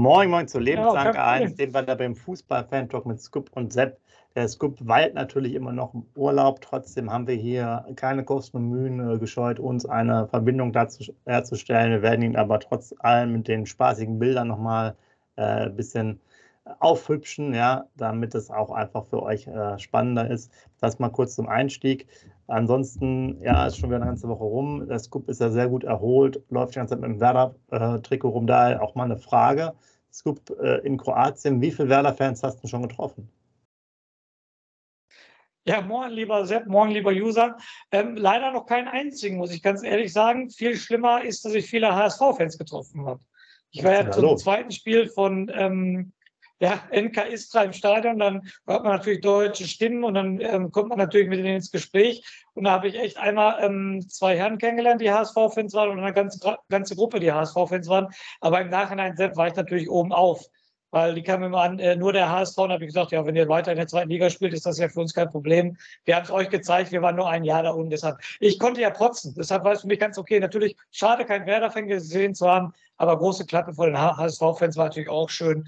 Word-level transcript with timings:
Moin, 0.00 0.30
moin 0.30 0.48
zur 0.48 0.62
Lebensanke 0.62 1.18
ja, 1.18 1.26
1, 1.26 1.56
den 1.56 1.74
wir 1.74 1.82
da 1.82 1.94
beim 1.94 2.16
Fußball-Fan-Talk 2.16 3.04
mit 3.04 3.20
Scoop 3.20 3.50
und 3.52 3.70
Sepp. 3.70 3.98
Der 4.34 4.48
Scoop 4.48 4.78
weilt 4.80 5.12
natürlich 5.12 5.52
immer 5.52 5.72
noch 5.72 5.92
im 5.92 6.06
Urlaub. 6.16 6.62
Trotzdem 6.62 7.12
haben 7.12 7.26
wir 7.26 7.34
hier 7.34 7.84
keine 7.96 8.24
Kosten 8.24 8.56
und 8.56 8.70
Mühen 8.70 8.98
äh, 8.98 9.18
gescheut, 9.18 9.60
uns 9.60 9.84
eine 9.84 10.26
Verbindung 10.28 10.72
dazu 10.72 11.12
herzustellen. 11.26 11.92
Wir 11.92 12.00
werden 12.00 12.22
ihn 12.22 12.36
aber 12.36 12.60
trotz 12.60 12.94
allem 13.00 13.32
mit 13.32 13.46
den 13.46 13.66
spaßigen 13.66 14.18
Bildern 14.18 14.48
nochmal 14.48 14.96
äh, 15.36 15.66
ein 15.66 15.76
bisschen 15.76 16.18
aufhübschen, 16.78 17.52
ja, 17.52 17.84
damit 17.98 18.34
es 18.34 18.50
auch 18.50 18.70
einfach 18.70 19.04
für 19.04 19.22
euch 19.22 19.46
äh, 19.48 19.78
spannender 19.78 20.30
ist. 20.30 20.50
Das 20.80 20.98
mal 20.98 21.10
kurz 21.10 21.34
zum 21.34 21.46
Einstieg. 21.46 22.06
Ansonsten, 22.46 23.38
ja, 23.42 23.66
ist 23.66 23.76
schon 23.76 23.90
wieder 23.90 23.98
eine 23.98 24.06
ganze 24.06 24.28
Woche 24.28 24.44
rum. 24.44 24.88
Der 24.88 24.98
Scoop 24.98 25.28
ist 25.28 25.42
ja 25.42 25.50
sehr 25.50 25.68
gut 25.68 25.84
erholt, 25.84 26.42
läuft 26.48 26.74
die 26.74 26.78
ganze 26.78 26.94
Zeit 26.94 27.02
mit 27.02 27.10
dem 27.10 27.20
Werder-Trikot 27.20 28.30
rum. 28.30 28.46
Daher 28.46 28.82
auch 28.82 28.94
mal 28.94 29.04
eine 29.04 29.18
Frage. 29.18 29.74
Scoop 30.12 30.50
äh, 30.60 30.78
in 30.86 30.96
Kroatien, 30.96 31.60
wie 31.60 31.70
viele 31.70 31.88
Werder-Fans 31.88 32.42
hast 32.42 32.62
du 32.62 32.68
schon 32.68 32.82
getroffen? 32.82 33.30
Ja, 35.66 35.82
morgen 35.82 36.10
lieber 36.10 36.46
Sepp, 36.46 36.66
morgen 36.66 36.90
lieber 36.90 37.10
User. 37.10 37.56
Ähm, 37.92 38.16
leider 38.16 38.50
noch 38.50 38.66
keinen 38.66 38.88
einzigen, 38.88 39.36
muss 39.36 39.52
ich 39.52 39.62
ganz 39.62 39.82
ehrlich 39.82 40.12
sagen. 40.12 40.50
Viel 40.50 40.76
schlimmer 40.76 41.22
ist, 41.22 41.44
dass 41.44 41.54
ich 41.54 41.66
viele 41.66 41.94
HSV-Fans 41.94 42.56
getroffen 42.56 43.04
habe. 43.04 43.20
Ich 43.70 43.84
war 43.84 43.92
ja 43.92 44.10
zum 44.10 44.36
zweiten 44.36 44.72
Spiel 44.72 45.08
von 45.08 45.50
ähm, 45.54 46.12
ja, 46.60 46.82
NK 46.92 47.16
Istra 47.32 47.62
im 47.62 47.72
Stadion, 47.72 48.18
dann 48.18 48.42
hört 48.66 48.84
man 48.84 48.92
natürlich 48.92 49.22
deutsche 49.22 49.66
Stimmen 49.66 50.04
und 50.04 50.14
dann 50.14 50.40
ähm, 50.40 50.70
kommt 50.70 50.90
man 50.90 50.98
natürlich 50.98 51.28
mit 51.28 51.38
denen 51.38 51.56
ins 51.56 51.70
Gespräch. 51.70 52.22
Und 52.52 52.64
da 52.64 52.72
habe 52.72 52.88
ich 52.88 52.96
echt 52.96 53.16
einmal 53.16 53.64
ähm, 53.64 54.06
zwei 54.06 54.36
Herren 54.36 54.58
kennengelernt, 54.58 55.00
die 55.00 55.10
HSV-Fans 55.10 55.72
waren 55.72 55.90
und 55.90 56.00
eine 56.00 56.12
ganze, 56.12 56.58
ganze 56.68 56.96
Gruppe, 56.96 57.18
die 57.18 57.32
HSV-Fans 57.32 57.88
waren. 57.88 58.08
Aber 58.40 58.60
im 58.60 58.68
Nachhinein 58.68 59.16
selbst 59.16 59.38
war 59.38 59.48
ich 59.48 59.56
natürlich 59.56 59.88
oben 59.88 60.12
auf. 60.12 60.44
Weil 60.90 61.14
die 61.14 61.22
kamen 61.22 61.44
immer 61.44 61.62
an, 61.62 61.78
äh, 61.78 61.96
nur 61.96 62.12
der 62.12 62.30
HSV, 62.30 62.58
und 62.58 62.72
habe 62.72 62.84
ich 62.84 62.88
gesagt, 62.88 63.12
ja, 63.12 63.24
wenn 63.24 63.36
ihr 63.36 63.48
weiter 63.48 63.70
in 63.70 63.78
der 63.78 63.86
zweiten 63.86 64.10
Liga 64.10 64.28
spielt, 64.28 64.52
ist 64.52 64.66
das 64.66 64.76
ja 64.76 64.88
für 64.88 65.00
uns 65.00 65.14
kein 65.14 65.30
Problem. 65.30 65.78
Wir 66.04 66.16
haben 66.16 66.24
es 66.24 66.30
euch 66.30 66.50
gezeigt, 66.50 66.92
wir 66.92 67.00
waren 67.00 67.16
nur 67.16 67.30
ein 67.30 67.44
Jahr 67.44 67.62
da 67.62 67.70
unten. 67.70 67.90
Deshalb, 67.90 68.18
ich 68.40 68.58
konnte 68.58 68.80
ja 68.82 68.90
protzen. 68.90 69.34
Deshalb 69.38 69.64
war 69.64 69.72
es 69.72 69.82
für 69.82 69.86
mich 69.86 70.00
ganz 70.00 70.18
okay. 70.18 70.40
Natürlich 70.40 70.76
schade, 70.90 71.24
kein 71.24 71.46
Werder-Fan 71.46 71.86
gesehen 71.86 72.34
zu 72.34 72.48
haben, 72.50 72.72
aber 72.96 73.16
große 73.16 73.46
Klappe 73.46 73.72
vor 73.72 73.86
den 73.86 73.98
HSV-Fans 73.98 74.76
war 74.76 74.86
natürlich 74.86 75.08
auch 75.08 75.30
schön 75.30 75.66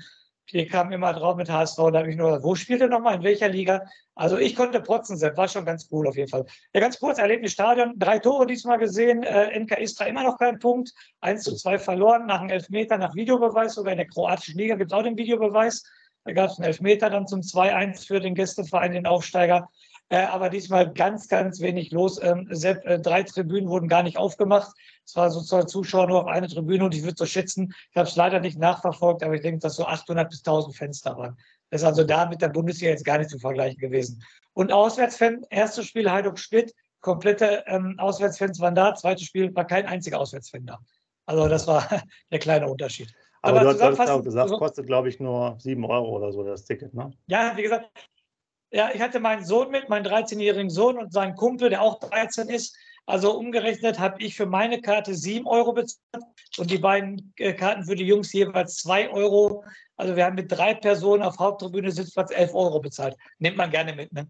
die 0.52 0.66
kamen 0.66 0.92
immer 0.92 1.12
drauf 1.12 1.36
mit 1.36 1.50
HSV. 1.50 1.76
Da 1.76 1.98
habe 2.00 2.10
ich 2.10 2.16
nur 2.16 2.28
gesagt, 2.28 2.44
wo 2.44 2.54
spielt 2.54 2.80
er 2.80 2.88
nochmal? 2.88 3.16
In 3.16 3.22
welcher 3.22 3.48
Liga? 3.48 3.82
Also 4.14 4.36
ich 4.38 4.54
konnte 4.54 4.80
protzen, 4.80 5.16
Sepp. 5.16 5.36
War 5.36 5.48
schon 5.48 5.64
ganz 5.64 5.88
cool 5.90 6.06
auf 6.06 6.16
jeden 6.16 6.28
Fall. 6.28 6.44
Ja, 6.74 6.80
ganz 6.80 6.98
kurz, 6.98 7.18
Erlebnis 7.18 7.52
Stadion. 7.52 7.94
Drei 7.96 8.18
Tore 8.18 8.46
diesmal 8.46 8.78
gesehen. 8.78 9.22
Äh, 9.22 9.58
NK 9.58 9.78
Istra 9.78 10.04
immer 10.06 10.22
noch 10.22 10.38
kein 10.38 10.58
Punkt. 10.58 10.92
1 11.20 11.42
zu 11.42 11.54
2 11.56 11.78
verloren 11.78 12.26
nach 12.26 12.40
einem 12.40 12.50
Elfmeter, 12.50 12.98
nach 12.98 13.14
Videobeweis. 13.14 13.74
Sogar 13.74 13.92
in 13.92 13.98
der 13.98 14.08
kroatischen 14.08 14.58
Liga 14.58 14.76
gibt 14.76 14.92
es 14.92 14.98
auch 14.98 15.02
den 15.02 15.16
Videobeweis. 15.16 15.84
Da 16.24 16.32
gab 16.32 16.50
es 16.50 16.58
einen 16.58 16.66
Elfmeter 16.66 17.10
dann 17.10 17.26
zum 17.26 17.40
2-1 17.40 18.06
für 18.06 18.20
den 18.20 18.34
Gästeverein, 18.34 18.92
den 18.92 19.06
Aufsteiger. 19.06 19.68
Äh, 20.12 20.26
aber 20.26 20.50
diesmal 20.50 20.92
ganz, 20.92 21.26
ganz 21.26 21.60
wenig 21.60 21.90
los. 21.90 22.22
Ähm, 22.22 22.46
Sepp, 22.50 22.84
äh, 22.84 23.00
drei 23.00 23.22
Tribünen 23.22 23.70
wurden 23.70 23.88
gar 23.88 24.02
nicht 24.02 24.18
aufgemacht. 24.18 24.70
Es 25.06 25.16
war 25.16 25.30
sozusagen 25.30 25.68
Zuschauer 25.68 26.06
nur 26.06 26.20
auf 26.20 26.26
eine 26.26 26.48
Tribüne 26.48 26.84
und 26.84 26.94
ich 26.94 27.02
würde 27.02 27.16
so 27.16 27.24
schätzen, 27.24 27.72
ich 27.90 27.96
habe 27.96 28.06
es 28.06 28.14
leider 28.14 28.38
nicht 28.38 28.58
nachverfolgt, 28.58 29.22
aber 29.22 29.36
ich 29.36 29.40
denke, 29.40 29.60
dass 29.60 29.76
so 29.76 29.86
800 29.86 30.28
bis 30.28 30.40
1000 30.40 30.76
Fenster 30.76 31.16
waren. 31.16 31.38
Das 31.70 31.80
ist 31.80 31.86
also 31.86 32.04
da 32.04 32.26
mit 32.26 32.42
der 32.42 32.50
Bundesliga 32.50 32.90
jetzt 32.90 33.06
gar 33.06 33.16
nicht 33.16 33.30
zu 33.30 33.38
vergleichen 33.38 33.78
gewesen. 33.78 34.22
Und 34.52 34.70
Auswärtsfan, 34.70 35.46
erstes 35.48 35.86
Spiel 35.86 36.10
Heiduk 36.10 36.38
Schmidt, 36.38 36.74
komplette 37.00 37.64
ähm, 37.66 37.94
Auswärtsfans 37.96 38.60
waren 38.60 38.74
da, 38.74 38.94
zweites 38.94 39.24
Spiel 39.24 39.54
war 39.54 39.66
kein 39.66 39.86
einziger 39.86 40.20
Auswärtsfan 40.20 40.66
da. 40.66 40.78
Also 41.24 41.48
das 41.48 41.66
war 41.66 41.88
der 42.30 42.38
kleine 42.38 42.68
Unterschied. 42.68 43.10
Aber, 43.40 43.62
aber 43.62 43.72
du 43.72 43.98
hast 43.98 44.10
auch 44.10 44.22
gesagt, 44.22 44.50
kostet 44.50 44.86
glaube 44.86 45.08
ich 45.08 45.20
nur 45.20 45.56
7 45.58 45.82
Euro 45.86 46.10
oder 46.10 46.32
so 46.32 46.42
das 46.42 46.66
Ticket, 46.66 46.92
ne? 46.92 47.12
Ja, 47.28 47.56
wie 47.56 47.62
gesagt, 47.62 47.88
ja, 48.72 48.90
ich 48.92 49.00
hatte 49.00 49.20
meinen 49.20 49.44
Sohn 49.44 49.70
mit, 49.70 49.88
meinen 49.88 50.06
13-jährigen 50.06 50.70
Sohn 50.70 50.98
und 50.98 51.12
seinen 51.12 51.36
Kumpel, 51.36 51.68
der 51.70 51.82
auch 51.82 52.00
13 52.00 52.48
ist. 52.48 52.76
Also 53.04 53.36
umgerechnet 53.36 53.98
habe 53.98 54.22
ich 54.22 54.36
für 54.36 54.46
meine 54.46 54.80
Karte 54.80 55.14
7 55.14 55.46
Euro 55.46 55.72
bezahlt 55.72 56.24
und 56.56 56.70
die 56.70 56.78
beiden 56.78 57.32
äh, 57.36 57.52
Karten 57.52 57.84
für 57.84 57.96
die 57.96 58.06
Jungs 58.06 58.32
jeweils 58.32 58.76
2 58.76 59.10
Euro. 59.10 59.64
Also 59.96 60.16
wir 60.16 60.24
haben 60.24 60.36
mit 60.36 60.50
drei 60.50 60.74
Personen 60.74 61.22
auf 61.22 61.38
Haupttribüne 61.38 61.90
Sitzplatz 61.90 62.30
11 62.30 62.54
Euro 62.54 62.80
bezahlt. 62.80 63.16
Nimmt 63.38 63.56
man 63.56 63.70
gerne 63.70 63.94
mit, 63.94 64.12
ne? 64.12 64.28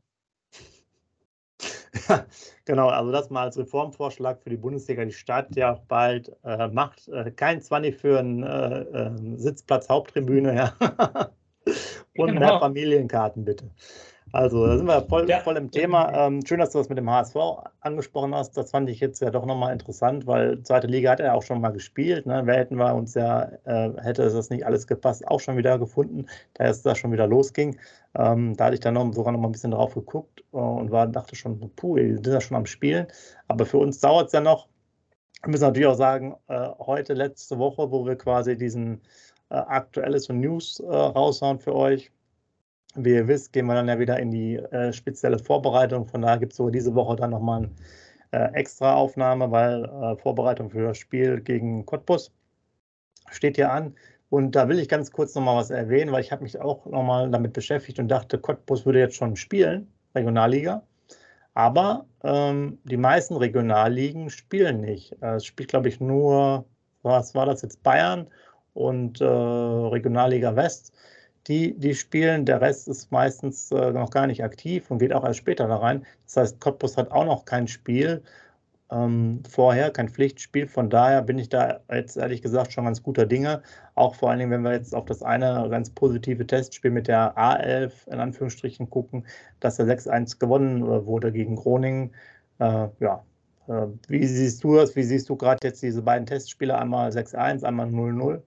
Ja, 2.08 2.26
genau, 2.64 2.88
also 2.88 3.12
das 3.12 3.28
mal 3.28 3.42
als 3.42 3.58
Reformvorschlag 3.58 4.42
für 4.42 4.48
die 4.48 4.56
Bundesliga. 4.56 5.04
Die 5.04 5.12
Stadt 5.12 5.54
ja 5.54 5.74
auch 5.74 5.80
bald 5.80 6.32
äh, 6.42 6.68
macht 6.68 7.06
äh, 7.08 7.30
kein 7.30 7.60
20 7.60 7.94
für 7.94 8.18
einen 8.18 8.42
äh, 8.42 8.80
äh, 8.80 9.36
Sitzplatz 9.36 9.90
Haupttribüne, 9.90 10.56
ja. 10.56 10.74
Und 12.16 12.28
genau. 12.28 12.40
mehr 12.40 12.58
Familienkarten 12.58 13.44
bitte. 13.44 13.70
Also 14.32 14.66
da 14.66 14.78
sind 14.78 14.86
wir 14.86 15.02
voll, 15.02 15.28
ja. 15.28 15.40
voll 15.40 15.58
im 15.58 15.70
Thema. 15.70 16.10
Ähm, 16.14 16.40
schön, 16.46 16.58
dass 16.58 16.70
du 16.70 16.78
das 16.78 16.88
mit 16.88 16.96
dem 16.96 17.10
HSV 17.10 17.36
angesprochen 17.80 18.34
hast. 18.34 18.56
Das 18.56 18.70
fand 18.70 18.88
ich 18.88 18.98
jetzt 18.98 19.20
ja 19.20 19.30
doch 19.30 19.44
nochmal 19.44 19.74
interessant, 19.74 20.26
weil 20.26 20.62
zweite 20.62 20.86
Liga 20.86 21.10
hat 21.10 21.20
er 21.20 21.26
ja 21.26 21.34
auch 21.34 21.42
schon 21.42 21.60
mal 21.60 21.70
gespielt. 21.70 22.24
Ne? 22.24 22.40
Wer 22.46 22.56
hätten 22.56 22.76
wir 22.76 22.94
uns 22.94 23.12
ja, 23.12 23.42
äh, 23.64 23.90
hätte 24.02 24.22
das 24.22 24.48
nicht 24.48 24.64
alles 24.64 24.86
gepasst, 24.86 25.28
auch 25.28 25.38
schon 25.38 25.58
wieder 25.58 25.78
gefunden, 25.78 26.26
da 26.54 26.64
es 26.64 26.80
da 26.80 26.94
schon 26.94 27.12
wieder 27.12 27.26
losging. 27.26 27.78
Ähm, 28.14 28.56
da 28.56 28.66
hatte 28.66 28.74
ich 28.74 28.80
dann 28.80 28.94
noch, 28.94 29.12
sogar 29.12 29.32
noch 29.32 29.40
mal 29.40 29.48
ein 29.48 29.52
bisschen 29.52 29.72
drauf 29.72 29.92
geguckt 29.92 30.42
äh, 30.54 30.56
und 30.56 30.90
war, 30.90 31.06
dachte 31.06 31.36
schon, 31.36 31.70
puh, 31.76 31.96
die 31.96 32.14
sind 32.14 32.26
ja 32.26 32.40
schon 32.40 32.56
am 32.56 32.66
Spielen. 32.66 33.08
Aber 33.48 33.66
für 33.66 33.78
uns 33.78 34.00
dauert 34.00 34.28
es 34.28 34.32
ja 34.32 34.40
noch. 34.40 34.66
Wir 35.42 35.50
müssen 35.50 35.64
natürlich 35.64 35.88
auch 35.88 35.94
sagen, 35.94 36.36
äh, 36.48 36.68
heute, 36.78 37.12
letzte 37.12 37.58
Woche, 37.58 37.90
wo 37.90 38.06
wir 38.06 38.16
quasi 38.16 38.56
diesen 38.56 39.02
äh, 39.50 39.56
Aktuelles 39.56 40.30
und 40.30 40.40
News 40.40 40.80
äh, 40.80 40.86
raushauen 40.86 41.58
für 41.58 41.74
euch, 41.74 42.10
wie 42.94 43.14
ihr 43.14 43.28
wisst, 43.28 43.52
gehen 43.52 43.66
wir 43.66 43.74
dann 43.74 43.88
ja 43.88 43.98
wieder 43.98 44.18
in 44.18 44.30
die 44.30 44.56
äh, 44.56 44.92
spezielle 44.92 45.38
Vorbereitung. 45.38 46.06
Von 46.06 46.22
daher 46.22 46.38
gibt 46.38 46.52
es 46.52 46.58
so 46.58 46.70
diese 46.70 46.94
Woche 46.94 47.16
dann 47.16 47.30
nochmal 47.30 47.70
eine 48.30 48.50
äh, 48.50 48.52
extra 48.54 48.94
Aufnahme, 48.94 49.50
weil 49.50 49.84
äh, 49.84 50.16
Vorbereitung 50.16 50.70
für 50.70 50.82
das 50.88 50.98
Spiel 50.98 51.40
gegen 51.40 51.86
Cottbus 51.86 52.32
steht 53.30 53.56
hier 53.56 53.72
an. 53.72 53.94
Und 54.30 54.56
da 54.56 54.68
will 54.68 54.78
ich 54.78 54.88
ganz 54.88 55.12
kurz 55.12 55.34
nochmal 55.34 55.56
was 55.56 55.70
erwähnen, 55.70 56.12
weil 56.12 56.22
ich 56.22 56.32
habe 56.32 56.42
mich 56.42 56.58
auch 56.60 56.86
nochmal 56.86 57.30
damit 57.30 57.52
beschäftigt 57.52 57.98
und 57.98 58.08
dachte, 58.08 58.38
Cottbus 58.38 58.86
würde 58.86 59.00
jetzt 59.00 59.16
schon 59.16 59.36
spielen, 59.36 59.92
Regionalliga. 60.14 60.82
Aber 61.54 62.06
ähm, 62.24 62.78
die 62.84 62.96
meisten 62.96 63.36
Regionalligen 63.36 64.30
spielen 64.30 64.80
nicht. 64.80 65.12
Äh, 65.22 65.34
es 65.36 65.44
spielt, 65.44 65.68
glaube 65.68 65.88
ich, 65.88 66.00
nur, 66.00 66.64
was 67.02 67.34
war 67.34 67.46
das 67.46 67.62
jetzt, 67.62 67.82
Bayern 67.82 68.26
und 68.74 69.20
äh, 69.20 69.24
Regionalliga 69.24 70.56
West 70.56 70.94
die, 71.48 71.78
die 71.78 71.94
spielen. 71.94 72.44
Der 72.46 72.60
Rest 72.60 72.88
ist 72.88 73.10
meistens 73.12 73.70
äh, 73.72 73.92
noch 73.92 74.10
gar 74.10 74.26
nicht 74.26 74.44
aktiv 74.44 74.90
und 74.90 74.98
geht 74.98 75.12
auch 75.12 75.24
erst 75.24 75.38
später 75.38 75.66
da 75.68 75.76
rein. 75.76 76.06
Das 76.26 76.36
heißt, 76.36 76.60
Cottbus 76.60 76.96
hat 76.96 77.10
auch 77.10 77.24
noch 77.24 77.44
kein 77.44 77.68
Spiel 77.68 78.22
ähm, 78.92 79.42
vorher, 79.48 79.90
kein 79.90 80.08
Pflichtspiel. 80.08 80.68
Von 80.68 80.90
daher 80.90 81.22
bin 81.22 81.38
ich 81.38 81.48
da 81.48 81.80
jetzt 81.90 82.16
ehrlich 82.16 82.42
gesagt 82.42 82.72
schon 82.72 82.84
ganz 82.84 83.02
guter 83.02 83.26
Dinge. 83.26 83.62
Auch 83.94 84.14
vor 84.14 84.30
allen 84.30 84.38
Dingen, 84.38 84.50
wenn 84.50 84.62
wir 84.62 84.72
jetzt 84.72 84.94
auf 84.94 85.06
das 85.06 85.22
eine 85.22 85.68
ganz 85.70 85.90
positive 85.90 86.46
Testspiel 86.46 86.90
mit 86.90 87.08
der 87.08 87.36
A11 87.36 87.92
in 88.08 88.20
Anführungsstrichen 88.20 88.90
gucken, 88.90 89.26
dass 89.60 89.76
der 89.76 89.86
6-1 89.86 90.38
gewonnen 90.38 90.82
äh, 90.82 91.06
wurde 91.06 91.32
gegen 91.32 91.56
Groningen. 91.56 92.12
Äh, 92.58 92.88
ja, 93.00 93.24
äh, 93.68 93.86
wie 94.08 94.26
siehst 94.26 94.62
du 94.64 94.76
das? 94.76 94.94
Wie 94.96 95.02
siehst 95.04 95.28
du 95.28 95.36
gerade 95.36 95.58
jetzt 95.62 95.82
diese 95.82 96.02
beiden 96.02 96.26
Testspiele? 96.26 96.76
Einmal 96.76 97.10
6-1, 97.10 97.64
einmal 97.64 97.88
0-0? 97.88 98.42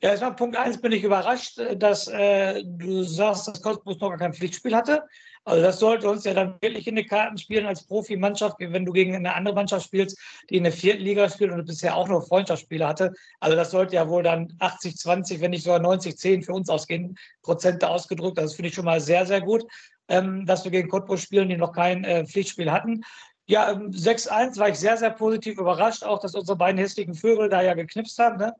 Ja, 0.00 0.10
erstmal 0.10 0.36
Punkt 0.36 0.56
1 0.56 0.80
bin 0.80 0.92
ich 0.92 1.02
überrascht, 1.02 1.58
äh, 1.58 1.76
dass 1.76 2.06
äh, 2.06 2.62
du 2.64 3.02
sagst, 3.02 3.48
dass 3.48 3.60
Cottbus 3.60 3.98
noch 3.98 4.10
gar 4.10 4.18
kein 4.18 4.32
Pflichtspiel 4.32 4.74
hatte. 4.74 5.02
Also 5.44 5.62
das 5.62 5.80
sollte 5.80 6.08
uns 6.08 6.24
ja 6.24 6.34
dann 6.34 6.54
wirklich 6.60 6.86
in 6.86 6.94
die 6.94 7.06
Karten 7.06 7.36
spielen 7.36 7.66
als 7.66 7.84
Profimannschaft, 7.84 8.56
wenn 8.60 8.84
du 8.84 8.92
gegen 8.92 9.16
eine 9.16 9.34
andere 9.34 9.54
Mannschaft 9.54 9.86
spielst, 9.86 10.16
die 10.50 10.58
in 10.58 10.64
der 10.64 10.72
vierten 10.72 11.02
Liga 11.02 11.28
spielt 11.28 11.50
und 11.50 11.66
bisher 11.66 11.96
auch 11.96 12.06
nur 12.06 12.22
Freundschaftsspiele 12.22 12.86
hatte. 12.86 13.12
Also 13.40 13.56
das 13.56 13.70
sollte 13.72 13.96
ja 13.96 14.08
wohl 14.08 14.22
dann 14.22 14.54
80, 14.60 14.96
20, 14.96 15.40
wenn 15.40 15.50
nicht 15.50 15.64
sogar 15.64 15.80
90, 15.80 16.16
10 16.16 16.42
für 16.42 16.52
uns 16.52 16.68
ausgehen, 16.68 17.16
Prozente 17.42 17.88
ausgedrückt. 17.88 18.38
Das 18.38 18.54
finde 18.54 18.68
ich 18.68 18.74
schon 18.74 18.84
mal 18.84 19.00
sehr, 19.00 19.26
sehr 19.26 19.40
gut, 19.40 19.64
ähm, 20.08 20.46
dass 20.46 20.62
wir 20.64 20.70
gegen 20.70 20.88
Cottbus 20.90 21.22
spielen, 21.22 21.48
die 21.48 21.56
noch 21.56 21.72
kein 21.72 22.04
äh, 22.04 22.24
Pflichtspiel 22.24 22.70
hatten. 22.70 23.02
Ja, 23.46 23.72
6-1 23.72 24.28
ähm, 24.28 24.56
war 24.58 24.68
ich 24.68 24.78
sehr, 24.78 24.98
sehr 24.98 25.10
positiv 25.10 25.58
überrascht, 25.58 26.04
auch 26.04 26.20
dass 26.20 26.34
unsere 26.34 26.58
beiden 26.58 26.78
hässlichen 26.78 27.14
Vögel 27.14 27.48
da 27.48 27.62
ja 27.62 27.72
geknipst 27.72 28.18
haben. 28.18 28.36
Ne? 28.36 28.52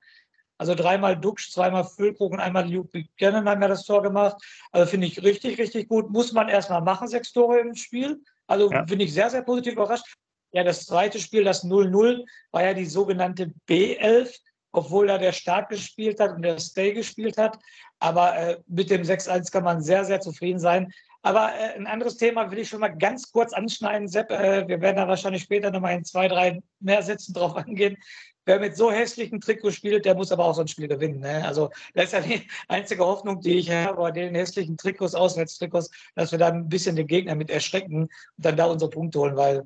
Also 0.59 0.75
dreimal 0.75 1.17
Duxch, 1.17 1.53
zweimal 1.53 1.85
Füllkrug 1.85 2.33
und 2.33 2.41
einmal 2.41 2.71
Luke 2.71 2.91
Buchanan 2.91 3.49
haben 3.49 3.63
ja 3.63 3.69
das 3.69 3.85
Tor 3.85 4.03
gemacht. 4.03 4.37
Also 4.73 4.91
finde 4.91 5.07
ich 5.07 5.23
richtig, 5.23 5.59
richtig 5.59 5.89
gut. 5.89 6.11
Muss 6.11 6.33
man 6.33 6.49
erstmal 6.49 6.83
machen, 6.83 7.07
sechs 7.07 7.33
Tore 7.33 7.61
im 7.61 7.75
Spiel. 7.77 8.21
Also 8.49 8.71
ja. 8.71 8.83
bin 8.83 8.99
ich 8.99 9.13
sehr, 9.15 9.31
sehr 9.31 9.43
positiv 9.43 9.75
überrascht. 9.75 10.17
Ja, 10.53 10.65
das 10.65 10.87
zweite 10.87 11.21
Spiel, 11.21 11.45
das 11.45 11.65
0-0, 11.65 12.25
war 12.51 12.65
ja 12.65 12.75
die 12.75 12.87
sogenannte 12.87 13.53
B11, 13.69 14.35
obwohl 14.73 15.07
da 15.07 15.19
der 15.19 15.33
Start 15.33 15.69
gespielt 15.69 16.19
hat 16.19 16.35
und 16.35 16.43
der 16.43 16.59
Stay 16.59 16.93
gespielt 16.93 17.37
hat. 17.37 17.59
Aber 18.01 18.37
äh, 18.37 18.59
mit 18.67 18.91
dem 18.91 19.03
6-1 19.03 19.53
kann 19.53 19.65
man 19.65 19.83
sehr, 19.83 20.05
sehr 20.05 20.21
zufrieden 20.21 20.59
sein. 20.59 20.93
Aber 21.29 21.55
äh, 21.55 21.75
ein 21.77 21.87
anderes 21.87 22.17
Thema 22.17 22.51
will 22.51 22.61
ich 22.61 22.71
schon 22.71 22.81
mal 22.81 22.89
ganz 22.89 23.31
kurz 23.31 23.53
anschneiden, 23.53 24.09
Sepp. 24.09 24.31
Äh, 24.31 24.67
wir 24.67 24.81
werden 24.81 24.97
da 24.97 25.07
wahrscheinlich 25.07 25.43
später 25.43 25.71
nochmal 25.71 25.95
in 25.95 26.03
zwei, 26.03 26.27
drei 26.27 26.63
mehr 26.81 27.03
Sätzen 27.03 27.35
drauf 27.35 27.55
angehen. 27.55 27.99
Wer 28.47 28.59
mit 28.59 28.79
so 28.79 28.91
hässlichen 28.91 29.39
Trikots 29.39 29.75
spielt, 29.75 30.07
der 30.07 30.15
muss 30.15 30.33
aber 30.33 30.47
auch 30.47 30.55
so 30.55 30.63
ein 30.63 30.69
Spiel 30.69 30.89
gewinnen. 30.89 31.21
Ne? 31.21 31.45
Also 31.47 31.69
das 31.93 32.07
ist 32.07 32.13
ja 32.13 32.21
die 32.23 32.49
einzige 32.69 33.05
Hoffnung, 33.05 33.43
die 33.43 33.59
ich 33.59 33.71
habe 33.71 33.99
bei 33.99 34.11
den 34.11 34.35
hässlichen 34.35 34.79
Trikots, 34.79 35.15
Auswärtstrikots, 35.15 35.91
dass 36.15 36.33
wir 36.33 36.39
dann 36.39 36.55
ein 36.61 36.69
bisschen 36.71 36.97
den 36.97 37.07
Gegner 37.07 37.35
mit 37.35 37.51
erschrecken 37.51 38.05
und 38.05 38.11
dann 38.39 38.57
da 38.57 38.65
unsere 38.65 38.91
Punkte 38.91 39.19
holen, 39.19 39.37
weil 39.37 39.65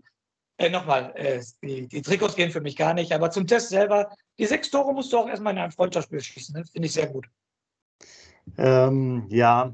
äh, 0.57 0.69
nochmal, 0.69 1.13
äh, 1.15 1.45
die, 1.63 1.87
die, 1.87 2.03
Trikots 2.03 2.35
gehen 2.35 2.51
für 2.51 2.61
mich 2.61 2.75
gar 2.75 2.93
nicht, 2.93 3.13
aber 3.13 3.31
zum 3.31 3.47
Test 3.47 3.69
selber, 3.69 4.11
die 4.37 4.47
sechs 4.47 4.69
Tore 4.69 4.93
musst 4.93 5.13
du 5.13 5.19
auch 5.19 5.29
erstmal 5.29 5.53
in 5.53 5.61
einem 5.61 5.71
Freundschaftsspiel 5.71 6.21
schießen. 6.21 6.57
Ne? 6.57 6.65
Finde 6.65 6.87
ich 6.87 6.93
sehr 6.93 7.07
gut. 7.07 7.29
Ähm, 8.59 9.27
ja, 9.29 9.73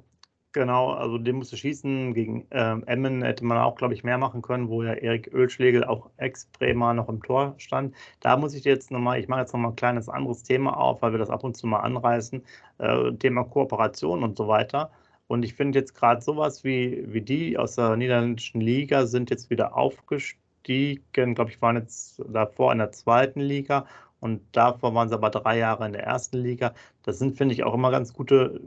genau. 0.58 0.90
Also 0.90 1.18
den 1.18 1.36
musste 1.36 1.56
schießen. 1.56 2.12
Gegen 2.14 2.46
ähm, 2.50 2.82
Emmen 2.86 3.22
hätte 3.22 3.44
man 3.44 3.58
auch, 3.58 3.76
glaube 3.76 3.94
ich, 3.94 4.04
mehr 4.04 4.18
machen 4.18 4.42
können, 4.42 4.68
wo 4.68 4.82
ja 4.82 4.92
Erik 4.92 5.32
Ölschlegel, 5.32 5.84
auch 5.84 6.10
Ex-Bremer, 6.16 6.94
noch 6.94 7.08
im 7.08 7.22
Tor 7.22 7.54
stand. 7.58 7.94
Da 8.20 8.36
muss 8.36 8.54
ich 8.54 8.64
jetzt 8.64 8.90
nochmal, 8.90 9.20
ich 9.20 9.28
mache 9.28 9.40
jetzt 9.40 9.52
nochmal 9.52 9.70
ein 9.70 9.76
kleines 9.76 10.08
anderes 10.08 10.42
Thema 10.42 10.76
auf, 10.76 11.00
weil 11.00 11.12
wir 11.12 11.18
das 11.18 11.30
ab 11.30 11.44
und 11.44 11.56
zu 11.56 11.66
mal 11.66 11.80
anreißen. 11.80 12.42
Äh, 12.78 13.12
Thema 13.12 13.44
Kooperation 13.44 14.22
und 14.24 14.36
so 14.36 14.48
weiter. 14.48 14.90
Und 15.28 15.44
ich 15.44 15.54
finde 15.54 15.78
jetzt 15.78 15.94
gerade 15.94 16.20
sowas 16.22 16.64
wie, 16.64 17.04
wie 17.06 17.20
die 17.20 17.56
aus 17.56 17.76
der 17.76 17.96
niederländischen 17.96 18.60
Liga 18.60 19.06
sind 19.06 19.30
jetzt 19.30 19.50
wieder 19.50 19.76
aufgestiegen. 19.76 21.34
Glaube 21.34 21.50
ich, 21.50 21.62
waren 21.62 21.76
jetzt 21.76 22.20
davor 22.28 22.72
in 22.72 22.78
der 22.78 22.92
zweiten 22.92 23.40
Liga 23.40 23.86
und 24.20 24.40
davor 24.52 24.94
waren 24.94 25.08
sie 25.08 25.14
aber 25.14 25.30
drei 25.30 25.58
Jahre 25.58 25.86
in 25.86 25.92
der 25.92 26.04
ersten 26.04 26.38
Liga. 26.38 26.74
Das 27.04 27.18
sind, 27.18 27.36
finde 27.36 27.54
ich, 27.54 27.64
auch 27.64 27.74
immer 27.74 27.90
ganz 27.90 28.12
gute 28.12 28.60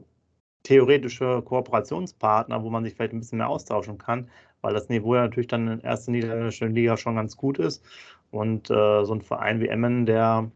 theoretische 0.64 1.42
Kooperationspartner, 1.44 2.64
wo 2.64 2.70
man 2.70 2.84
sich 2.84 2.94
vielleicht 2.96 3.14
ein 3.14 3.20
bisschen 3.20 3.40
mehr 3.40 3.50
austauschen 3.50 3.98
kann, 3.98 4.30
weil 4.62 4.74
das 4.74 4.90
Niveau 4.90 5.16
ja 5.16 5.22
natürlich 5.22 5.48
dann 5.48 5.68
in 5.68 5.80
der 5.80 5.90
ersten 5.90 6.12
niederländischen 6.12 6.74
Liga 6.74 6.98
schon 6.98 7.16
ganz 7.16 7.38
gut 7.38 7.60
ist. 7.60 7.84
Und 8.32 8.70
äh, 8.70 9.04
so 9.06 9.14
ein 9.14 9.22
Verein 9.22 9.60
wie 9.60 9.68
Emmen, 9.68 10.06
der, 10.06 10.52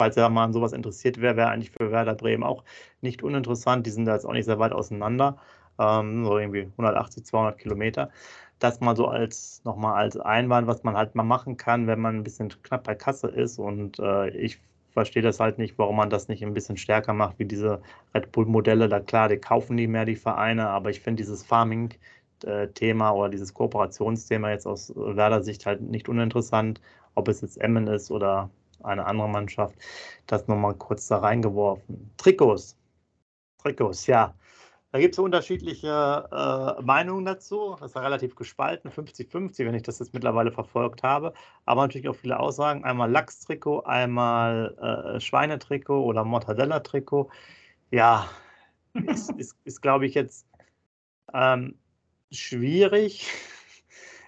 falls 0.00 0.16
er 0.16 0.28
mal 0.28 0.44
an 0.44 0.52
sowas 0.52 0.72
interessiert 0.72 1.20
wäre, 1.20 1.36
wäre 1.36 1.48
eigentlich 1.48 1.70
für 1.70 1.90
Werder 1.90 2.14
Bremen 2.14 2.44
auch 2.44 2.64
nicht 3.00 3.22
uninteressant. 3.22 3.86
Die 3.86 3.90
sind 3.90 4.04
da 4.04 4.14
jetzt 4.14 4.26
auch 4.26 4.32
nicht 4.32 4.44
sehr 4.44 4.58
weit 4.58 4.72
auseinander, 4.72 5.38
ähm, 5.78 6.24
so 6.24 6.38
irgendwie 6.38 6.68
180, 6.76 7.24
200 7.24 7.58
Kilometer 7.58 8.10
das 8.58 8.80
mal 8.80 8.96
so 8.96 9.06
als 9.06 9.62
nochmal 9.64 9.94
als 9.94 10.16
Einwand, 10.16 10.66
was 10.66 10.82
man 10.82 10.96
halt 10.96 11.14
mal 11.14 11.22
machen 11.22 11.56
kann, 11.56 11.86
wenn 11.86 12.00
man 12.00 12.16
ein 12.16 12.24
bisschen 12.24 12.48
knapp 12.62 12.84
bei 12.84 12.94
Kasse 12.94 13.28
ist. 13.28 13.58
Und 13.58 13.98
äh, 13.98 14.30
ich 14.30 14.60
verstehe 14.98 15.22
das 15.22 15.38
halt 15.38 15.58
nicht, 15.58 15.78
warum 15.78 15.94
man 15.94 16.10
das 16.10 16.26
nicht 16.26 16.42
ein 16.42 16.54
bisschen 16.54 16.76
stärker 16.76 17.12
macht, 17.12 17.38
wie 17.38 17.44
diese 17.44 17.80
Red 18.14 18.32
Bull-Modelle. 18.32 18.88
Da 18.88 18.98
klar, 18.98 19.28
die 19.28 19.38
kaufen 19.38 19.76
nie 19.76 19.86
mehr 19.86 20.04
die 20.04 20.16
Vereine, 20.16 20.68
aber 20.70 20.90
ich 20.90 21.00
finde 21.00 21.22
dieses 21.22 21.44
Farming-Thema 21.44 23.12
oder 23.12 23.28
dieses 23.28 23.54
Kooperationsthema 23.54 24.50
jetzt 24.50 24.66
aus 24.66 24.92
Werder 24.96 25.44
Sicht 25.44 25.66
halt 25.66 25.82
nicht 25.82 26.08
uninteressant, 26.08 26.80
ob 27.14 27.28
es 27.28 27.42
jetzt 27.42 27.60
Emmen 27.60 27.86
ist 27.86 28.10
oder 28.10 28.50
eine 28.82 29.06
andere 29.06 29.28
Mannschaft. 29.28 29.76
Das 30.26 30.48
nochmal 30.48 30.74
kurz 30.74 31.06
da 31.06 31.18
reingeworfen. 31.18 32.10
Trikots. 32.16 32.76
Trikots, 33.62 34.08
ja. 34.08 34.34
Da 34.90 34.98
gibt 34.98 35.14
es 35.14 35.18
unterschiedliche 35.18 35.88
äh, 36.78 36.82
Meinungen 36.82 37.26
dazu. 37.26 37.76
Das 37.78 37.90
ist 37.90 37.94
ja 37.94 38.00
relativ 38.00 38.34
gespalten, 38.36 38.90
50-50, 38.90 39.66
wenn 39.66 39.74
ich 39.74 39.82
das 39.82 39.98
jetzt 39.98 40.14
mittlerweile 40.14 40.50
verfolgt 40.50 41.02
habe. 41.02 41.34
Aber 41.66 41.82
natürlich 41.82 42.08
auch 42.08 42.16
viele 42.16 42.40
Aussagen. 42.40 42.84
Einmal 42.84 43.10
Lachstrikot, 43.10 43.82
einmal 43.84 45.14
äh, 45.16 45.20
Schweinetrikot 45.20 46.02
oder 46.04 46.24
Mortadella-Trikot. 46.24 47.30
Ja, 47.90 48.30
ist, 48.94 49.30
ist, 49.38 49.56
ist 49.64 49.82
glaube 49.82 50.06
ich, 50.06 50.14
jetzt 50.14 50.46
ähm, 51.34 51.78
schwierig. 52.32 53.26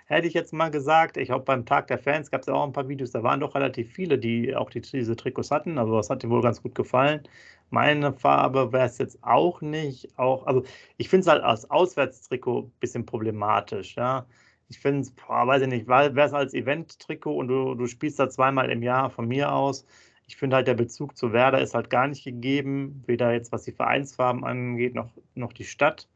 Hätte 0.06 0.26
ich 0.26 0.34
jetzt 0.34 0.52
mal 0.52 0.70
gesagt. 0.70 1.16
Ich 1.16 1.28
glaube, 1.28 1.44
beim 1.44 1.64
Tag 1.64 1.86
der 1.86 1.98
Fans 1.98 2.30
gab 2.30 2.40
es 2.42 2.48
ja 2.48 2.54
auch 2.54 2.66
ein 2.66 2.72
paar 2.72 2.88
Videos. 2.88 3.12
Da 3.12 3.22
waren 3.22 3.40
doch 3.40 3.54
relativ 3.54 3.92
viele, 3.92 4.18
die 4.18 4.54
auch 4.56 4.68
die, 4.68 4.80
diese 4.80 5.16
Trikots 5.16 5.50
hatten. 5.52 5.78
Also, 5.78 5.96
das 5.96 6.10
hat 6.10 6.22
dir 6.22 6.30
wohl 6.30 6.42
ganz 6.42 6.62
gut 6.62 6.74
gefallen. 6.74 7.22
Meine 7.70 8.12
Farbe 8.12 8.72
wäre 8.72 8.86
es 8.86 8.98
jetzt 8.98 9.22
auch 9.22 9.60
nicht. 9.60 10.18
Auch, 10.18 10.46
also 10.46 10.64
ich 10.96 11.08
finde 11.08 11.22
es 11.22 11.28
halt 11.28 11.42
als 11.42 11.70
Auswärtstrikot 11.70 12.62
ein 12.62 12.72
bisschen 12.80 13.06
problematisch. 13.06 13.96
Ja. 13.96 14.26
Ich 14.68 14.78
finde 14.80 15.00
es, 15.02 15.14
weiß 15.28 15.62
ich 15.62 15.68
nicht, 15.68 15.88
wäre 15.88 16.20
es 16.20 16.32
als 16.32 16.54
Event-Trikot 16.54 17.34
und 17.36 17.48
du, 17.48 17.74
du 17.74 17.86
spielst 17.86 18.18
da 18.18 18.28
zweimal 18.28 18.70
im 18.70 18.82
Jahr 18.82 19.10
von 19.10 19.26
mir 19.28 19.52
aus. 19.52 19.86
Ich 20.26 20.36
finde 20.36 20.56
halt, 20.56 20.68
der 20.68 20.74
Bezug 20.74 21.16
zu 21.16 21.32
Werder 21.32 21.60
ist 21.60 21.74
halt 21.74 21.90
gar 21.90 22.06
nicht 22.06 22.24
gegeben, 22.24 23.02
weder 23.06 23.32
jetzt 23.32 23.52
was 23.52 23.64
die 23.64 23.72
Vereinsfarben 23.72 24.44
angeht, 24.44 24.94
noch, 24.94 25.10
noch 25.34 25.52
die 25.52 25.64
Stadt. 25.64 26.08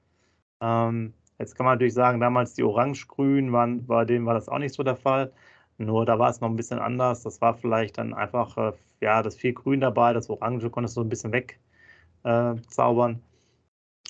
Ähm, 0.60 1.14
jetzt 1.38 1.56
kann 1.56 1.66
man 1.66 1.74
natürlich 1.74 1.94
sagen, 1.94 2.20
damals 2.20 2.54
die 2.54 2.62
Orange-Grün 2.62 3.52
waren, 3.52 3.86
bei 3.86 4.04
denen 4.04 4.26
war 4.26 4.34
das 4.34 4.48
auch 4.48 4.58
nicht 4.58 4.74
so 4.74 4.82
der 4.84 4.96
Fall. 4.96 5.32
Nur 5.78 6.06
da 6.06 6.18
war 6.18 6.30
es 6.30 6.40
noch 6.40 6.48
ein 6.48 6.56
bisschen 6.56 6.78
anders. 6.78 7.22
Das 7.22 7.40
war 7.40 7.54
vielleicht 7.54 7.98
dann 7.98 8.14
einfach, 8.14 8.56
äh, 8.56 8.72
ja, 9.04 9.22
das 9.22 9.36
viel 9.36 9.52
Grün 9.52 9.80
dabei, 9.80 10.12
das 10.12 10.30
Orange 10.30 10.70
konntest 10.70 10.96
du 10.96 11.00
so 11.00 11.04
ein 11.04 11.10
bisschen 11.10 11.32
wegzaubern. 11.32 13.12
Äh, 13.12 13.18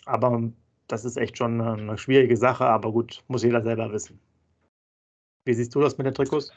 aber 0.07 0.53
das 0.87 1.05
ist 1.05 1.17
echt 1.17 1.37
schon 1.37 1.61
eine 1.61 1.99
schwierige 1.99 2.37
Sache, 2.37 2.65
aber 2.65 2.93
gut, 2.93 3.25
muss 3.29 3.43
jeder 3.43 3.63
selber 3.63 3.91
wissen. 3.93 4.21
Wie 5.45 5.55
siehst 5.55 5.75
du 5.75 5.81
das 5.81 5.99
mit 5.99 6.07
den 6.07 6.15
Trikots? 6.15 6.53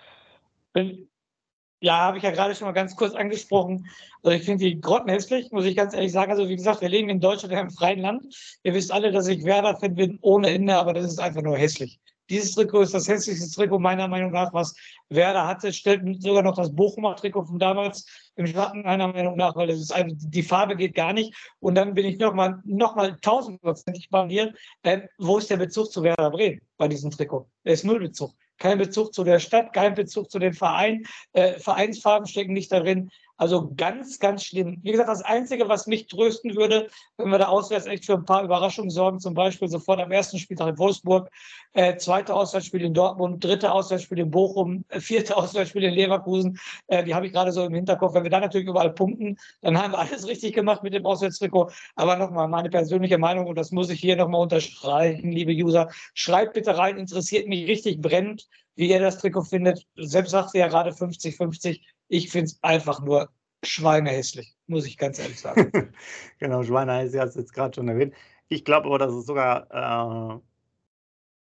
Ja, 1.79 1.97
habe 1.97 2.17
ich 2.17 2.23
ja 2.23 2.31
gerade 2.31 2.55
schon 2.55 2.67
mal 2.67 2.73
ganz 2.73 2.95
kurz 2.95 3.13
angesprochen. 3.13 3.87
Also 4.23 4.37
ich 4.37 4.43
finde 4.43 4.65
die 4.65 4.79
grottenhässlich, 4.79 5.51
muss 5.51 5.65
ich 5.65 5.75
ganz 5.75 5.93
ehrlich 5.93 6.11
sagen. 6.11 6.31
Also 6.31 6.47
wie 6.47 6.55
gesagt, 6.55 6.81
wir 6.81 6.89
leben 6.89 7.09
in 7.09 7.19
Deutschland 7.19 7.53
in 7.53 7.59
einem 7.59 7.71
freien 7.71 7.99
Land. 7.99 8.59
Ihr 8.63 8.73
wisst 8.73 8.91
alle, 8.91 9.11
dass 9.11 9.27
ich 9.27 9.43
Werder-Fan 9.43 9.95
bin 9.95 10.19
ohne 10.21 10.49
Ende, 10.49 10.75
aber 10.75 10.93
das 10.93 11.05
ist 11.05 11.19
einfach 11.19 11.41
nur 11.41 11.57
hässlich. 11.57 11.99
Dieses 12.29 12.55
Trikot 12.55 12.81
ist 12.81 12.93
das 12.93 13.07
hässlichste 13.07 13.49
Trikot 13.49 13.79
meiner 13.79 14.07
Meinung 14.07 14.31
nach, 14.31 14.53
was 14.53 14.75
Werder 15.09 15.47
hatte. 15.47 15.71
Stellt 15.71 16.21
sogar 16.21 16.43
noch 16.43 16.55
das 16.55 16.73
Bochumer 16.75 17.15
Trikot 17.15 17.45
von 17.45 17.59
damals 17.59 18.05
im 18.35 18.47
Schatten 18.47 18.81
meiner 18.81 19.07
Meinung 19.07 19.37
nach, 19.37 19.55
weil 19.55 19.69
ist 19.69 19.93
einfach, 19.93 20.15
die 20.19 20.43
Farbe 20.43 20.75
geht 20.75 20.95
gar 20.95 21.13
nicht. 21.13 21.33
Und 21.59 21.75
dann 21.75 21.93
bin 21.93 22.05
ich 22.05 22.19
nochmal 22.19 22.61
noch 22.65 22.95
mal 22.95 23.17
tausendprozentig 23.21 24.09
bei 24.09 24.27
dir. 24.27 24.53
Äh, 24.83 25.01
wo 25.17 25.37
ist 25.37 25.49
der 25.49 25.57
Bezug 25.57 25.91
zu 25.91 26.03
Werder 26.03 26.31
Bremen 26.31 26.61
bei 26.77 26.87
diesem 26.87 27.11
Trikot? 27.11 27.49
Er 27.63 27.73
ist 27.73 27.85
null 27.85 27.99
Bezug. 27.99 28.33
Kein 28.57 28.79
Bezug 28.79 29.13
zu 29.13 29.23
der 29.23 29.39
Stadt, 29.39 29.71
kein 29.71 29.93
Bezug 29.93 30.31
zu 30.31 30.39
den 30.39 30.53
Vereinen. 30.53 31.05
Äh, 31.33 31.59
Vereinsfarben 31.59 32.27
stecken 32.27 32.53
nicht 32.53 32.71
darin. 32.71 33.11
Also 33.37 33.71
ganz, 33.77 34.19
ganz 34.19 34.43
schlimm. 34.43 34.79
Wie 34.81 34.91
gesagt, 34.91 35.09
das 35.09 35.21
Einzige, 35.21 35.69
was 35.69 35.85
mich 35.85 36.07
trösten 36.07 36.55
würde, 36.55 36.89
wenn 37.17 37.29
wir 37.29 37.37
da 37.37 37.47
auswärts 37.47 37.85
echt 37.85 38.05
für 38.05 38.15
ein 38.15 38.25
paar 38.25 38.43
Überraschungen 38.43 38.89
sorgen, 38.89 39.19
zum 39.19 39.35
Beispiel 39.35 39.67
sofort 39.67 39.99
am 39.99 40.11
ersten 40.11 40.39
Spieltag 40.39 40.69
in 40.69 40.77
Wolfsburg, 40.79 41.29
äh, 41.73 41.97
zweite 41.97 42.33
Auswärtsspiel 42.33 42.81
in 42.81 42.95
Dortmund, 42.95 43.43
dritte 43.43 43.71
Auswärtsspiel 43.71 44.19
in 44.19 44.31
Bochum, 44.31 44.85
äh, 44.89 44.99
vierte 44.99 45.37
Auswärtsspiel 45.37 45.83
in 45.83 45.93
Leverkusen, 45.93 46.59
äh, 46.87 47.03
die 47.03 47.13
habe 47.13 47.27
ich 47.27 47.31
gerade 47.31 47.51
so 47.51 47.63
im 47.63 47.73
Hinterkopf. 47.75 48.15
Wenn 48.15 48.23
wir 48.23 48.31
da 48.31 48.39
natürlich 48.39 48.67
überall 48.67 48.91
punkten, 48.91 49.37
dann 49.61 49.77
haben 49.77 49.93
wir 49.93 49.99
alles 49.99 50.27
richtig 50.27 50.55
gemacht 50.55 50.81
mit 50.81 50.95
dem 50.95 51.05
Auswärtstrikot. 51.05 51.69
Aber 51.95 52.15
nochmal 52.15 52.47
meine 52.47 52.69
persönliche 52.69 53.19
Meinung, 53.19 53.45
und 53.45 53.55
das 53.55 53.71
muss 53.71 53.91
ich 53.91 53.99
hier 53.99 54.15
nochmal 54.15 54.41
unterstreichen, 54.41 55.31
liebe 55.31 55.51
User, 55.51 55.89
schreibt 56.15 56.53
bitte 56.53 56.75
rein, 56.75 56.97
interessiert 56.97 57.47
mich 57.47 57.67
richtig 57.67 58.01
brennend, 58.01 58.47
wie 58.75 58.89
ihr 58.89 58.99
das 58.99 59.19
Trikot 59.19 59.43
findet. 59.43 59.85
Selbst 59.95 60.31
sagt 60.31 60.55
ihr 60.55 60.61
ja 60.61 60.67
gerade 60.67 60.91
50-50. 60.91 61.81
Ich 62.07 62.29
finde 62.29 62.45
es 62.45 62.59
einfach 62.63 63.01
nur 63.01 63.29
schweinehässlich, 63.63 64.55
muss 64.67 64.85
ich 64.85 64.97
ganz 64.97 65.19
ehrlich 65.19 65.39
sagen. 65.39 65.71
genau, 66.39 66.63
schweinehässlich 66.63 67.21
hast 67.21 67.35
du 67.35 67.39
jetzt 67.39 67.53
gerade 67.53 67.75
schon 67.75 67.87
erwähnt. 67.87 68.13
Ich 68.49 68.63
glaube 68.63 68.87
aber, 68.87 68.99
dass 68.99 69.13
es 69.13 69.25
sogar 69.25 69.67
äh, 69.71 70.39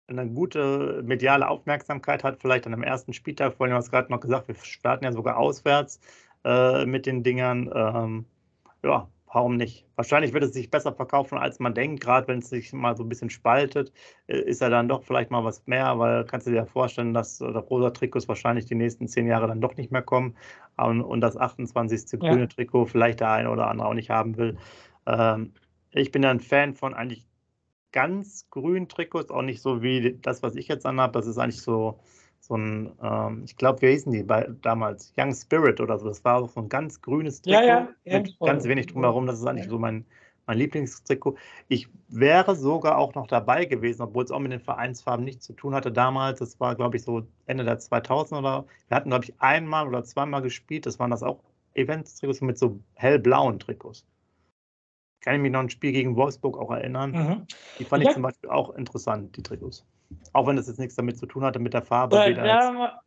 eine 0.08 0.30
gute 0.30 1.02
mediale 1.04 1.48
Aufmerksamkeit 1.48 2.24
hat, 2.24 2.40
vielleicht 2.42 2.66
an 2.66 2.72
dem 2.74 2.84
ersten 2.84 3.14
Spieltag. 3.14 3.56
Vorhin 3.56 3.76
hast 3.76 3.88
du 3.88 3.92
gerade 3.92 4.12
noch 4.12 4.20
gesagt, 4.20 4.48
wir 4.48 4.56
starten 4.56 5.06
ja 5.06 5.12
sogar 5.14 5.38
auswärts 5.38 6.00
äh, 6.44 6.86
mit 6.86 7.06
den 7.06 7.24
Dingern. 7.24 7.72
Ähm, 7.74 8.26
ja, 8.84 9.08
warum 9.34 9.56
nicht? 9.56 9.86
Wahrscheinlich 9.96 10.34
wird 10.34 10.44
es 10.44 10.54
sich 10.54 10.70
besser 10.70 10.94
verkaufen, 10.94 11.38
als 11.38 11.60
man 11.60 11.74
denkt, 11.74 12.04
gerade 12.04 12.28
wenn 12.28 12.40
es 12.40 12.50
sich 12.50 12.74
mal 12.74 12.98
so 12.98 13.04
ein 13.04 13.10
bisschen 13.10 13.30
spaltet, 13.30 13.94
äh, 14.28 14.40
ist 14.40 14.62
ja 14.62 14.70
dann 14.70 14.90
doch 14.90 15.04
vielleicht 15.04 15.32
mal 15.32 15.44
was 15.44 15.66
mehr, 15.68 15.98
weil 16.00 16.26
kannst 16.26 16.48
du 16.48 16.52
dir 16.52 16.58
ja 16.58 16.66
vorstellen, 16.66 17.14
dass 17.14 17.40
äh, 17.42 17.52
das 17.52 17.70
rosa 17.70 17.92
Trikots 17.92 18.28
wahrscheinlich 18.28 18.66
die 18.66 18.76
nächsten 18.76 19.08
zehn 19.08 19.28
Jahre 19.28 19.48
dann 19.48 19.62
doch 19.62 19.76
nicht 19.78 19.92
mehr 19.92 20.02
kommen 20.02 20.36
und, 20.78 21.22
das 21.22 21.38
28. 21.38 22.14
Ja. 22.14 22.30
grüne 22.30 22.48
Trikot 22.48 22.88
vielleicht 22.88 23.20
der 23.20 23.32
eine 23.32 23.52
oder 23.52 23.68
andere 23.68 23.88
auch 23.88 23.94
nicht 23.94 24.10
haben 24.10 24.38
will. 24.38 24.58
Ähm, 25.06 25.54
ich 25.92 26.12
bin 26.12 26.24
ja 26.24 26.32
ein 26.32 26.40
Fan 26.40 26.74
von 26.74 26.94
eigentlich 26.94 27.26
ganz 27.92 28.48
grünen 28.50 28.88
Trikots, 28.88 29.30
auch 29.30 29.42
nicht 29.42 29.62
so 29.62 29.82
wie 29.82 30.18
das, 30.22 30.42
was 30.42 30.56
ich 30.56 30.68
jetzt 30.68 30.86
anhabe. 30.86 31.14
Das 31.14 31.28
ist 31.28 31.38
eigentlich 31.38 31.62
so, 31.62 32.00
so 32.42 32.58
ein, 32.58 32.92
ähm, 33.02 33.44
ich 33.46 33.56
glaube, 33.56 33.82
wie 33.82 33.92
hießen 33.92 34.12
die 34.12 34.24
bei, 34.24 34.50
damals? 34.62 35.14
Young 35.18 35.34
Spirit 35.34 35.80
oder 35.80 36.00
so. 36.00 36.08
Das 36.08 36.26
war 36.26 36.48
so 36.48 36.60
ein 36.60 36.70
ganz 36.70 37.02
grünes 37.02 37.42
Trikot 37.42 37.66
ja, 37.66 37.88
ja, 38.04 38.20
mit 38.20 38.38
ganz 38.40 38.66
wenig 38.66 38.88
drumherum. 38.88 39.28
Das 39.28 39.40
ist 39.40 39.46
eigentlich 39.46 39.70
so 39.70 39.78
mein, 39.78 40.06
mein 40.48 40.58
Lieblingstrikot. 40.58 41.38
Ich 41.68 41.88
wäre 42.10 42.56
sogar 42.56 42.98
auch 42.98 43.14
noch 43.14 43.28
dabei 43.28 43.66
gewesen, 43.66 44.02
obwohl 44.02 44.24
es 44.24 44.32
auch 44.32 44.40
mit 44.40 44.52
den 44.52 44.60
Vereinsfarben 44.60 45.24
nichts 45.24 45.46
zu 45.46 45.54
tun 45.54 45.76
hatte 45.76 45.92
damals. 45.92 46.40
Das 46.40 46.60
war, 46.60 46.76
glaube 46.76 46.98
ich, 46.98 47.04
so 47.04 47.28
Ende 47.46 47.64
der 47.64 47.78
2000 47.78 48.40
oder 48.40 48.66
wir 48.88 48.98
hatten, 48.98 49.10
glaube 49.10 49.26
ich, 49.26 49.40
einmal 49.40 49.88
oder 49.88 50.04
zweimal 50.04 50.42
gespielt. 50.42 50.88
Das 50.88 50.98
waren 50.98 51.12
das 51.12 51.22
auch 51.22 51.44
Events-Trikots 51.76 52.42
mit 52.42 52.58
so 52.58 52.80
hellblauen 52.96 53.60
Trikots. 53.60 54.04
kann 55.22 55.36
ich 55.36 55.42
mich 55.42 55.52
noch 55.52 55.60
an 55.60 55.68
ein 55.68 55.70
Spiel 55.70 55.92
gegen 55.92 56.16
Wolfsburg 56.16 56.58
auch 56.58 56.72
erinnern. 56.72 57.12
Mhm. 57.12 57.48
Die 57.78 57.86
fand 57.86 58.04
ja. 58.04 58.10
ich 58.10 58.16
zum 58.16 58.24
Beispiel 58.24 58.50
auch 58.50 58.74
interessant, 58.76 59.38
die 59.38 59.44
Trikots. 59.44 59.86
Auch 60.34 60.48
wenn 60.48 60.56
das 60.56 60.68
jetzt 60.68 60.80
nichts 60.80 60.96
damit 60.96 61.18
zu 61.18 61.26
tun 61.26 61.44
hatte 61.44 61.60
mit 61.60 61.74
der 61.74 61.82
Farbe. 61.82 62.16
Oder, 62.16 62.46
ja, 62.46 63.02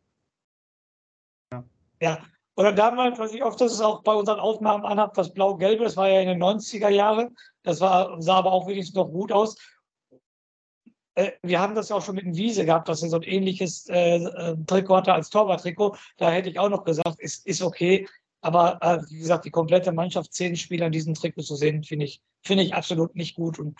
ja. 1.51 1.63
ja, 2.01 2.19
oder 2.55 2.71
damals, 2.71 3.19
was 3.19 3.33
ich 3.33 3.43
oft 3.43 3.59
das 3.59 3.73
ist 3.73 3.81
auch 3.81 4.01
bei 4.03 4.13
unseren 4.13 4.39
Aufnahmen 4.39 4.85
anhabe, 4.85 5.13
das 5.15 5.33
Blau-Gelbe, 5.33 5.83
das 5.83 5.97
war 5.97 6.07
ja 6.07 6.21
in 6.21 6.27
den 6.27 6.41
90er 6.41 6.89
Jahren. 6.89 7.35
Das 7.63 7.81
war, 7.81 8.21
sah 8.21 8.35
aber 8.35 8.51
auch 8.51 8.67
wenigstens 8.67 8.95
noch 8.95 9.09
gut 9.09 9.31
aus. 9.31 9.57
Äh, 11.15 11.31
wir 11.41 11.59
haben 11.59 11.75
das 11.75 11.89
ja 11.89 11.97
auch 11.97 12.01
schon 12.01 12.15
mit 12.15 12.25
dem 12.25 12.35
Wiese 12.35 12.65
gehabt, 12.65 12.87
dass 12.87 13.03
er 13.03 13.09
so 13.09 13.17
ein 13.17 13.23
ähnliches 13.23 13.87
äh, 13.89 14.17
äh 14.17 14.55
Trikot 14.65 14.97
hatte 14.97 15.13
als 15.13 15.29
Torwarttrikot. 15.29 15.97
Da 16.17 16.31
hätte 16.31 16.49
ich 16.49 16.59
auch 16.59 16.69
noch 16.69 16.85
gesagt, 16.85 17.19
ist, 17.19 17.45
ist 17.45 17.61
okay. 17.61 18.07
Aber 18.41 18.77
äh, 18.81 19.01
wie 19.09 19.17
gesagt, 19.17 19.45
die 19.45 19.51
komplette 19.51 19.91
Mannschaft, 19.91 20.33
zehn 20.33 20.55
Spieler 20.55 20.85
in 20.85 20.91
diesem 20.91 21.13
Trikot 21.13 21.41
zu 21.41 21.55
sehen, 21.55 21.83
finde 21.83 22.05
ich, 22.05 22.21
finde 22.43 22.63
ich 22.63 22.75
absolut 22.75 23.15
nicht 23.15 23.35
gut. 23.35 23.59
Und 23.59 23.75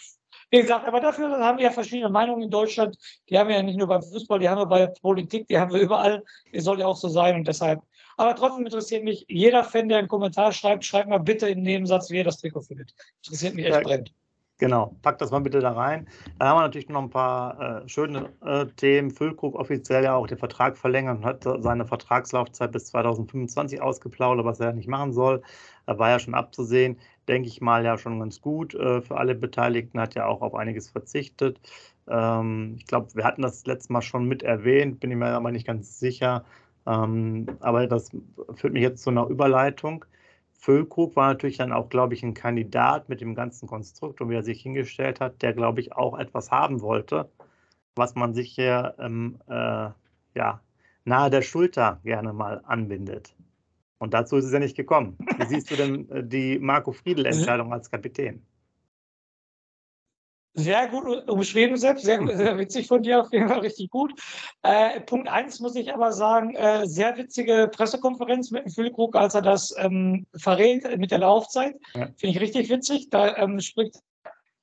wie 0.55 0.61
gesagt, 0.61 0.87
aber 0.87 1.01
dafür 1.01 1.29
haben 1.39 1.57
wir 1.57 1.65
ja 1.65 1.71
verschiedene 1.71 2.09
Meinungen 2.09 2.43
in 2.43 2.49
Deutschland. 2.49 2.97
Die 3.29 3.37
haben 3.37 3.49
wir 3.49 3.55
ja 3.55 3.63
nicht 3.63 3.77
nur 3.77 3.87
beim 3.87 4.01
Fußball, 4.01 4.39
die 4.39 4.49
haben 4.49 4.59
wir 4.59 4.65
bei 4.65 4.87
Politik, 4.87 5.47
die 5.47 5.57
haben 5.57 5.73
wir 5.73 5.81
überall. 5.81 6.23
Die 6.53 6.59
soll 6.59 6.79
ja 6.79 6.87
auch 6.87 6.97
so 6.97 7.09
sein. 7.09 7.35
Und 7.35 7.47
deshalb 7.47 7.81
aber 8.17 8.35
trotzdem 8.35 8.65
interessiert 8.65 9.03
mich 9.03 9.25
jeder 9.27 9.63
Fan, 9.63 9.89
der 9.89 9.99
einen 9.99 10.07
Kommentar 10.07 10.51
schreibt, 10.51 10.85
schreibt 10.85 11.09
mal 11.09 11.19
bitte 11.19 11.49
im 11.49 11.61
Nebensatz, 11.61 12.09
wie 12.09 12.19
er 12.19 12.23
das 12.23 12.37
Trikot 12.37 12.61
findet. 12.61 12.93
Interessiert 13.23 13.55
mich 13.55 13.65
echt 13.65 13.75
ja, 13.75 13.81
brennend. 13.81 14.13
Genau, 14.57 14.95
packt 15.01 15.19
das 15.19 15.31
mal 15.31 15.41
bitte 15.41 15.59
da 15.59 15.73
rein. 15.73 16.07
Dann 16.39 16.47
haben 16.47 16.57
wir 16.57 16.61
natürlich 16.61 16.87
noch 16.87 17.01
ein 17.01 17.09
paar 17.09 17.83
äh, 17.83 17.89
schöne 17.89 18.31
äh, 18.45 18.65
Themen. 18.77 19.11
Füllkrug 19.11 19.53
offiziell 19.53 20.05
ja 20.05 20.15
auch 20.15 20.27
den 20.27 20.37
Vertrag 20.37 20.77
verlängert 20.77 21.17
und 21.17 21.25
hat 21.25 21.43
seine 21.59 21.85
Vertragslaufzeit 21.85 22.71
bis 22.71 22.85
2025 22.85 23.81
ausgeplaudert, 23.81 24.45
was 24.45 24.61
er 24.61 24.71
nicht 24.71 24.87
machen 24.87 25.11
soll. 25.11 25.41
Da 25.85 25.99
war 25.99 26.09
ja 26.09 26.19
schon 26.19 26.35
abzusehen. 26.35 26.97
Denke 27.27 27.47
ich 27.47 27.61
mal 27.61 27.83
ja 27.83 27.97
schon 27.97 28.19
ganz 28.19 28.41
gut 28.41 28.75
äh, 28.75 29.01
für 29.01 29.17
alle 29.17 29.35
Beteiligten. 29.35 29.99
Hat 29.99 30.15
ja 30.15 30.25
auch 30.27 30.41
auf 30.41 30.55
einiges 30.55 30.89
verzichtet. 30.89 31.59
Ähm, 32.07 32.75
ich 32.77 32.85
glaube, 32.85 33.13
wir 33.15 33.23
hatten 33.23 33.41
das 33.41 33.65
letzte 33.65 33.93
Mal 33.93 34.01
schon 34.01 34.25
mit 34.27 34.43
erwähnt, 34.43 34.99
bin 34.99 35.11
ich 35.11 35.17
mir 35.17 35.27
aber 35.27 35.51
nicht 35.51 35.67
ganz 35.67 35.99
sicher. 35.99 36.45
Ähm, 36.85 37.47
aber 37.61 37.87
das 37.87 38.11
führt 38.55 38.73
mich 38.73 38.83
jetzt 38.83 39.03
zu 39.03 39.09
einer 39.09 39.27
Überleitung. 39.27 40.05
Füllkrug 40.53 41.15
war 41.15 41.27
natürlich 41.27 41.57
dann 41.57 41.71
auch, 41.71 41.89
glaube 41.89 42.13
ich, 42.13 42.23
ein 42.23 42.33
Kandidat 42.33 43.09
mit 43.09 43.21
dem 43.21 43.35
ganzen 43.35 43.67
Konstrukt 43.67 44.21
und 44.21 44.29
wie 44.29 44.35
er 44.35 44.43
sich 44.43 44.61
hingestellt 44.61 45.19
hat, 45.19 45.41
der, 45.41 45.53
glaube 45.53 45.79
ich, 45.79 45.93
auch 45.93 46.17
etwas 46.17 46.51
haben 46.51 46.81
wollte, 46.81 47.29
was 47.95 48.15
man 48.15 48.33
sich 48.33 48.53
hier 48.53 48.95
ähm, 48.99 49.39
äh, 49.47 49.89
ja, 50.35 50.61
nahe 51.05 51.29
der 51.29 51.41
Schulter 51.43 51.99
gerne 52.03 52.33
mal 52.33 52.61
anbindet. 52.65 53.34
Und 54.05 54.13
dazu 54.13 54.35
ist 54.37 54.45
es 54.45 54.51
ja 54.53 54.59
nicht 54.59 54.77
gekommen. 54.77 55.17
Wie 55.39 55.45
siehst 55.47 55.71
du 55.71 55.75
denn 55.75 56.07
äh, 56.11 56.23
die 56.23 56.59
Marco 56.59 56.91
Friedl-Entscheidung 56.91 57.73
als 57.73 57.89
Kapitän? 57.89 58.45
Sehr 60.53 60.87
gut 60.89 61.27
umschrieben, 61.27 61.75
selbst. 61.75 62.05
Sehr, 62.05 62.23
sehr, 62.37 62.55
witzig 62.59 62.85
von 62.85 63.01
dir, 63.01 63.21
auf 63.21 63.33
jeden 63.33 63.49
Fall 63.49 63.61
richtig 63.61 63.89
gut. 63.89 64.13
Äh, 64.61 65.01
Punkt 65.01 65.27
eins 65.27 65.59
muss 65.59 65.75
ich 65.75 65.91
aber 65.91 66.11
sagen, 66.11 66.53
äh, 66.53 66.85
sehr 66.85 67.17
witzige 67.17 67.67
Pressekonferenz 67.73 68.51
mit 68.51 68.65
dem 68.65 68.71
Füllkrug, 68.71 69.15
als 69.15 69.33
er 69.33 69.41
das 69.41 69.73
ähm, 69.79 70.27
verrät 70.35 70.99
mit 70.99 71.09
der 71.09 71.17
Laufzeit. 71.17 71.75
Ja. 71.95 72.09
Finde 72.15 72.35
ich 72.35 72.39
richtig 72.39 72.69
witzig. 72.69 73.09
Da 73.09 73.35
ähm, 73.37 73.59
spricht 73.59 73.95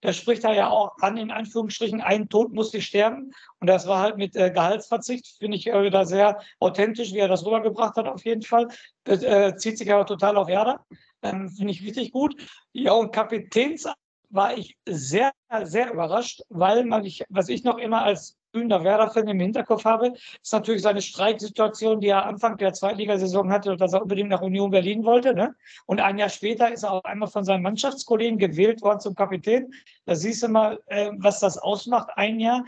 da 0.03 0.13
spricht 0.13 0.45
er 0.45 0.53
ja 0.53 0.69
auch 0.69 0.97
an, 1.01 1.17
in 1.17 1.31
Anführungsstrichen, 1.31 2.01
ein 2.01 2.29
Tod 2.29 2.53
musste 2.53 2.83
sterben. 2.83 3.33
Und 3.61 3.69
das 3.69 3.87
war 3.87 4.01
halt 4.01 4.19
mit 4.19 4.37
äh, 4.37 4.51
Gehaltsverzicht, 4.51 5.39
finde 5.39 5.57
ich 5.57 5.69
äh, 5.69 5.91
da 5.91 6.05
sehr 6.05 6.41
authentisch, 6.59 7.13
wie 7.13 7.19
er 7.19 7.29
das 7.29 7.47
rübergebracht 7.47 7.97
hat, 7.97 8.07
auf 8.07 8.25
jeden 8.25 8.43
Fall. 8.43 8.69
Das 9.05 9.23
äh, 9.23 9.57
zieht 9.57 9.79
sich 9.79 9.91
aber 9.93 10.05
total 10.05 10.37
auf 10.37 10.49
Werder. 10.49 10.85
Ähm, 11.23 11.49
finde 11.49 11.73
ich 11.73 11.83
richtig 11.83 12.13
gut. 12.13 12.35
Ja, 12.73 12.93
und 12.93 13.13
Kapitäns 13.13 13.89
war 14.29 14.59
ich 14.59 14.77
sehr, 14.87 15.31
sehr 15.63 15.93
überrascht, 15.93 16.43
weil 16.49 16.85
man, 16.85 17.05
ich, 17.05 17.25
was 17.29 17.49
ich 17.49 17.63
noch 17.63 17.79
immer 17.79 18.03
als 18.03 18.37
grüner 18.53 18.85
Werder-Fan 18.85 19.29
im 19.29 19.41
Hinterkopf 19.41 19.85
habe, 19.85 20.13
ist 20.43 20.53
natürlich 20.53 20.83
seine 20.83 21.03
Streiksituation, 21.03 22.01
die 22.01 22.09
er 22.09 22.27
Anfang 22.27 22.57
der 22.59 22.73
Zweitligasaison 22.73 23.51
hatte, 23.51 23.77
dass 23.77 23.93
er 23.93 24.03
unbedingt 24.03 24.29
nach 24.29 24.43
Union 24.43 24.71
Berlin 24.71 25.05
wollte. 25.05 25.35
Ne? 25.35 25.55
Und 25.87 26.01
ein 26.01 26.19
Jahr 26.19 26.29
später 26.29 26.73
ist 26.73 26.83
er 26.83 26.93
auf 26.93 27.05
einmal 27.05 27.29
von 27.29 27.45
seinen 27.45 27.63
Mannschaftskollegen 27.63 28.39
gewählt 28.39 28.83
worden 28.83 29.01
zum 29.01 29.15
Kapitän. 29.15 29.73
Da 30.05 30.15
siehst 30.15 30.43
du 30.43 30.49
mal, 30.49 30.79
äh, 30.87 31.11
was 31.17 31.41
das 31.41 31.59
ausmacht, 31.59 32.11
ein 32.17 32.41
Jahr. 32.41 32.65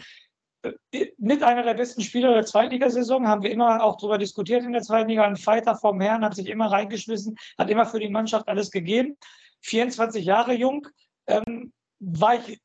Äh, 0.63 1.07
mit 1.19 1.43
einer 1.43 1.63
der 1.63 1.75
besten 1.75 2.01
Spieler 2.01 2.33
der 2.33 2.47
Zweitligasaison 2.47 3.29
haben 3.29 3.43
wir 3.43 3.51
immer 3.51 3.83
auch 3.83 3.97
darüber 3.97 4.19
diskutiert 4.19 4.65
in 4.65 4.73
der 4.73 4.83
zweiten 4.83 5.11
Liga. 5.11 5.25
Ein 5.25 5.37
Fighter 5.37 5.77
vom 5.77 6.01
Herrn 6.01 6.25
hat 6.25 6.35
sich 6.35 6.49
immer 6.49 6.71
reingeschmissen, 6.71 7.37
hat 7.59 7.71
immer 7.71 7.87
für 7.87 8.01
die 8.01 8.09
Mannschaft 8.09 8.49
alles 8.49 8.71
gegeben. 8.71 9.17
24 9.63 10.25
Jahre 10.25 10.55
jung, 10.55 10.87
ähm, 11.27 11.73
war 12.01 12.35
ich 12.35 12.61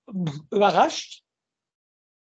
überrascht, 0.52 1.24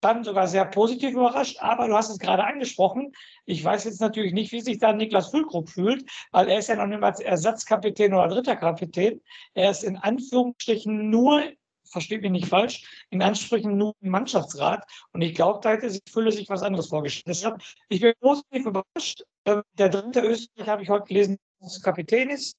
dann 0.07 0.25
sogar 0.25 0.47
sehr 0.47 0.65
positiv 0.65 1.13
überrascht. 1.13 1.59
Aber 1.61 1.89
du 1.89 1.95
hast 1.95 2.11
es 2.11 2.19
gerade 2.19 2.45
angesprochen. 2.45 3.13
Ich 3.45 3.63
weiß 3.63 3.85
jetzt 3.85 4.01
natürlich 4.01 4.33
nicht, 4.33 4.53
wie 4.53 4.61
sich 4.61 4.79
da 4.79 4.93
Niklas 4.93 5.31
Füllkrug 5.31 5.69
fühlt, 5.69 6.09
weil 6.33 6.49
er 6.49 6.59
ist 6.59 6.69
ja 6.69 6.77
noch 6.77 6.87
nicht 6.87 7.01
mal 7.01 7.15
Ersatzkapitän 7.21 8.15
oder 8.15 8.29
dritter 8.29 8.57
Kapitän. 8.57 9.21
Er 9.55 9.71
ist 9.71 9.85
in 9.85 9.97
Anführungsstrichen 9.97 11.11
nur, 11.11 11.43
versteht 11.85 12.23
mich 12.23 12.31
nicht 12.31 12.49
falsch, 12.49 13.07
in 13.11 13.23
Anführungsstrichen 13.23 13.77
nur 13.77 13.95
im 14.01 14.11
Mannschaftsrat. 14.11 14.85
Und 15.13 15.23
ich 15.23 15.35
glaube, 15.35 15.61
da 15.63 15.71
hätte 15.71 15.91
sich 15.91 16.03
Fülle 16.11 16.33
sich 16.33 16.49
was 16.49 16.63
anderes 16.63 16.89
vorgestellt. 16.89 17.27
Deshalb, 17.29 17.63
ich 17.89 18.01
bin 18.01 18.15
positiv 18.21 18.67
überrascht. 18.67 19.25
Ähm, 19.45 19.63
der 19.75 19.89
dritte 19.89 20.21
Österreich 20.21 20.69
habe 20.69 20.83
ich 20.83 20.91
heute 20.91 21.07
gelesen, 21.07 21.39
dass 21.61 21.83
Kapitän 21.83 22.31
ist. 22.31 22.57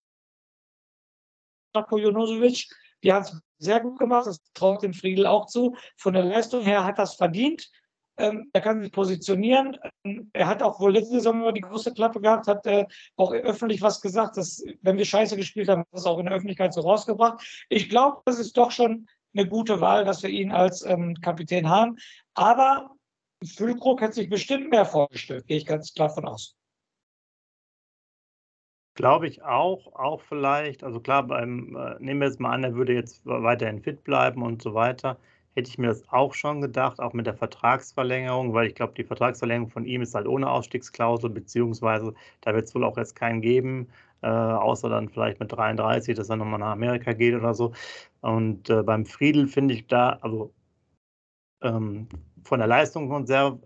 Darko 1.74 1.98
Jonosovic. 1.98 2.68
Die 3.04 3.13
haben 3.13 3.24
es 3.24 3.39
sehr 3.60 3.80
gut 3.80 4.00
gemacht, 4.00 4.28
das 4.28 4.40
traut 4.54 4.84
dem 4.84 4.94
Friedel 4.94 5.26
auch 5.26 5.48
zu. 5.48 5.76
Von 5.98 6.14
der 6.14 6.24
Leistung 6.24 6.64
her 6.64 6.84
hat 6.84 7.00
das 7.00 7.16
verdient. 7.16 7.70
Ähm, 8.18 8.50
er 8.52 8.62
kann 8.62 8.82
sich 8.82 8.92
positionieren. 8.92 9.78
Ähm, 10.04 10.30
er 10.34 10.48
hat 10.48 10.64
auch 10.64 10.80
wohl 10.80 10.94
letzte 10.94 11.16
Saison 11.16 11.42
über 11.42 11.52
die 11.52 11.62
große 11.62 11.94
Klappe 11.94 12.20
gehabt, 12.20 12.48
hat 12.48 12.66
äh, 12.66 12.86
auch 13.16 13.32
öffentlich 13.32 13.82
was 13.82 14.02
gesagt, 14.02 14.38
dass 14.38 14.64
wenn 14.82 14.98
wir 14.98 15.06
Scheiße 15.06 15.38
gespielt 15.38 15.70
haben, 15.70 15.84
das 15.92 16.06
auch 16.06 16.18
in 16.18 16.26
der 16.26 16.34
Öffentlichkeit 16.34 16.74
so 16.74 16.82
rausgebracht. 16.82 17.66
Ich 17.70 17.90
glaube, 17.90 18.22
das 18.26 18.40
ist 18.40 18.58
doch 18.58 18.72
schon 18.72 19.08
eine 19.36 19.48
gute 19.48 19.82
Wahl, 19.82 20.04
dass 20.04 20.24
wir 20.24 20.32
ihn 20.32 20.52
als 20.52 20.84
ähm, 20.84 21.16
Kapitän 21.22 21.70
haben. 21.70 21.98
Aber 22.34 22.90
Füllkrug 23.46 24.02
hat 24.02 24.16
sich 24.16 24.30
bestimmt 24.30 24.72
mehr 24.72 24.86
vorgestellt, 24.86 25.46
gehe 25.46 25.58
ich 25.58 25.66
ganz 25.66 25.94
klar 25.94 26.10
von 26.10 26.28
aus. 26.28 26.56
Glaube 28.98 29.27
ich 29.27 29.44
auch, 29.44 29.94
auch 29.94 30.22
vielleicht. 30.22 30.84
Also 30.84 31.00
klar, 31.00 31.22
beim, 31.22 31.75
äh, 31.75 31.96
nehmen 32.00 32.20
wir 32.20 32.27
jetzt 32.30 32.39
mal 32.39 32.51
an, 32.51 32.63
er 32.63 32.74
würde 32.74 32.94
jetzt 32.94 33.22
weiterhin 33.25 33.80
fit 33.84 34.04
bleiben 34.04 34.42
und 34.42 34.60
so 34.63 34.74
weiter. 34.74 35.20
Hätte 35.56 35.70
ich 35.70 35.77
mir 35.77 35.88
das 35.88 36.04
auch 36.10 36.34
schon 36.34 36.62
gedacht, 36.62 37.00
auch 37.00 37.13
mit 37.13 37.27
der 37.27 37.36
Vertragsverlängerung, 37.36 38.54
weil 38.54 38.66
ich 38.68 38.74
glaube, 38.75 38.94
die 38.98 39.04
Vertragsverlängerung 39.04 39.70
von 39.70 39.86
ihm 39.86 40.01
ist 40.01 40.16
halt 40.16 40.27
ohne 40.27 40.50
Ausstiegsklausel, 40.50 41.30
beziehungsweise 41.30 42.16
da 42.42 42.56
wird 42.56 42.66
es 42.66 42.74
wohl 42.74 42.84
auch 42.84 42.98
jetzt 42.98 43.16
keinen 43.16 43.42
geben, 43.42 43.88
äh, 44.24 44.27
außer 44.27 44.89
dann 44.89 45.10
vielleicht 45.10 45.39
mit 45.39 45.51
33, 45.51 46.16
dass 46.16 46.30
er 46.30 46.38
nochmal 46.38 46.60
nach 46.60 46.72
Amerika 46.72 47.13
geht 47.13 47.36
oder 47.36 47.54
so. 47.54 47.74
Und 48.22 48.68
äh, 48.72 48.82
beim 48.82 49.06
Friedel 49.06 49.48
finde 49.48 49.75
ich 49.75 49.86
da, 49.86 50.18
also 50.22 50.51
ähm, 51.62 52.08
von 52.44 52.60
der 52.60 52.68
Leistung 52.68 53.10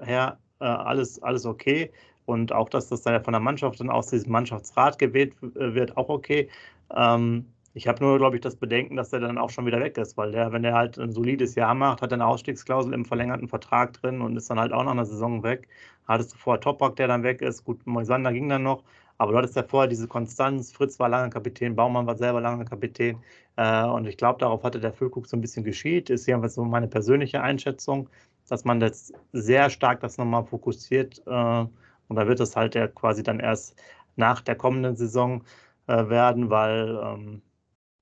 her 0.01 0.39
äh, 0.59 0.65
alles, 0.65 1.21
alles 1.23 1.45
okay. 1.45 1.91
Und 2.25 2.53
auch, 2.53 2.69
dass 2.69 2.87
das 2.89 3.01
dann 3.01 3.23
von 3.23 3.33
der 3.33 3.41
Mannschaft 3.41 3.79
dann 3.79 3.89
aus 3.89 4.07
diesem 4.07 4.31
Mannschaftsrat 4.31 4.99
gewählt 4.99 5.33
äh, 5.41 5.73
wird, 5.73 5.97
auch 5.97 6.09
okay. 6.09 6.49
Ähm, 6.95 7.45
ich 7.73 7.87
habe 7.87 8.03
nur, 8.03 8.17
glaube 8.17 8.35
ich, 8.35 8.41
das 8.41 8.57
Bedenken, 8.57 8.97
dass 8.97 9.11
der 9.11 9.21
dann 9.21 9.37
auch 9.37 9.49
schon 9.49 9.65
wieder 9.65 9.79
weg 9.79 9.97
ist, 9.97 10.17
weil 10.17 10.31
der, 10.31 10.51
wenn 10.51 10.63
der 10.63 10.73
halt 10.73 10.97
ein 10.97 11.11
solides 11.11 11.55
Jahr 11.55 11.73
macht, 11.73 12.01
hat 12.01 12.11
er 12.11 12.15
eine 12.15 12.25
Ausstiegsklausel 12.25 12.93
im 12.93 13.05
verlängerten 13.05 13.47
Vertrag 13.47 13.93
drin 13.93 14.21
und 14.21 14.35
ist 14.35 14.49
dann 14.49 14.59
halt 14.59 14.73
auch 14.73 14.83
nach 14.83 14.91
einer 14.91 15.05
Saison 15.05 15.41
weg. 15.43 15.69
Hattest 16.07 16.33
du 16.33 16.37
vorher 16.37 16.59
Topak, 16.59 16.97
der 16.97 17.07
dann 17.07 17.23
weg 17.23 17.41
ist. 17.41 17.63
Gut, 17.63 17.85
Moisander 17.87 18.33
ging 18.33 18.49
dann 18.49 18.63
noch, 18.63 18.83
aber 19.17 19.31
du 19.31 19.37
hattest 19.37 19.55
ja 19.55 19.63
vorher 19.63 19.87
diese 19.87 20.07
Konstanz. 20.07 20.73
Fritz 20.73 20.99
war 20.99 21.07
lange 21.07 21.29
Kapitän, 21.29 21.75
Baumann 21.75 22.07
war 22.07 22.17
selber 22.17 22.41
lange 22.41 22.65
Kapitän. 22.65 23.23
Äh, 23.55 23.85
und 23.85 24.05
ich 24.05 24.17
glaube, 24.17 24.39
darauf 24.39 24.63
hatte 24.63 24.79
der 24.81 24.91
Füllkrug 24.91 25.27
so 25.27 25.37
ein 25.37 25.41
bisschen 25.41 25.63
geschielt. 25.63 26.09
Ist 26.09 26.25
jedenfalls 26.27 26.55
so 26.55 26.65
meine 26.65 26.87
persönliche 26.87 27.41
Einschätzung, 27.41 28.09
dass 28.49 28.65
man 28.65 28.81
das 28.81 29.13
sehr 29.31 29.69
stark 29.69 30.01
das 30.01 30.17
nochmal 30.17 30.43
fokussiert. 30.43 31.21
Äh, 31.25 31.65
und 32.11 32.17
da 32.17 32.27
wird 32.27 32.41
es 32.41 32.57
halt 32.57 32.75
ja 32.75 32.89
quasi 32.89 33.23
dann 33.23 33.39
erst 33.39 33.81
nach 34.17 34.41
der 34.41 34.57
kommenden 34.57 34.97
Saison 34.97 35.45
äh, 35.87 36.09
werden, 36.09 36.49
weil 36.49 36.99
ähm, 37.01 37.41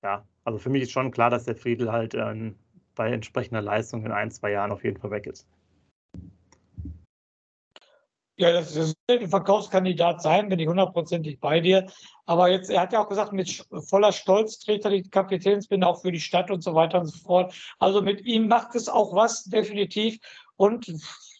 ja, 0.01 0.25
also 0.43 0.57
für 0.57 0.71
mich 0.71 0.81
ist 0.81 0.91
schon 0.91 1.11
klar, 1.11 1.29
dass 1.29 1.43
der 1.43 1.55
Friedel 1.55 1.91
halt 1.91 2.15
äh, 2.15 2.51
bei 2.95 3.11
entsprechender 3.11 3.61
Leistung 3.61 4.03
in 4.03 4.11
ein, 4.11 4.31
zwei 4.31 4.49
Jahren 4.49 4.71
auf 4.71 4.83
jeden 4.83 4.97
Fall 4.99 5.11
weg 5.11 5.27
ist. 5.27 5.47
Ja, 8.37 8.51
das, 8.51 8.75
wird 8.75 9.21
ein 9.21 9.29
Verkaufskandidat 9.29 10.23
sein, 10.23 10.49
bin 10.49 10.57
ich 10.57 10.67
hundertprozentig 10.67 11.39
bei 11.39 11.59
dir. 11.59 11.85
Aber 12.25 12.49
jetzt, 12.49 12.71
er 12.71 12.81
hat 12.81 12.93
ja 12.93 13.03
auch 13.03 13.09
gesagt, 13.09 13.31
mit 13.31 13.63
voller 13.89 14.11
Stolz 14.11 14.57
trägt 14.57 14.85
er 14.85 14.91
die 14.91 15.03
Kapitänsbinde 15.03 15.85
auch 15.85 16.01
für 16.01 16.11
die 16.11 16.19
Stadt 16.19 16.49
und 16.49 16.63
so 16.63 16.73
weiter 16.73 17.01
und 17.01 17.05
so 17.05 17.19
fort. 17.19 17.53
Also 17.77 18.01
mit 18.01 18.25
ihm 18.25 18.47
macht 18.47 18.73
es 18.73 18.89
auch 18.89 19.13
was, 19.13 19.43
definitiv. 19.43 20.17
Und 20.55 20.91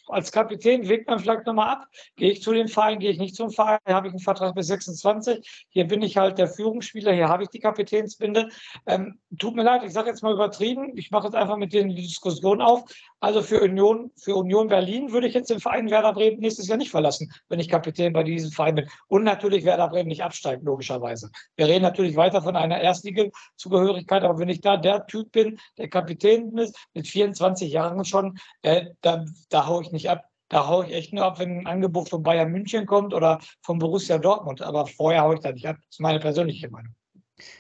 als 0.10 0.32
Kapitän 0.32 0.88
wägt 0.88 1.08
man 1.08 1.20
vielleicht 1.20 1.46
nochmal 1.46 1.70
ab. 1.70 1.88
Gehe 2.16 2.32
ich 2.32 2.42
zu 2.42 2.54
dem 2.54 2.68
Verein, 2.68 3.00
gehe 3.00 3.12
ich 3.12 3.20
nicht 3.20 3.36
zum 3.36 3.52
Verein, 3.52 3.80
habe 3.88 4.08
ich 4.08 4.14
einen 4.14 4.20
Vertrag 4.20 4.56
bis 4.56 4.68
26. 4.68 5.68
Hier 5.70 5.88
bin 5.88 6.02
ich 6.02 6.18
halt 6.18 6.38
der 6.38 6.48
Führungsspieler, 6.48 7.14
hier 7.14 7.30
habe 7.30 7.44
ich 7.44 7.50
die 7.50 7.60
Kapitänsbinde. 7.60 8.50
Ähm, 8.86 9.20
tut 9.38 9.56
mir 9.56 9.64
leid, 9.64 9.84
ich 9.84 9.94
sage 9.94 10.10
jetzt 10.10 10.24
mal 10.24 10.34
übertrieben. 10.34 10.98
Ich 10.98 11.12
mache 11.12 11.28
jetzt 11.28 11.36
einfach 11.36 11.58
mit 11.58 11.74
denen 11.74 11.90
die 11.90 12.02
Diskussion 12.02 12.62
auf. 12.62 12.84
Also 13.22 13.42
für 13.42 13.62
Union, 13.62 14.12
für 14.16 14.36
Union 14.36 14.68
Berlin 14.68 15.12
würde 15.12 15.28
ich 15.28 15.34
jetzt 15.34 15.50
den 15.50 15.60
Verein 15.60 15.90
Werder 15.90 16.14
Bremen 16.14 16.40
nächstes 16.40 16.68
Jahr 16.68 16.78
nicht 16.78 16.92
verlassen, 16.92 17.32
wenn 17.50 17.60
ich 17.60 17.68
Kapitän 17.68 18.14
bei 18.14 18.24
diesem 18.24 18.52
Verein 18.52 18.76
bin. 18.76 18.90
Und 19.08 19.24
natürlich 19.24 19.66
Werder 19.66 19.90
Bremen 19.90 20.08
nicht 20.08 20.24
absteigt, 20.24 20.64
logischerweise. 20.64 21.30
Wir 21.58 21.68
reden 21.68 21.84
natürlich 21.84 22.16
weiter 22.16 22.42
von 22.42 22.56
einer 22.56 22.80
Erstligazugehörigkeit, 22.80 24.24
aber 24.24 24.40
wenn 24.40 24.50
ich 24.50 24.62
da 24.62 24.78
der 24.78 25.06
Typ 25.08 25.32
bin, 25.32 25.60
der 25.78 25.90
Kapitän 25.90 26.58
ist, 26.58 26.78
mit 26.94 27.08
24 27.08 27.72
Jahren 27.72 28.06
schon, 28.06 28.38
äh, 28.62 28.86
da, 29.02 29.26
da 29.50 29.68
haue 29.68 29.84
ich 29.84 29.92
nicht 29.92 30.10
ab. 30.10 30.24
Da 30.48 30.68
haue 30.68 30.88
ich 30.88 30.94
echt 30.94 31.14
nur 31.14 31.26
ab, 31.26 31.38
wenn 31.40 31.60
ein 31.60 31.68
Angebot 31.68 32.10
von 32.10 32.24
Bayern 32.24 32.52
München 32.52 32.88
kommt 32.88 33.14
oder 33.14 33.40
von 33.62 33.78
Borussia 33.78 34.18
Dortmund. 34.18 34.62
Aber 34.62 34.88
vorher 34.88 35.22
haue 35.22 35.36
ich 35.36 35.42
da 35.42 35.52
nicht 35.52 35.68
ab. 35.68 35.76
Das 35.78 35.90
ist 35.90 36.00
meine 36.00 36.20
persönliche 36.20 36.70
Meinung. 36.70 36.96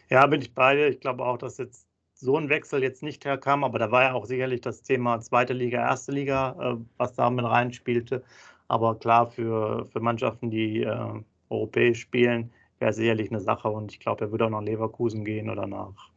Ja, 0.09 0.25
bin 0.25 0.41
ich 0.41 0.53
bei 0.53 0.75
dir. 0.75 0.87
Ich 0.87 0.99
glaube 0.99 1.23
auch, 1.23 1.37
dass 1.37 1.57
jetzt 1.57 1.88
so 2.19 2.37
ein 2.37 2.49
Wechsel 2.49 2.83
jetzt 2.83 3.01
nicht 3.01 3.25
herkam, 3.25 3.63
aber 3.63 3.79
da 3.79 3.91
war 3.91 4.03
ja 4.03 4.13
auch 4.13 4.25
sicherlich 4.25 4.61
das 4.61 4.81
Thema 4.81 5.19
zweite 5.21 5.53
Liga, 5.53 5.79
erste 5.79 6.11
Liga, 6.11 6.55
äh, 6.59 6.77
was 6.97 7.13
da 7.13 7.29
mit 7.29 7.45
reinspielte. 7.45 8.23
Aber 8.67 8.95
klar, 8.99 9.27
für, 9.27 9.85
für 9.85 9.99
Mannschaften, 9.99 10.51
die 10.51 10.83
äh, 10.83 11.23
europäisch 11.49 12.01
spielen, 12.01 12.51
wäre 12.79 12.93
sicherlich 12.93 13.31
eine 13.31 13.39
Sache. 13.39 13.69
Und 13.69 13.91
ich 13.93 13.99
glaube, 13.99 14.25
er 14.25 14.31
würde 14.31 14.45
auch 14.45 14.49
nach 14.49 14.61
Leverkusen 14.61 15.23
gehen 15.25 15.49
oder 15.49 15.65
nach, 15.65 16.11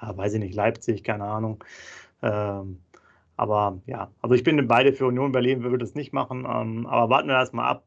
äh, 0.00 0.16
weiß 0.16 0.34
ich 0.34 0.40
nicht, 0.40 0.54
Leipzig, 0.54 1.02
keine 1.02 1.24
Ahnung. 1.24 1.64
Ähm, 2.22 2.80
aber 3.36 3.80
ja, 3.86 4.10
also 4.22 4.34
ich 4.34 4.44
bin 4.44 4.66
beide 4.68 4.92
für 4.92 5.06
Union 5.06 5.32
Berlin, 5.32 5.62
wir 5.62 5.70
würden 5.70 5.80
das 5.80 5.94
nicht 5.94 6.12
machen. 6.12 6.46
Ähm, 6.48 6.86
aber 6.86 7.10
warten 7.10 7.28
wir 7.28 7.36
erstmal 7.36 7.68
ab, 7.68 7.84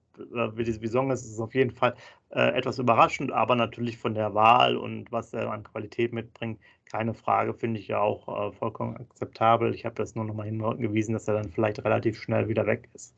wie 0.56 0.64
die 0.64 0.72
Saison 0.72 1.12
ist. 1.12 1.22
Es 1.22 1.32
ist 1.32 1.40
auf 1.40 1.56
jeden 1.56 1.72
Fall 1.72 1.96
äh, 2.30 2.56
etwas 2.58 2.80
überraschend, 2.80 3.32
aber 3.32 3.56
natürlich 3.56 3.98
von 3.98 4.14
der 4.14 4.34
Wahl 4.34 4.78
und 4.78 5.12
was 5.12 5.34
er 5.34 5.52
an 5.52 5.64
Qualität 5.64 6.14
mitbringt, 6.14 6.60
keine 6.92 7.14
Frage, 7.14 7.54
finde 7.54 7.80
ich 7.80 7.88
ja 7.88 8.00
auch 8.00 8.28
äh, 8.28 8.52
vollkommen 8.52 8.98
akzeptabel. 8.98 9.74
Ich 9.74 9.86
habe 9.86 9.96
das 9.96 10.16
nur 10.16 10.26
noch 10.26 10.34
mal 10.34 10.46
hingewiesen, 10.46 11.14
dass 11.14 11.28
er 11.28 11.36
dann 11.36 11.52
vielleicht 11.52 11.84
relativ 11.84 12.20
schnell 12.20 12.48
wieder 12.48 12.66
weg 12.66 12.90
ist. 12.94 13.16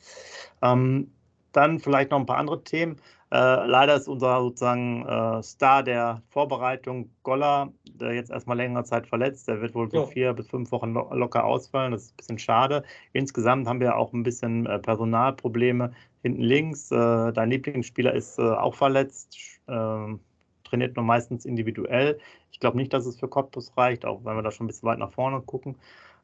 Ähm, 0.61 1.11
dann 1.51 1.79
vielleicht 1.79 2.11
noch 2.11 2.19
ein 2.19 2.25
paar 2.25 2.37
andere 2.37 2.63
Themen. 2.63 2.97
Äh, 3.31 3.65
leider 3.65 3.95
ist 3.95 4.07
unser 4.07 4.41
sozusagen 4.41 5.05
äh, 5.05 5.41
Star 5.43 5.83
der 5.83 6.21
Vorbereitung, 6.29 7.11
Goller, 7.23 7.71
jetzt 7.99 8.31
erstmal 8.31 8.57
längere 8.57 8.83
Zeit 8.83 9.07
verletzt. 9.07 9.47
Der 9.47 9.61
wird 9.61 9.75
wohl 9.75 9.89
so 9.89 10.05
vier 10.05 10.33
bis 10.33 10.47
fünf 10.47 10.71
Wochen 10.71 10.93
lo 10.93 11.13
locker 11.13 11.43
ausfallen. 11.43 11.91
Das 11.91 12.03
ist 12.03 12.13
ein 12.13 12.17
bisschen 12.17 12.39
schade. 12.39 12.83
Insgesamt 13.13 13.67
haben 13.67 13.79
wir 13.79 13.95
auch 13.97 14.13
ein 14.13 14.23
bisschen 14.23 14.65
äh, 14.65 14.79
Personalprobleme 14.79 15.93
hinten 16.21 16.41
links. 16.41 16.91
Äh, 16.91 17.31
dein 17.33 17.49
Lieblingsspieler 17.49 18.13
ist 18.13 18.39
äh, 18.39 18.41
auch 18.41 18.75
verletzt, 18.75 19.37
ähm, 19.67 20.19
trainiert 20.63 20.95
nur 20.95 21.05
meistens 21.05 21.45
individuell. 21.45 22.19
Ich 22.51 22.59
glaube 22.59 22.77
nicht, 22.77 22.93
dass 22.93 23.05
es 23.05 23.19
für 23.19 23.27
Cottbus 23.27 23.75
reicht, 23.77 24.05
auch 24.05 24.23
wenn 24.23 24.35
wir 24.35 24.43
da 24.43 24.51
schon 24.51 24.65
ein 24.65 24.67
bisschen 24.67 24.87
weit 24.87 24.99
nach 24.99 25.11
vorne 25.11 25.41
gucken. 25.41 25.75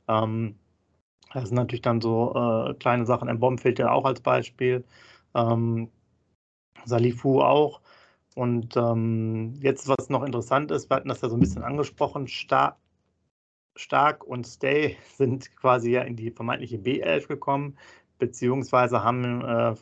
Ähm, 0.07 0.55
das 1.33 1.49
sind 1.49 1.57
natürlich 1.57 1.81
dann 1.81 1.99
so 1.99 2.73
kleine 2.79 3.05
Sachen. 3.05 3.27
Ein 3.27 3.39
Bomb 3.39 3.59
fehlt 3.59 3.79
ja 3.79 3.91
auch 3.91 4.05
als 4.05 4.21
Beispiel. 4.21 4.85
Ähm, 5.35 5.89
Salifu 6.85 7.41
auch. 7.41 7.81
Und 8.37 8.77
ähm, 8.77 9.55
jetzt, 9.63 9.87
was 9.87 10.09
noch 10.09 10.21
interessant 10.21 10.69
ist, 10.69 10.91
wir 10.91 10.97
hatten 10.97 11.09
das 11.09 11.21
ja 11.21 11.29
so 11.29 11.35
ein 11.35 11.39
bisschen 11.39 11.63
angesprochen, 11.63 12.27
Star 12.27 12.77
Stark 13.75 14.23
und 14.23 14.45
Stay 14.45 14.95
sind 15.17 15.55
quasi 15.55 15.89
ja 15.89 16.03
in 16.03 16.15
die 16.15 16.29
vermeintliche 16.29 16.77
B11 16.77 17.27
gekommen, 17.27 17.79
beziehungsweise 18.19 19.03
haben 19.03 19.41
äh, 19.43 19.73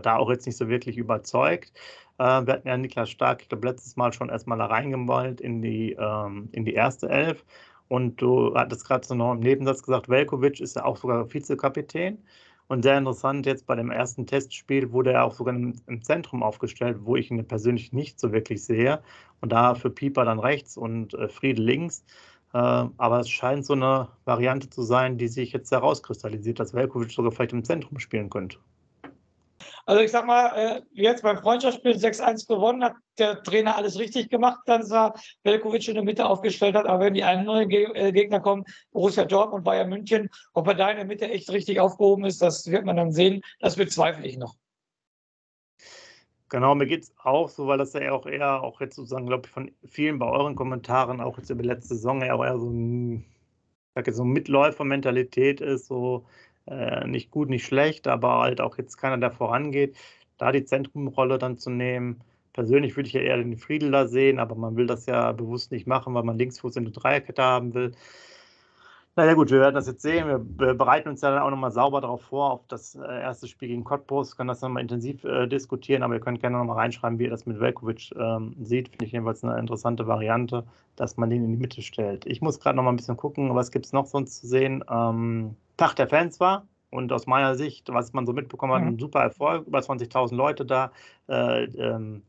da 0.00 0.16
auch 0.16 0.30
jetzt 0.30 0.46
nicht 0.46 0.56
so 0.56 0.68
wirklich 0.68 0.96
überzeugt. 0.96 1.74
Äh, 2.16 2.46
wir 2.46 2.54
hatten 2.54 2.68
ja 2.68 2.78
Niklas 2.78 3.10
Stark, 3.10 3.42
ich 3.42 3.50
glaube, 3.50 3.68
letztes 3.68 3.96
Mal 3.96 4.14
schon 4.14 4.30
erstmal 4.30 4.56
da 4.56 4.64
reingemollt 4.64 5.42
in 5.42 5.60
die, 5.60 5.92
ähm, 5.92 6.48
in 6.52 6.64
die 6.64 6.72
erste 6.72 7.10
Elf. 7.10 7.44
Und 7.88 8.22
du 8.22 8.54
hattest 8.54 8.86
gerade 8.86 9.06
so 9.06 9.14
noch 9.14 9.34
im 9.34 9.40
Nebensatz 9.40 9.82
gesagt, 9.82 10.08
Velkovic 10.08 10.60
ist 10.60 10.76
ja 10.76 10.86
auch 10.86 10.96
sogar 10.96 11.30
Vizekapitän. 11.30 12.24
Und 12.68 12.82
sehr 12.82 12.98
interessant, 12.98 13.46
jetzt 13.46 13.66
bei 13.66 13.74
dem 13.76 13.90
ersten 13.90 14.26
Testspiel 14.26 14.92
wurde 14.92 15.12
er 15.12 15.24
auch 15.24 15.32
sogar 15.32 15.54
im, 15.54 16.02
Zentrum 16.02 16.42
aufgestellt, 16.42 16.98
wo 17.00 17.16
ich 17.16 17.30
ihn 17.30 17.46
persönlich 17.46 17.92
nicht 17.94 18.20
so 18.20 18.30
wirklich 18.30 18.62
sehe. 18.62 19.02
Und 19.40 19.52
da 19.52 19.74
für 19.74 19.90
Pieper 19.90 20.26
dann 20.26 20.38
rechts 20.38 20.76
und 20.76 21.14
äh, 21.14 21.28
Friede 21.28 21.62
links. 21.62 22.04
Äh, 22.52 22.58
aber 22.58 23.20
es 23.20 23.30
scheint 23.30 23.64
so 23.64 23.72
eine 23.72 24.08
Variante 24.26 24.68
zu 24.68 24.82
sein, 24.82 25.16
die 25.16 25.28
sich 25.28 25.52
jetzt 25.52 25.70
herauskristallisiert, 25.70 26.60
dass 26.60 26.74
Velkovic 26.74 27.10
sogar 27.10 27.32
vielleicht 27.32 27.52
im 27.52 27.64
Zentrum 27.64 27.98
spielen 27.98 28.28
könnte. 28.28 28.58
Also 29.86 30.02
ich 30.02 30.10
sag 30.10 30.26
mal, 30.26 30.48
äh, 30.56 30.82
jetzt 30.92 31.22
beim 31.22 31.38
Freundschaftsspiel 31.38 31.96
6-1 31.96 32.46
gewonnen, 32.46 32.84
hat 32.84 32.94
der 33.18 33.42
Trainer 33.42 33.76
alles 33.76 33.98
richtig 33.98 34.30
gemacht, 34.30 34.60
dann 34.66 34.84
sah 34.84 35.14
Velkovic 35.42 35.88
in 35.88 35.94
der 35.94 36.04
Mitte 36.04 36.26
aufgestellt 36.26 36.74
hat. 36.74 36.86
Aber 36.86 37.04
wenn 37.04 37.14
die 37.14 37.22
neuen 37.22 37.70
äh, 37.70 38.12
Gegner 38.12 38.40
kommen, 38.40 38.64
Borussia 38.92 39.24
Dortmund, 39.24 39.64
Bayern 39.64 39.88
München, 39.88 40.28
ob 40.52 40.66
er 40.68 40.74
da 40.74 40.90
in 40.90 40.96
der 40.96 41.06
Mitte 41.06 41.28
echt 41.28 41.50
richtig 41.50 41.80
aufgehoben 41.80 42.24
ist, 42.24 42.42
das 42.42 42.66
wird 42.70 42.84
man 42.84 42.96
dann 42.96 43.12
sehen. 43.12 43.42
Das 43.60 43.76
bezweifle 43.76 44.26
ich 44.26 44.36
noch. 44.36 44.54
Genau, 46.50 46.74
mir 46.74 46.86
geht 46.86 47.02
es 47.02 47.14
auch 47.22 47.50
so, 47.50 47.66
weil 47.66 47.76
das 47.76 47.92
ja 47.92 48.12
auch 48.12 48.24
eher, 48.26 48.62
auch 48.62 48.80
jetzt 48.80 48.96
sozusagen, 48.96 49.26
glaube 49.26 49.46
ich, 49.46 49.52
von 49.52 49.70
vielen 49.84 50.18
bei 50.18 50.26
euren 50.26 50.54
Kommentaren, 50.54 51.20
auch 51.20 51.36
jetzt 51.36 51.50
über 51.50 51.62
letzte 51.62 51.94
Saison, 51.94 52.22
auch 52.30 52.42
eher 52.42 52.58
so 52.58 52.70
ein, 52.70 53.26
so 54.10 54.24
Mitläufer-Mentalität 54.24 55.60
ist, 55.60 55.86
so 55.86 56.24
äh, 56.70 57.06
nicht 57.06 57.30
gut, 57.30 57.48
nicht 57.48 57.64
schlecht, 57.66 58.08
aber 58.08 58.40
halt 58.40 58.60
auch 58.60 58.78
jetzt 58.78 58.96
keiner, 58.96 59.18
der 59.18 59.30
vorangeht, 59.30 59.96
da 60.36 60.52
die 60.52 60.64
Zentrumrolle 60.64 61.38
dann 61.38 61.58
zu 61.58 61.70
nehmen. 61.70 62.20
Persönlich 62.52 62.96
würde 62.96 63.08
ich 63.08 63.14
ja 63.14 63.20
eher 63.20 63.36
den 63.38 63.56
Friedel 63.56 63.90
da 63.90 64.06
sehen, 64.06 64.38
aber 64.38 64.54
man 64.54 64.76
will 64.76 64.86
das 64.86 65.06
ja 65.06 65.32
bewusst 65.32 65.72
nicht 65.72 65.86
machen, 65.86 66.14
weil 66.14 66.24
man 66.24 66.38
Linksfuß 66.38 66.76
in 66.76 66.84
der 66.84 66.92
Dreierkette 66.92 67.42
haben 67.42 67.74
will. 67.74 67.92
Naja 69.18 69.34
gut, 69.34 69.50
wir 69.50 69.58
werden 69.58 69.74
das 69.74 69.88
jetzt 69.88 70.02
sehen. 70.02 70.28
Wir 70.28 70.74
bereiten 70.74 71.08
uns 71.08 71.22
ja 71.22 71.32
dann 71.32 71.42
auch 71.42 71.50
nochmal 71.50 71.72
sauber 71.72 72.00
darauf 72.00 72.22
vor, 72.22 72.52
auf 72.52 72.68
das 72.68 72.94
äh, 72.94 73.00
erste 73.00 73.48
Spiel 73.48 73.66
gegen 73.66 73.82
Cottbus, 73.82 74.36
können 74.36 74.46
das 74.46 74.60
nochmal 74.60 74.80
intensiv 74.80 75.24
äh, 75.24 75.48
diskutieren, 75.48 76.04
aber 76.04 76.14
ihr 76.14 76.20
könnt 76.20 76.38
gerne 76.38 76.56
nochmal 76.56 76.76
reinschreiben, 76.76 77.18
wie 77.18 77.24
ihr 77.24 77.30
das 77.30 77.44
mit 77.44 77.58
Velkovic 77.58 78.12
ähm, 78.16 78.54
sieht. 78.62 78.90
Finde 78.90 79.06
ich 79.06 79.10
jedenfalls 79.10 79.42
eine 79.42 79.58
interessante 79.58 80.06
Variante, 80.06 80.62
dass 80.94 81.16
man 81.16 81.30
den 81.30 81.42
in 81.44 81.50
die 81.50 81.56
Mitte 81.56 81.82
stellt. 81.82 82.26
Ich 82.26 82.40
muss 82.42 82.60
gerade 82.60 82.76
nochmal 82.76 82.92
ein 82.92 82.96
bisschen 82.96 83.16
gucken, 83.16 83.52
was 83.56 83.72
gibt 83.72 83.86
es 83.86 83.92
noch 83.92 84.06
sonst 84.06 84.38
zu 84.38 84.46
sehen. 84.46 84.84
Ähm, 84.88 85.56
Tag 85.76 85.96
der 85.96 86.06
Fans 86.06 86.38
war. 86.38 86.68
Und 86.90 87.12
aus 87.12 87.26
meiner 87.26 87.56
Sicht, 87.56 87.92
was 87.92 88.12
man 88.12 88.24
so 88.24 88.32
mitbekommen 88.32 88.72
hat, 88.72 88.82
ein 88.82 89.00
super 89.00 89.20
Erfolg, 89.20 89.66
über 89.66 89.80
20.000 89.80 90.32
Leute 90.32 90.64
da. 90.64 90.92
Äh, 91.28 91.64
ähm, 91.64 92.22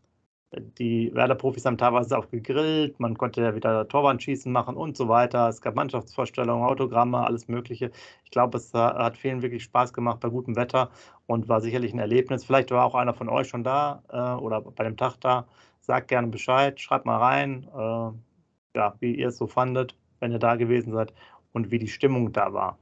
die 0.51 1.13
Werder-Profis 1.13 1.65
haben 1.65 1.77
teilweise 1.77 2.17
auch 2.17 2.29
gegrillt, 2.29 2.99
man 2.99 3.17
konnte 3.17 3.41
ja 3.41 3.55
wieder 3.55 3.87
Torwandschießen 3.87 4.51
machen 4.51 4.75
und 4.75 4.97
so 4.97 5.07
weiter. 5.07 5.47
Es 5.47 5.61
gab 5.61 5.75
Mannschaftsvorstellungen, 5.75 6.65
Autogramme, 6.67 7.19
alles 7.19 7.47
Mögliche. 7.47 7.91
Ich 8.25 8.31
glaube, 8.31 8.57
es 8.57 8.73
hat 8.73 9.17
vielen 9.17 9.41
wirklich 9.43 9.63
Spaß 9.63 9.93
gemacht 9.93 10.19
bei 10.19 10.29
gutem 10.29 10.55
Wetter 10.55 10.89
und 11.27 11.47
war 11.49 11.61
sicherlich 11.61 11.93
ein 11.93 11.99
Erlebnis. 11.99 12.45
Vielleicht 12.45 12.71
war 12.71 12.85
auch 12.85 12.95
einer 12.95 13.13
von 13.13 13.29
euch 13.29 13.47
schon 13.47 13.63
da 13.63 14.03
äh, 14.09 14.41
oder 14.41 14.61
bei 14.61 14.83
dem 14.83 14.97
Tag 14.97 15.17
da. 15.21 15.47
Sagt 15.81 16.07
gerne 16.07 16.27
Bescheid, 16.27 16.79
schreibt 16.79 17.05
mal 17.05 17.17
rein, 17.17 17.67
äh, 17.73 18.77
ja, 18.77 18.95
wie 18.99 19.15
ihr 19.15 19.27
es 19.29 19.37
so 19.37 19.47
fandet, 19.47 19.95
wenn 20.19 20.31
ihr 20.31 20.39
da 20.39 20.55
gewesen 20.55 20.93
seid 20.93 21.13
und 21.53 21.71
wie 21.71 21.79
die 21.79 21.87
Stimmung 21.87 22.33
da 22.33 22.53
war. 22.53 22.77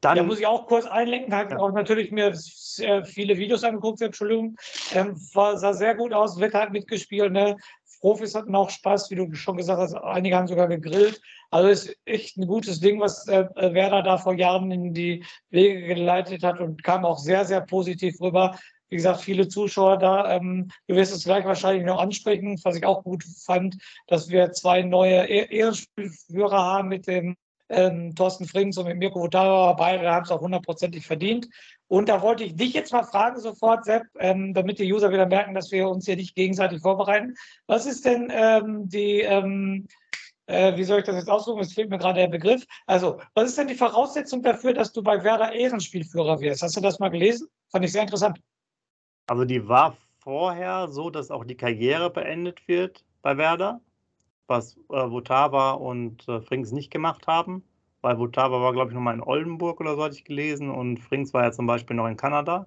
Dann 0.00 0.16
da 0.16 0.22
muss 0.22 0.38
ich 0.38 0.46
auch 0.46 0.66
kurz 0.66 0.86
einlenken, 0.86 1.34
habe 1.34 1.52
ja. 1.52 1.58
auch 1.58 1.72
natürlich 1.72 2.12
mir 2.12 2.30
sehr 2.34 3.04
viele 3.04 3.36
Videos 3.36 3.64
angeguckt, 3.64 4.00
Entschuldigung. 4.00 4.56
Ähm, 4.94 5.16
war, 5.34 5.58
sah 5.58 5.72
sehr 5.72 5.96
gut 5.96 6.12
aus, 6.12 6.38
Wetter 6.38 6.60
hat 6.60 6.72
mitgespielt. 6.72 7.32
Ne? 7.32 7.56
Profis 8.00 8.34
hatten 8.34 8.54
auch 8.54 8.70
Spaß, 8.70 9.10
wie 9.10 9.16
du 9.16 9.34
schon 9.34 9.56
gesagt 9.56 9.80
hast. 9.80 9.94
Einige 9.94 10.36
haben 10.36 10.46
sogar 10.46 10.68
gegrillt. 10.68 11.20
Also 11.50 11.68
ist 11.68 11.96
echt 12.04 12.36
ein 12.36 12.46
gutes 12.46 12.80
Ding, 12.80 13.00
was 13.00 13.26
äh, 13.26 13.46
Werder 13.56 14.02
da 14.02 14.18
vor 14.18 14.34
Jahren 14.34 14.70
in 14.70 14.94
die 14.94 15.24
Wege 15.50 15.94
geleitet 15.94 16.44
hat 16.44 16.60
und 16.60 16.84
kam 16.84 17.04
auch 17.04 17.18
sehr, 17.18 17.44
sehr 17.44 17.60
positiv 17.62 18.20
rüber. 18.20 18.56
Wie 18.90 18.96
gesagt, 18.96 19.20
viele 19.20 19.48
Zuschauer 19.48 19.98
da. 19.98 20.36
Ähm, 20.36 20.70
du 20.86 20.94
wirst 20.94 21.14
es 21.14 21.24
gleich 21.24 21.44
wahrscheinlich 21.44 21.84
noch 21.84 22.00
ansprechen, 22.00 22.58
was 22.62 22.76
ich 22.76 22.86
auch 22.86 23.02
gut 23.02 23.24
fand, 23.44 23.76
dass 24.06 24.28
wir 24.28 24.52
zwei 24.52 24.82
neue 24.82 25.26
Ehrenspielführer 25.26 26.58
haben 26.58 26.88
mit 26.88 27.06
dem 27.06 27.36
ähm, 27.68 28.14
Thorsten 28.14 28.46
Frings 28.46 28.78
und 28.78 28.86
mit 28.86 28.98
Mirko 28.98 29.20
Votara, 29.20 29.72
beide 29.74 30.10
haben 30.10 30.24
es 30.24 30.30
auch 30.30 30.40
hundertprozentig 30.40 31.06
verdient. 31.06 31.48
Und 31.86 32.08
da 32.08 32.22
wollte 32.22 32.44
ich 32.44 32.56
dich 32.56 32.74
jetzt 32.74 32.92
mal 32.92 33.04
fragen 33.04 33.40
sofort, 33.40 33.84
Sepp, 33.84 34.04
ähm, 34.18 34.54
damit 34.54 34.78
die 34.78 34.92
User 34.92 35.10
wieder 35.10 35.26
merken, 35.26 35.54
dass 35.54 35.70
wir 35.72 35.88
uns 35.88 36.06
hier 36.06 36.16
nicht 36.16 36.34
gegenseitig 36.34 36.80
vorbereiten. 36.80 37.34
Was 37.66 37.86
ist 37.86 38.04
denn 38.04 38.30
ähm, 38.30 38.88
die, 38.88 39.20
ähm, 39.20 39.86
äh, 40.46 40.76
wie 40.76 40.84
soll 40.84 41.00
ich 41.00 41.06
das 41.06 41.16
jetzt 41.16 41.30
ausdrücken? 41.30 41.60
Es 41.60 41.72
fehlt 41.72 41.90
mir 41.90 41.98
gerade 41.98 42.20
der 42.20 42.28
Begriff. 42.28 42.64
Also, 42.86 43.20
was 43.34 43.50
ist 43.50 43.58
denn 43.58 43.68
die 43.68 43.74
Voraussetzung 43.74 44.42
dafür, 44.42 44.74
dass 44.74 44.92
du 44.92 45.02
bei 45.02 45.22
Werder 45.22 45.52
Ehrenspielführer 45.52 46.40
wirst? 46.40 46.62
Hast 46.62 46.76
du 46.76 46.80
das 46.80 46.98
mal 46.98 47.10
gelesen? 47.10 47.48
Fand 47.70 47.84
ich 47.84 47.92
sehr 47.92 48.02
interessant. 48.02 48.38
Also, 49.26 49.44
die 49.44 49.66
war 49.68 49.96
vorher 50.18 50.88
so, 50.88 51.10
dass 51.10 51.30
auch 51.30 51.44
die 51.44 51.56
Karriere 51.56 52.10
beendet 52.10 52.66
wird 52.66 53.04
bei 53.22 53.36
Werder 53.36 53.80
was 54.48 54.76
äh, 54.90 55.10
Votava 55.10 55.72
und 55.72 56.28
äh, 56.28 56.40
Frings 56.40 56.72
nicht 56.72 56.90
gemacht 56.90 57.26
haben. 57.26 57.62
weil 58.02 58.18
Votava 58.18 58.60
war, 58.60 58.72
glaube 58.72 58.90
ich, 58.90 58.94
nochmal 58.94 59.14
in 59.14 59.22
Oldenburg 59.22 59.80
oder 59.80 59.96
so, 59.96 60.04
hatte 60.04 60.14
ich 60.14 60.24
gelesen. 60.24 60.70
Und 60.70 60.98
Frings 60.98 61.34
war 61.34 61.44
ja 61.44 61.52
zum 61.52 61.66
Beispiel 61.66 61.96
noch 61.96 62.06
in 62.06 62.16
Kanada. 62.16 62.66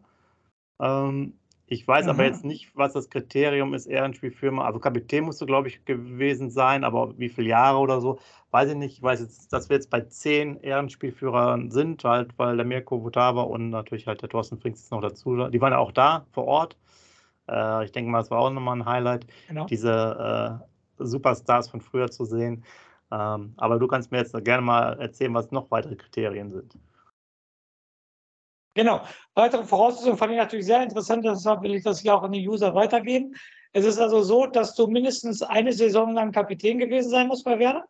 Ähm, 0.80 1.34
ich 1.67 1.88
weiß 1.88 2.04
mhm. 2.04 2.10
aber 2.12 2.26
jetzt 2.26 2.44
nicht, 2.44 2.76
was 2.76 2.91
das 2.94 3.10
Kriterium 3.10 3.74
ist, 3.74 3.86
Ehrenspielfirma. 3.86 4.65
Also 4.65 4.80
Kapitän 4.80 5.24
musst 5.24 5.39
du, 5.39 5.46
glaube 5.46 5.70
ich, 5.70 5.86
gewesen 5.86 6.50
sein, 6.50 6.84
aber 6.84 7.17
wie 7.17 7.30
viele 7.30 7.48
Jahre 7.48 7.80
oder 7.80 8.02
so, 8.02 8.20
weiß 8.52 8.72
ich 8.72 8.76
nicht. 8.76 8.98
Ich 8.98 9.02
weiß 9.02 9.22
jetzt, 9.22 9.54
dass 9.54 9.70
wir 9.70 9.78
jetzt 9.78 9.89
bei 9.89 10.02
zehn 10.02 10.58
Ehrenspielführern 10.60 11.72
sind, 11.72 12.04
halt, 12.04 12.38
weil 12.38 12.58
der 12.58 12.65
Mirko 12.65 13.02
Votava 13.04 13.44
und 13.44 13.70
natürlich 13.70 14.06
halt 14.06 14.22
der 14.22 14.28
Thorsten 14.28 14.60
Frings 14.60 14.82
ist 14.82 14.91
noch 14.91 15.02
dazu. 15.02 15.48
Die 15.48 15.62
waren 15.62 15.72
ja 15.72 15.80
auch 15.80 15.94
da 15.94 16.26
vor 16.34 16.46
Ort. 16.46 16.78
Äh, 17.50 17.86
ich 17.86 17.94
denke 17.94 18.12
mal, 18.12 18.20
das 18.20 18.32
war 18.32 18.39
auch 18.39 18.50
nochmal 18.50 18.78
ein 18.78 18.86
Highlight, 18.86 19.26
genau. 19.48 19.65
diese 19.65 20.60
äh, 20.62 20.70
Superstars 21.06 21.70
von 21.70 21.82
früher 21.82 22.10
zu 22.10 22.26
sehen. 22.26 22.64
Ähm, 23.12 23.54
aber 23.58 23.78
du 23.80 23.88
kannst 23.88 24.12
mir 24.12 24.20
jetzt 24.20 24.34
gerne 24.44 24.62
mal 24.62 25.00
erzählen, 25.00 25.34
was 25.34 25.52
noch 25.52 25.70
weitere 25.72 25.96
Kriterien 25.96 26.50
sind. 26.50 26.78
Genau. 28.74 29.02
Weitere 29.34 29.66
Voraussetzungen 29.66 30.18
fand 30.18 30.32
ich 30.32 30.38
natürlich 30.38 30.66
sehr 30.66 30.82
interessant, 30.82 31.26
deshalb 31.26 31.62
will 31.62 31.76
ich 31.76 31.84
das 31.84 32.00
hier 32.00 32.16
auch 32.16 32.24
an 32.24 32.32
die 32.32 32.48
User 32.48 32.74
weitergeben. 32.74 33.36
Es 33.74 33.86
ist 33.86 34.00
also 34.00 34.22
so, 34.22 34.46
dass 34.46 34.76
du 34.76 34.88
mindestens 34.88 35.42
eine 35.42 35.74
Saison 35.74 36.14
lang 36.14 36.32
Kapitän 36.32 36.78
gewesen 36.78 37.10
sein 37.10 37.28
musst 37.28 37.44
bei 37.44 37.60
Werder. 37.60 37.86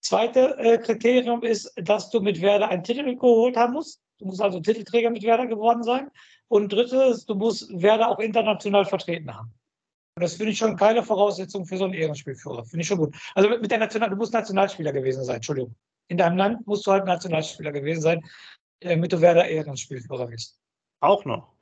Zweite 0.00 0.58
äh, 0.58 0.78
Kriterium 0.78 1.42
ist, 1.42 1.72
dass 1.76 2.10
du 2.10 2.20
mit 2.20 2.40
Werder 2.40 2.68
einen 2.68 2.82
Titel 2.82 3.04
geholt 3.14 3.56
haben 3.56 3.74
musst. 3.74 4.00
Du 4.18 4.26
musst 4.26 4.42
also 4.42 4.60
Titelträger 4.60 5.10
mit 5.10 5.22
Werder 5.22 5.46
geworden 5.46 5.84
sein. 5.84 6.10
Und 6.48 6.72
drittes, 6.72 7.24
du 7.24 7.34
musst 7.34 7.68
Werder 7.70 8.08
auch 8.08 8.18
international 8.18 8.84
vertreten 8.84 9.34
haben. 9.34 9.54
Und 10.16 10.22
das 10.22 10.34
finde 10.34 10.52
ich 10.52 10.58
schon 10.58 10.76
keine 10.76 11.02
Voraussetzung 11.02 11.64
für 11.64 11.76
so 11.76 11.84
einen 11.84 11.94
Ehrenspielführer. 11.94 12.64
Finde 12.64 12.82
ich 12.82 12.88
schon 12.88 12.98
gut. 12.98 13.16
Also 13.34 13.48
mit 13.48 13.70
der 13.70 13.78
National, 13.78 14.10
du 14.10 14.16
musst 14.16 14.32
Nationalspieler 14.32 14.92
gewesen 14.92 15.24
sein, 15.24 15.36
Entschuldigung. 15.36 15.74
In 16.08 16.18
deinem 16.18 16.36
Land 16.36 16.66
musst 16.66 16.86
du 16.86 16.92
halt 16.92 17.06
Nationalspieler 17.06 17.72
gewesen 17.72 18.02
sein 18.02 18.22
damit 18.82 19.12
du 19.12 19.20
Werder 19.20 19.48
Ehrenspielführer 19.48 20.26
bist. 20.26 20.58
Auch 21.00 21.24
noch? 21.24 21.52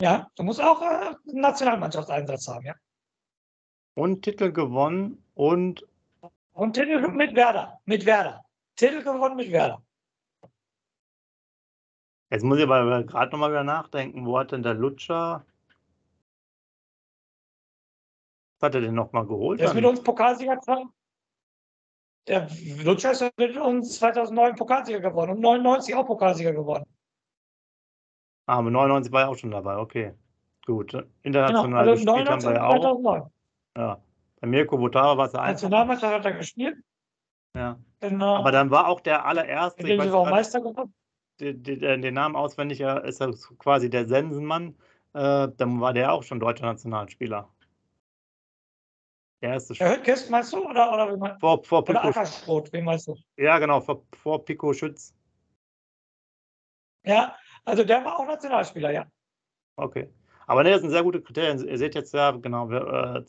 Ja, 0.00 0.30
du 0.36 0.42
musst 0.44 0.60
auch 0.60 0.80
äh, 0.82 1.14
Nationalmannschaftseinsatz 1.24 2.46
haben, 2.48 2.66
ja. 2.66 2.74
Und 3.94 4.22
Titel 4.22 4.52
gewonnen 4.52 5.24
und. 5.34 5.84
Und 6.52 6.74
Titel 6.74 7.00
mit 7.08 7.34
Werder. 7.34 7.80
Mit 7.84 8.06
Werder. 8.06 8.44
Titel 8.76 9.02
gewonnen 9.02 9.36
mit 9.36 9.50
Werder. 9.50 9.82
Jetzt 12.30 12.44
muss 12.44 12.58
ich 12.58 12.64
aber 12.64 13.02
gerade 13.04 13.32
nochmal 13.32 13.50
wieder 13.50 13.64
nachdenken, 13.64 14.26
wo 14.26 14.38
hat 14.38 14.52
denn 14.52 14.62
der 14.62 14.74
Lutscher. 14.74 15.44
Hat 18.62 18.74
er 18.74 18.80
denn 18.80 18.94
nochmal 18.94 19.26
geholt? 19.26 19.60
Der 19.60 19.68
ist 19.68 19.74
mit 19.74 19.84
uns 19.84 20.02
Pokalsieger 20.02 20.58
der 22.28 22.46
Lutscher 22.84 23.12
ist 23.12 23.24
mit 23.38 23.56
uns 23.56 23.98
2009 23.98 24.56
Pokalsieger 24.56 25.00
geworden 25.00 25.32
und 25.32 25.40
99 25.40 25.94
auch 25.94 26.06
Pokalsieger 26.06 26.52
geworden. 26.52 26.84
Ah, 28.46 28.58
aber 28.58 28.70
99 28.70 29.12
war 29.12 29.22
ja 29.22 29.28
auch 29.28 29.36
schon 29.36 29.50
dabei, 29.50 29.78
okay. 29.78 30.14
Gut. 30.66 30.92
International 31.22 31.64
genau, 31.64 31.76
also 31.78 32.04
gespielt 32.04 32.28
haben 32.28 32.42
wir 32.42 32.54
ja 32.54 32.66
auch. 32.66 32.80
2009. 32.80 33.22
Ja. 33.76 34.02
Bei 34.40 34.46
Mirko 34.46 34.76
Butara 34.76 35.16
war 35.16 35.26
es 35.26 35.32
der 35.32 35.42
Einzige. 35.42 35.70
Nationalmannschaft 35.70 36.14
hat 36.14 36.24
er 36.26 36.32
gespielt. 36.32 36.76
Ja. 37.56 37.78
Genau. 38.00 38.36
aber 38.36 38.52
dann 38.52 38.70
war 38.70 38.86
auch 38.86 39.00
der 39.00 39.24
allererste. 39.24 39.82
Den 39.82 40.00
ich 40.00 40.10
auch 40.10 40.28
Meister 40.28 40.60
geworden. 40.60 40.94
Den, 41.40 41.62
den, 41.62 42.02
den, 42.02 42.14
Namen 42.14 42.36
auswendig 42.36 42.80
ist 42.80 43.20
er 43.20 43.32
quasi 43.58 43.88
der 43.88 44.06
Sensenmann. 44.06 44.76
Äh, 45.14 45.48
dann 45.56 45.80
war 45.80 45.92
der 45.92 46.12
auch 46.12 46.22
schon 46.22 46.38
deutscher 46.38 46.66
Nationalspieler. 46.66 47.48
Der 49.40 49.52
erste 49.52 49.74
Der 49.74 49.90
Höttges 49.90 50.28
meinst 50.30 50.52
du? 50.52 50.68
Oder, 50.68 50.92
oder, 50.92 51.12
wie 51.12 51.16
mein, 51.16 51.38
vor, 51.38 51.62
vor 51.62 51.88
oder 51.88 52.04
Ackersbrot, 52.04 52.72
wie 52.72 52.82
meinst 52.82 53.06
du? 53.06 53.16
Ja, 53.36 53.58
genau, 53.58 53.80
vor, 53.80 54.02
vor 54.12 54.44
Pico 54.44 54.72
Schütz. 54.72 55.14
Ja, 57.04 57.36
also 57.64 57.84
der 57.84 58.04
war 58.04 58.18
auch 58.18 58.26
Nationalspieler, 58.26 58.90
ja. 58.90 59.06
Okay. 59.76 60.12
Aber 60.46 60.64
ne, 60.64 60.70
das 60.70 60.80
sind 60.80 60.90
sehr 60.90 61.02
gute 61.02 61.20
Kriterien. 61.20 61.66
Ihr 61.66 61.78
seht 61.78 61.94
jetzt 61.94 62.12
ja, 62.14 62.32
genau, 62.32 62.68
wir, 62.70 62.80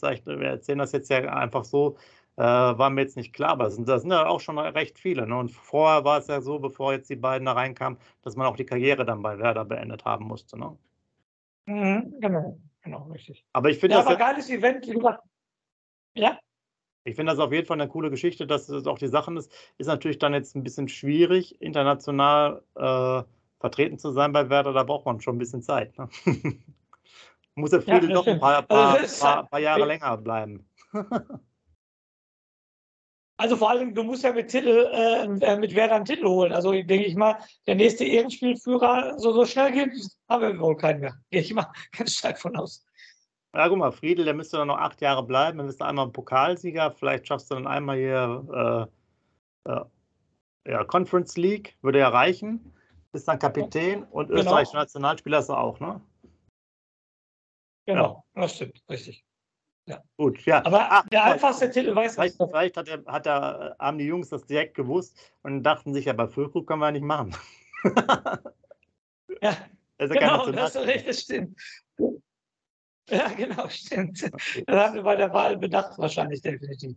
äh, 0.02 0.26
wir 0.26 0.48
erzählen 0.48 0.80
das 0.80 0.93
jetzt 0.93 1.10
ja 1.10 1.19
einfach 1.34 1.65
so, 1.65 1.98
äh, 2.38 2.43
war 2.43 2.89
mir 2.89 3.02
jetzt 3.02 3.17
nicht 3.17 3.34
klar, 3.34 3.52
aber 3.52 3.65
das 3.65 3.76
sind, 3.76 3.88
das 3.88 4.02
sind 4.02 4.12
ja 4.12 4.26
auch 4.26 4.39
schon 4.39 4.58
recht 4.58 4.98
viele. 4.98 5.28
Ne? 5.28 5.38
Und 5.38 5.52
vorher 5.52 6.06
war 6.06 6.17
es 6.19 6.28
ja 6.28 6.41
so, 6.41 6.60
bevor 6.60 6.93
jetzt 6.93 7.10
die 7.10 7.17
beiden 7.17 7.45
da 7.45 7.52
reinkamen, 7.52 8.00
dass 8.24 8.36
man 8.36 8.48
auch 8.48 8.56
die 8.56 8.65
Karriere 8.65 9.06
dann 9.06 9.22
bei 9.22 9.38
Werder 9.38 9.65
beendet 9.65 10.06
haben 10.06 10.26
musste. 10.26 10.58
Ne? 10.58 10.78
Mhm, 11.65 12.15
genau, 12.19 12.58
genau, 12.82 13.04
richtig. 13.12 13.45
Aber 13.54 13.69
ich 13.69 13.78
finde 13.78 13.95
ja, 13.95 14.02
das. 14.02 14.08
Aber 14.08 14.17
geiles 14.17 14.50
Event, 14.50 14.88
wie 14.88 14.93
gesagt, 14.93 15.22
ja. 16.19 16.39
Ich 17.05 17.15
finde 17.15 17.32
das 17.32 17.39
auf 17.39 17.51
jeden 17.51 17.65
Fall 17.65 17.79
eine 17.79 17.89
coole 17.89 18.10
Geschichte, 18.10 18.45
dass 18.45 18.67
das 18.67 18.86
auch 18.86 18.99
die 18.99 19.08
Sachen 19.08 19.38
ist. 19.38 19.51
Ist 19.77 19.88
natürlich 19.88 20.19
dann 20.19 20.34
jetzt 20.34 20.55
ein 20.55 20.63
bisschen 20.63 20.88
schwierig, 20.88 21.62
international 21.62 22.62
äh, 22.75 23.23
vertreten 23.60 23.97
zu 23.97 24.12
sein 24.12 24.32
bei 24.32 24.49
Werder. 24.49 24.73
Da 24.73 24.84
braucht 24.84 25.05
man 25.05 25.21
schon 25.21 25.36
ein 25.36 25.39
bisschen 25.39 25.62
Zeit. 25.62 25.97
Ne? 25.97 26.10
Muss 27.55 27.71
der 27.71 27.82
Friedel 27.82 28.10
ja, 28.10 28.15
doch 28.15 28.27
ein 28.27 28.39
paar, 28.39 28.62
paar, 28.62 28.99
also 28.99 29.25
paar, 29.25 29.47
paar 29.47 29.60
Jahre 29.60 29.86
länger 29.86 30.17
bleiben. 30.17 30.65
Also 33.39 33.55
vor 33.55 33.69
allem, 33.69 33.95
du 33.95 34.03
musst 34.03 34.23
ja 34.25 34.34
mit 34.34 34.49
Titel, 34.49 34.89
äh, 34.91 35.23
äh, 35.23 35.58
mit 35.58 35.73
Werder 35.73 35.95
einen 35.95 36.03
Titel 36.03 36.27
holen. 36.27 36.51
Also 36.51 36.73
denke 36.73 37.05
ich 37.05 37.15
mal, 37.15 37.38
der 37.67 37.75
nächste 37.75 38.03
Ehrenspielführer, 38.03 39.17
so, 39.17 39.32
so 39.32 39.45
schnell 39.45 39.71
geht, 39.71 39.91
haben 40.27 40.41
wir 40.41 40.60
wohl 40.60 40.75
keinen 40.75 40.99
mehr. 40.99 41.15
Gehe 41.32 41.39
ich 41.39 41.53
mal 41.53 41.71
ganz 41.97 42.15
stark 42.15 42.38
von 42.38 42.58
aus. 42.58 42.86
Ja, 43.56 43.68
guck 43.68 43.78
mal, 43.80 43.92
Friedel, 43.92 44.26
der 44.26 44.36
müsste 44.36 44.58
dann 44.58 44.68
noch 44.68 44.78
acht 44.78 45.02
Jahre 45.02 45.24
bleiben. 45.24 45.58
Dann 45.58 45.68
bist 45.68 45.82
du 45.82 45.86
einmal 45.86 46.10
Pokalsieger. 46.10 46.92
Vielleicht 46.92 47.28
schaffst 47.28 47.50
du 47.50 47.56
dann 47.56 47.68
einmal 47.68 47.98
hier 47.98 48.90
äh, 49.66 49.72
äh, 49.72 49.86
ja, 50.68 50.84
Conference 50.84 51.36
League, 51.36 51.76
würde 51.82 52.00
ja 52.00 52.10
reichen. 52.10 52.74
Bist 53.12 53.28
dann 53.28 53.40
Kapitän 53.40 54.04
und 54.04 54.28
genau. 54.28 54.40
österreichischer 54.40 54.78
Nationalspieler 54.78 55.40
ist 55.40 55.50
er 55.50 55.58
auch, 55.58 55.80
ne? 55.80 56.00
Genau, 57.88 58.24
ja. 58.36 58.42
das 58.42 58.56
stimmt, 58.56 58.84
richtig. 58.88 59.26
Ja. 59.88 60.04
Gut, 60.18 60.46
ja. 60.46 60.64
Aber 60.64 60.88
Ach, 60.92 61.10
der 61.10 61.24
einfachste 61.24 61.72
Titel 61.72 61.96
weiß 61.96 62.14
Vielleicht, 62.14 62.36
vielleicht 62.36 62.78
hat, 62.78 62.88
er, 62.88 63.04
hat 63.08 63.26
er, 63.26 63.76
haben 63.80 63.98
die 63.98 64.06
Jungs 64.06 64.30
das 64.30 64.46
direkt 64.46 64.76
gewusst 64.76 65.18
und 65.42 65.64
dachten 65.64 65.96
sich, 65.96 66.06
ja, 66.06 66.14
bei 66.14 66.28
Füllkrug 66.28 66.68
können 66.68 66.82
wir 66.82 66.86
ja 66.88 66.92
nicht 66.92 67.02
machen. 67.02 67.36
ja, 69.42 69.58
das 69.98 70.12
genau, 70.12 70.52
das, 70.52 70.74
das 70.74 71.22
stimmt. 71.22 71.60
Ja, 73.12 73.30
genau, 73.36 73.67
stimmt. 73.69 74.22
Das 74.67 74.76
haben 74.76 74.95
wir 74.95 75.04
bei 75.04 75.15
der 75.15 75.34
Wahl 75.34 75.58
bedacht, 75.58 75.98
wahrscheinlich 75.98 76.41
definitiv. 76.41 76.95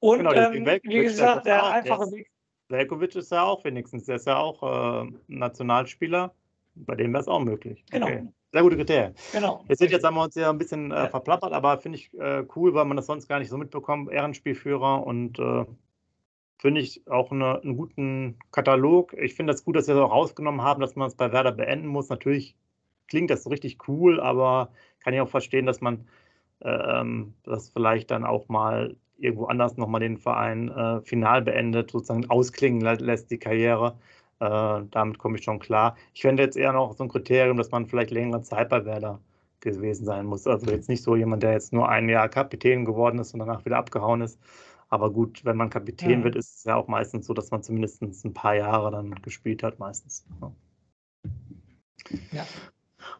Und 0.00 0.18
genau, 0.18 0.32
ähm, 0.32 0.66
wie 0.82 1.02
gesagt, 1.02 1.46
der 1.46 1.64
einfache 1.64 2.10
Weg. 2.10 2.30
Velkovic 2.68 3.14
ist 3.14 3.30
ja 3.30 3.44
auch 3.44 3.64
wenigstens, 3.64 4.06
der 4.06 4.16
ist 4.16 4.26
ja 4.26 4.38
auch 4.38 5.04
äh, 5.04 5.12
Nationalspieler. 5.28 6.34
Bei 6.74 6.94
dem 6.94 7.12
wäre 7.12 7.20
es 7.20 7.28
auch 7.28 7.40
möglich. 7.40 7.84
Genau. 7.90 8.06
Okay. 8.06 8.26
Sehr 8.52 8.62
gute 8.62 8.76
Kriterien. 8.76 9.14
Genau. 9.32 9.64
Jetzt, 9.68 9.80
jetzt 9.80 10.04
haben 10.04 10.14
wir 10.14 10.24
uns 10.24 10.34
ja 10.34 10.50
ein 10.50 10.58
bisschen 10.58 10.90
äh, 10.90 11.08
verplappert, 11.08 11.52
aber 11.52 11.78
finde 11.78 11.98
ich 11.98 12.12
äh, 12.18 12.44
cool, 12.56 12.74
weil 12.74 12.84
man 12.84 12.96
das 12.96 13.06
sonst 13.06 13.28
gar 13.28 13.38
nicht 13.38 13.48
so 13.48 13.56
mitbekommt. 13.56 14.10
Ehrenspielführer 14.10 15.06
und 15.06 15.38
äh, 15.38 15.64
finde 16.58 16.80
ich 16.80 17.06
auch 17.08 17.30
eine, 17.30 17.60
einen 17.62 17.76
guten 17.76 18.38
Katalog. 18.50 19.14
Ich 19.14 19.34
finde 19.34 19.52
das 19.52 19.64
gut, 19.64 19.76
dass 19.76 19.88
wir 19.88 19.94
das 19.94 20.04
auch 20.04 20.12
rausgenommen 20.12 20.62
haben, 20.62 20.80
dass 20.80 20.96
man 20.96 21.08
es 21.08 21.14
bei 21.14 21.32
Werder 21.32 21.52
beenden 21.52 21.86
muss. 21.86 22.08
Natürlich 22.08 22.56
klingt 23.12 23.30
das 23.30 23.42
so 23.42 23.50
richtig 23.50 23.76
cool, 23.88 24.20
aber 24.20 24.70
kann 25.04 25.12
ich 25.12 25.20
auch 25.20 25.28
verstehen, 25.28 25.66
dass 25.66 25.82
man 25.82 26.06
ähm, 26.62 27.34
das 27.44 27.68
vielleicht 27.68 28.10
dann 28.10 28.24
auch 28.24 28.48
mal 28.48 28.96
irgendwo 29.18 29.44
anders 29.44 29.76
nochmal 29.76 30.00
den 30.00 30.16
Verein 30.16 30.70
äh, 30.70 31.02
final 31.02 31.42
beendet, 31.42 31.90
sozusagen 31.90 32.30
ausklingen 32.30 32.80
lässt 32.80 33.30
die 33.30 33.36
Karriere. 33.36 33.98
Äh, 34.40 34.80
damit 34.90 35.18
komme 35.18 35.36
ich 35.36 35.44
schon 35.44 35.58
klar. 35.58 35.94
Ich 36.14 36.22
fände 36.22 36.42
jetzt 36.42 36.56
eher 36.56 36.72
noch 36.72 36.94
so 36.94 37.04
ein 37.04 37.10
Kriterium, 37.10 37.58
dass 37.58 37.70
man 37.70 37.86
vielleicht 37.86 38.12
längere 38.12 38.40
Zeit 38.40 38.70
bei 38.70 38.82
Werder 38.86 39.20
gewesen 39.60 40.06
sein 40.06 40.24
muss. 40.24 40.46
Also 40.46 40.70
jetzt 40.70 40.88
nicht 40.88 41.02
so 41.02 41.14
jemand, 41.14 41.42
der 41.42 41.52
jetzt 41.52 41.74
nur 41.74 41.90
ein 41.90 42.08
Jahr 42.08 42.30
Kapitän 42.30 42.86
geworden 42.86 43.18
ist 43.18 43.34
und 43.34 43.40
danach 43.40 43.66
wieder 43.66 43.76
abgehauen 43.76 44.22
ist. 44.22 44.40
Aber 44.88 45.10
gut, 45.10 45.44
wenn 45.44 45.58
man 45.58 45.68
Kapitän 45.68 46.20
ja. 46.20 46.24
wird, 46.24 46.36
ist 46.36 46.56
es 46.56 46.64
ja 46.64 46.76
auch 46.76 46.88
meistens 46.88 47.26
so, 47.26 47.34
dass 47.34 47.50
man 47.50 47.62
zumindest 47.62 48.02
ein 48.02 48.32
paar 48.32 48.54
Jahre 48.54 48.90
dann 48.90 49.10
gespielt 49.16 49.62
hat, 49.62 49.78
meistens. 49.78 50.24
Ja. 52.32 52.46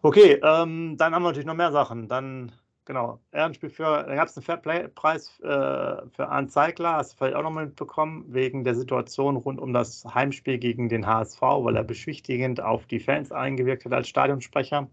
Okay, 0.04 0.40
ähm, 0.42 0.96
dann 0.96 1.14
haben 1.14 1.22
wir 1.22 1.28
natürlich 1.28 1.46
noch 1.46 1.54
mehr 1.54 1.70
Sachen. 1.70 2.08
Dann, 2.08 2.50
genau, 2.84 3.20
Ehrenspiel 3.30 3.70
für, 3.70 4.02
da 4.02 4.14
gab 4.16 4.26
es 4.26 4.36
einen 4.36 4.42
Fairplay-Preis 4.44 5.38
äh, 5.40 5.46
für 5.46 6.28
Arndt 6.28 6.50
Zeigler, 6.50 6.94
hast 6.94 7.12
du 7.12 7.16
vielleicht 7.18 7.36
auch 7.36 7.42
noch 7.44 7.52
mal 7.52 7.66
mitbekommen, 7.66 8.24
wegen 8.28 8.64
der 8.64 8.74
Situation 8.74 9.36
rund 9.36 9.60
um 9.60 9.72
das 9.72 10.04
Heimspiel 10.04 10.58
gegen 10.58 10.88
den 10.88 11.06
HSV, 11.06 11.40
weil 11.40 11.76
er 11.76 11.84
beschwichtigend 11.84 12.60
auf 12.60 12.86
die 12.86 12.98
Fans 12.98 13.30
eingewirkt 13.30 13.84
hat 13.84 13.92
als 13.92 14.08
Stadionsprecher. 14.08 14.88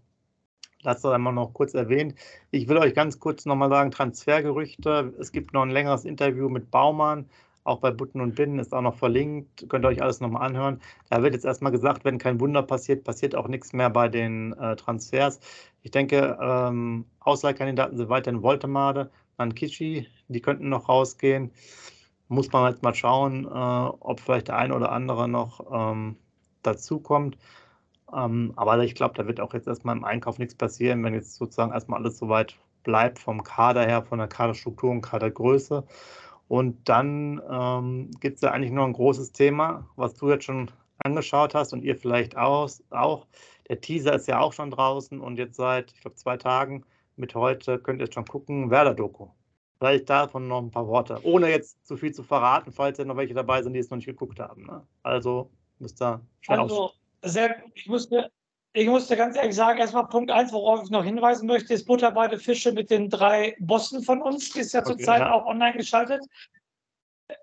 Das 0.84 1.02
sei 1.02 1.18
mal 1.18 1.32
noch 1.32 1.52
kurz 1.54 1.74
erwähnt. 1.74 2.14
Ich 2.52 2.68
will 2.68 2.78
euch 2.78 2.94
ganz 2.94 3.18
kurz 3.18 3.44
nochmal 3.46 3.68
sagen, 3.68 3.90
Transfergerüchte. 3.90 5.12
Es 5.18 5.32
gibt 5.32 5.52
noch 5.52 5.62
ein 5.62 5.70
längeres 5.70 6.04
Interview 6.04 6.48
mit 6.48 6.70
Baumann 6.70 7.28
auch 7.64 7.80
bei 7.80 7.90
Butten 7.90 8.20
und 8.20 8.34
Binnen 8.34 8.58
ist 8.58 8.72
auch 8.74 8.80
noch 8.80 8.96
verlinkt. 8.96 9.68
Könnt 9.68 9.84
ihr 9.84 9.88
euch 9.88 10.02
alles 10.02 10.20
nochmal 10.20 10.46
anhören. 10.46 10.80
Da 11.10 11.22
wird 11.22 11.34
jetzt 11.34 11.44
erstmal 11.44 11.72
gesagt, 11.72 12.04
wenn 12.04 12.18
kein 12.18 12.40
Wunder 12.40 12.62
passiert, 12.62 13.04
passiert 13.04 13.34
auch 13.34 13.48
nichts 13.48 13.72
mehr 13.72 13.90
bei 13.90 14.08
den 14.08 14.52
äh, 14.54 14.76
Transfers. 14.76 15.40
Ich 15.82 15.90
denke, 15.90 16.38
ähm, 16.40 17.04
Ausleihkandidaten 17.20 17.96
sind 17.96 18.08
weiterhin 18.08 18.42
Voltemade, 18.42 19.10
Nankichi, 19.38 20.06
die 20.28 20.40
könnten 20.40 20.68
noch 20.68 20.88
rausgehen. 20.88 21.52
muss 22.28 22.52
man 22.52 22.70
jetzt 22.72 22.82
mal 22.82 22.94
schauen, 22.94 23.44
äh, 23.46 23.48
ob 23.48 24.20
vielleicht 24.20 24.48
der 24.48 24.56
eine 24.56 24.74
oder 24.74 24.92
andere 24.92 25.28
noch 25.28 25.60
ähm, 25.72 26.16
dazukommt. 26.62 27.36
Ähm, 28.12 28.52
aber 28.56 28.78
ich 28.84 28.94
glaube, 28.94 29.14
da 29.16 29.26
wird 29.26 29.40
auch 29.40 29.54
jetzt 29.54 29.68
erstmal 29.68 29.96
im 29.96 30.04
Einkauf 30.04 30.38
nichts 30.38 30.54
passieren, 30.54 31.02
wenn 31.04 31.14
jetzt 31.14 31.34
sozusagen 31.36 31.72
erstmal 31.72 32.00
alles 32.00 32.18
soweit 32.18 32.56
bleibt 32.82 33.18
vom 33.18 33.42
Kader 33.44 33.86
her, 33.86 34.02
von 34.02 34.18
der 34.18 34.28
Kaderstruktur 34.28 34.90
und 34.90 35.02
Kadergröße. 35.02 35.84
Und 36.50 36.88
dann 36.88 37.40
ähm, 37.48 38.10
gibt 38.18 38.34
es 38.34 38.42
ja 38.42 38.50
eigentlich 38.50 38.72
noch 38.72 38.84
ein 38.84 38.92
großes 38.92 39.30
Thema, 39.30 39.88
was 39.94 40.14
du 40.14 40.30
jetzt 40.30 40.46
schon 40.46 40.68
angeschaut 40.98 41.54
hast 41.54 41.72
und 41.72 41.84
ihr 41.84 41.94
vielleicht 41.94 42.36
auch, 42.36 42.68
auch. 42.90 43.28
Der 43.68 43.80
Teaser 43.80 44.16
ist 44.16 44.26
ja 44.26 44.40
auch 44.40 44.52
schon 44.52 44.72
draußen 44.72 45.20
und 45.20 45.36
jetzt 45.36 45.54
seit, 45.54 45.92
ich 45.92 46.00
glaube, 46.00 46.16
zwei 46.16 46.36
Tagen 46.36 46.84
mit 47.14 47.36
heute 47.36 47.78
könnt 47.78 48.00
ihr 48.00 48.06
jetzt 48.06 48.14
schon 48.14 48.24
gucken, 48.24 48.68
Werder-Doku. 48.68 49.28
Vielleicht 49.78 50.10
davon 50.10 50.48
noch 50.48 50.60
ein 50.60 50.72
paar 50.72 50.88
Worte, 50.88 51.20
ohne 51.22 51.48
jetzt 51.50 51.86
zu 51.86 51.96
viel 51.96 52.12
zu 52.12 52.24
verraten, 52.24 52.72
falls 52.72 52.98
ja 52.98 53.04
noch 53.04 53.16
welche 53.16 53.34
dabei 53.34 53.62
sind, 53.62 53.74
die 53.74 53.78
es 53.78 53.88
noch 53.88 53.98
nicht 53.98 54.06
geguckt 54.06 54.40
haben. 54.40 54.66
Ne? 54.66 54.84
Also 55.04 55.52
müsst 55.78 56.02
ihr 56.02 56.20
schnell 56.40 56.58
Also, 56.58 56.90
sehr, 57.22 57.62
ich 57.74 57.86
musste, 57.86 58.28
ich 58.72 58.86
musste 58.86 59.16
ganz 59.16 59.36
ehrlich 59.36 59.56
sagen, 59.56 59.78
erstmal 59.78 60.06
Punkt 60.06 60.30
eins, 60.30 60.52
worauf 60.52 60.84
ich 60.84 60.90
noch 60.90 61.04
hinweisen 61.04 61.46
möchte, 61.46 61.74
ist 61.74 61.86
Butter 61.86 62.12
bei 62.12 62.28
Fische 62.38 62.72
mit 62.72 62.90
den 62.90 63.08
drei 63.08 63.56
Bossen 63.58 64.02
von 64.02 64.22
uns. 64.22 64.50
Die 64.50 64.60
ist 64.60 64.72
ja 64.72 64.80
okay, 64.80 64.90
zurzeit 64.90 65.20
ja. 65.20 65.32
auch 65.32 65.46
online 65.46 65.76
geschaltet. 65.76 66.24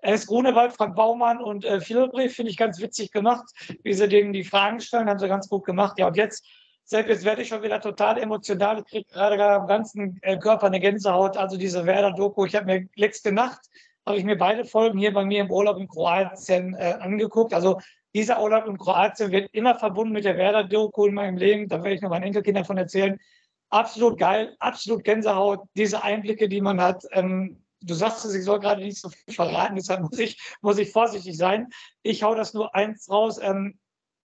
Er 0.02 0.14
ist 0.14 0.26
Grunewald, 0.26 0.72
Frank 0.72 0.96
Baumann 0.96 1.38
und 1.38 1.64
äh, 1.64 1.80
Philipp 1.80 2.12
finde 2.30 2.50
ich 2.50 2.56
ganz 2.56 2.80
witzig 2.80 3.10
gemacht, 3.10 3.46
wie 3.82 3.92
sie 3.92 4.08
denen 4.08 4.32
die 4.32 4.44
Fragen 4.44 4.80
stellen, 4.80 5.08
haben 5.08 5.18
sie 5.18 5.28
ganz 5.28 5.48
gut 5.48 5.64
gemacht. 5.64 5.98
Ja, 5.98 6.08
und 6.08 6.16
jetzt, 6.16 6.46
selbst 6.84 7.10
jetzt 7.10 7.24
werde 7.24 7.42
ich 7.42 7.48
schon 7.48 7.62
wieder 7.62 7.80
total 7.80 8.18
emotional. 8.18 8.78
Ich 8.78 8.84
kriege 8.86 9.12
gerade 9.12 9.42
am 9.42 9.66
ganzen 9.66 10.18
äh, 10.22 10.38
Körper 10.38 10.66
eine 10.66 10.80
Gänsehaut. 10.80 11.36
Also 11.36 11.56
diese 11.56 11.84
Werder-Doku. 11.84 12.44
Ich 12.46 12.54
habe 12.54 12.66
mir 12.66 12.88
letzte 12.96 13.32
Nacht, 13.32 13.60
habe 14.06 14.18
ich 14.18 14.24
mir 14.24 14.36
beide 14.36 14.64
Folgen 14.64 14.98
hier 14.98 15.12
bei 15.12 15.24
mir 15.24 15.42
im 15.42 15.50
Urlaub 15.50 15.78
in 15.78 15.88
Kroatien 15.88 16.74
äh, 16.74 16.96
angeguckt. 17.00 17.52
Also 17.52 17.78
dieser 18.14 18.42
Urlaub 18.42 18.66
in 18.66 18.78
Kroatien 18.78 19.30
wird 19.30 19.50
immer 19.52 19.74
verbunden 19.74 20.12
mit 20.12 20.24
der 20.24 20.36
Werder-Doku 20.36 21.06
in 21.06 21.14
meinem 21.14 21.36
Leben. 21.36 21.68
Da 21.68 21.82
werde 21.82 21.94
ich 21.94 22.00
noch 22.00 22.10
meinen 22.10 22.24
Enkelkindern 22.24 22.64
von 22.64 22.78
erzählen. 22.78 23.18
Absolut 23.70 24.18
geil, 24.18 24.56
absolut 24.60 25.04
Gänsehaut. 25.04 25.60
Diese 25.74 26.02
Einblicke, 26.02 26.48
die 26.48 26.60
man 26.60 26.80
hat. 26.80 27.04
Ähm, 27.12 27.62
du 27.82 27.94
sagst 27.94 28.24
es, 28.24 28.34
ich 28.34 28.44
soll 28.44 28.60
gerade 28.60 28.82
nicht 28.82 28.98
so 28.98 29.10
viel 29.10 29.34
verraten, 29.34 29.76
deshalb 29.76 30.02
muss 30.02 30.18
ich, 30.18 30.40
muss 30.62 30.78
ich 30.78 30.90
vorsichtig 30.90 31.36
sein. 31.36 31.68
Ich 32.02 32.22
hau 32.22 32.34
das 32.34 32.54
nur 32.54 32.74
eins 32.74 33.10
raus. 33.10 33.38
Ähm, 33.42 33.78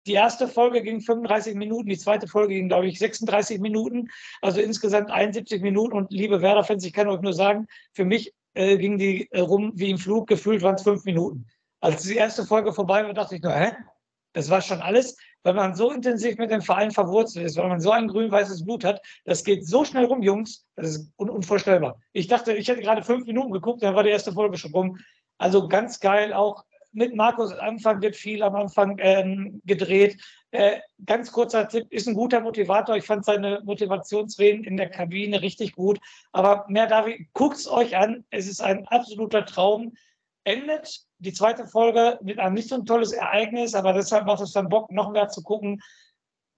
die 0.07 0.13
erste 0.13 0.49
Folge 0.49 0.83
ging 0.83 1.01
35 1.01 1.55
Minuten, 1.55 1.89
die 1.89 1.99
zweite 1.99 2.29
Folge 2.29 2.55
ging, 2.55 2.69
glaube 2.69 2.87
ich, 2.87 2.99
36 2.99 3.59
Minuten, 3.61 4.11
also 4.43 4.61
insgesamt 4.61 5.11
71 5.11 5.63
Minuten. 5.63 5.97
Und 5.97 6.13
liebe 6.13 6.43
Werder-Fans, 6.43 6.85
ich 6.85 6.93
kann 6.93 7.09
euch 7.09 7.23
nur 7.23 7.33
sagen, 7.33 7.67
für 7.93 8.05
mich 8.05 8.35
äh, 8.53 8.77
ging 8.77 8.99
die 8.99 9.29
äh, 9.31 9.41
rum 9.41 9.73
wie 9.75 9.91
im 9.91 9.99
Flug, 9.99 10.27
gefühlt 10.29 10.63
waren 10.63 10.75
es 10.75 10.83
fünf 10.83 11.05
Minuten. 11.05 11.47
Als 11.85 12.05
die 12.05 12.17
erste 12.17 12.47
Folge 12.47 12.73
vorbei 12.73 13.05
war, 13.05 13.13
dachte 13.13 13.37
ich 13.37 13.43
nur, 13.43 13.53
hä? 13.53 13.73
Das 14.33 14.49
war 14.49 14.63
schon 14.63 14.81
alles, 14.81 15.19
weil 15.43 15.53
man 15.53 15.75
so 15.75 15.91
intensiv 15.91 16.39
mit 16.39 16.51
dem 16.51 16.63
Verein 16.63 16.91
verwurzelt 16.91 17.45
ist, 17.45 17.59
weil 17.59 17.69
man 17.69 17.79
so 17.79 17.91
ein 17.91 18.09
grün-weißes 18.09 18.65
Blut 18.65 18.85
hat. 18.85 19.03
Das 19.27 19.45
geht 19.45 19.67
so 19.67 19.85
schnell 19.85 20.07
rum, 20.07 20.23
Jungs. 20.23 20.65
Das 20.77 20.89
ist 20.89 21.13
un 21.19 21.29
unvorstellbar. 21.29 22.01
Ich 22.15 22.27
dachte, 22.27 22.55
ich 22.55 22.69
hätte 22.69 22.81
gerade 22.81 23.03
fünf 23.03 23.27
Minuten 23.27 23.53
geguckt, 23.53 23.83
dann 23.83 23.95
war 23.95 24.03
die 24.03 24.09
erste 24.09 24.33
Folge 24.33 24.57
schon 24.57 24.73
rum. 24.73 24.99
Also 25.37 25.69
ganz 25.69 26.01
geil, 26.01 26.33
auch 26.33 26.65
mit 26.93 27.15
Markus 27.15 27.53
Anfang 27.53 28.01
wird 28.01 28.17
viel 28.17 28.43
am 28.43 28.55
Anfang 28.55 28.97
ähm, 29.01 29.61
gedreht. 29.67 30.17
Äh, 30.53 30.79
ganz 31.05 31.33
kurzer 31.33 31.69
Tipp, 31.69 31.93
ist 31.93 32.09
ein 32.09 32.15
guter 32.15 32.41
Motivator. 32.41 32.97
Ich 32.97 33.05
fand 33.05 33.27
seine 33.27 33.61
Motivationsreden 33.63 34.65
in 34.65 34.79
der 34.79 34.89
Kabine 34.89 35.43
richtig 35.43 35.75
gut. 35.75 36.01
Aber 36.33 36.65
mehr 36.69 36.87
David, 36.87 37.27
guckt 37.35 37.59
es 37.59 37.71
euch 37.71 37.95
an. 37.95 38.25
Es 38.31 38.47
ist 38.47 38.63
ein 38.63 38.89
absoluter 38.89 39.45
Traum 39.45 39.93
endet 40.45 41.01
die 41.19 41.33
zweite 41.33 41.67
Folge 41.67 42.19
mit 42.23 42.39
einem 42.39 42.55
nicht 42.55 42.69
so 42.69 42.77
ein 42.77 42.87
tolles 42.87 43.13
Ereignis, 43.13 43.75
aber 43.75 43.93
deshalb 43.93 44.27
macht 44.27 44.43
es 44.43 44.53
dann 44.53 44.69
Bock, 44.69 44.91
noch 44.93 45.11
mehr 45.11 45.29
zu 45.29 45.43
gucken. 45.43 45.81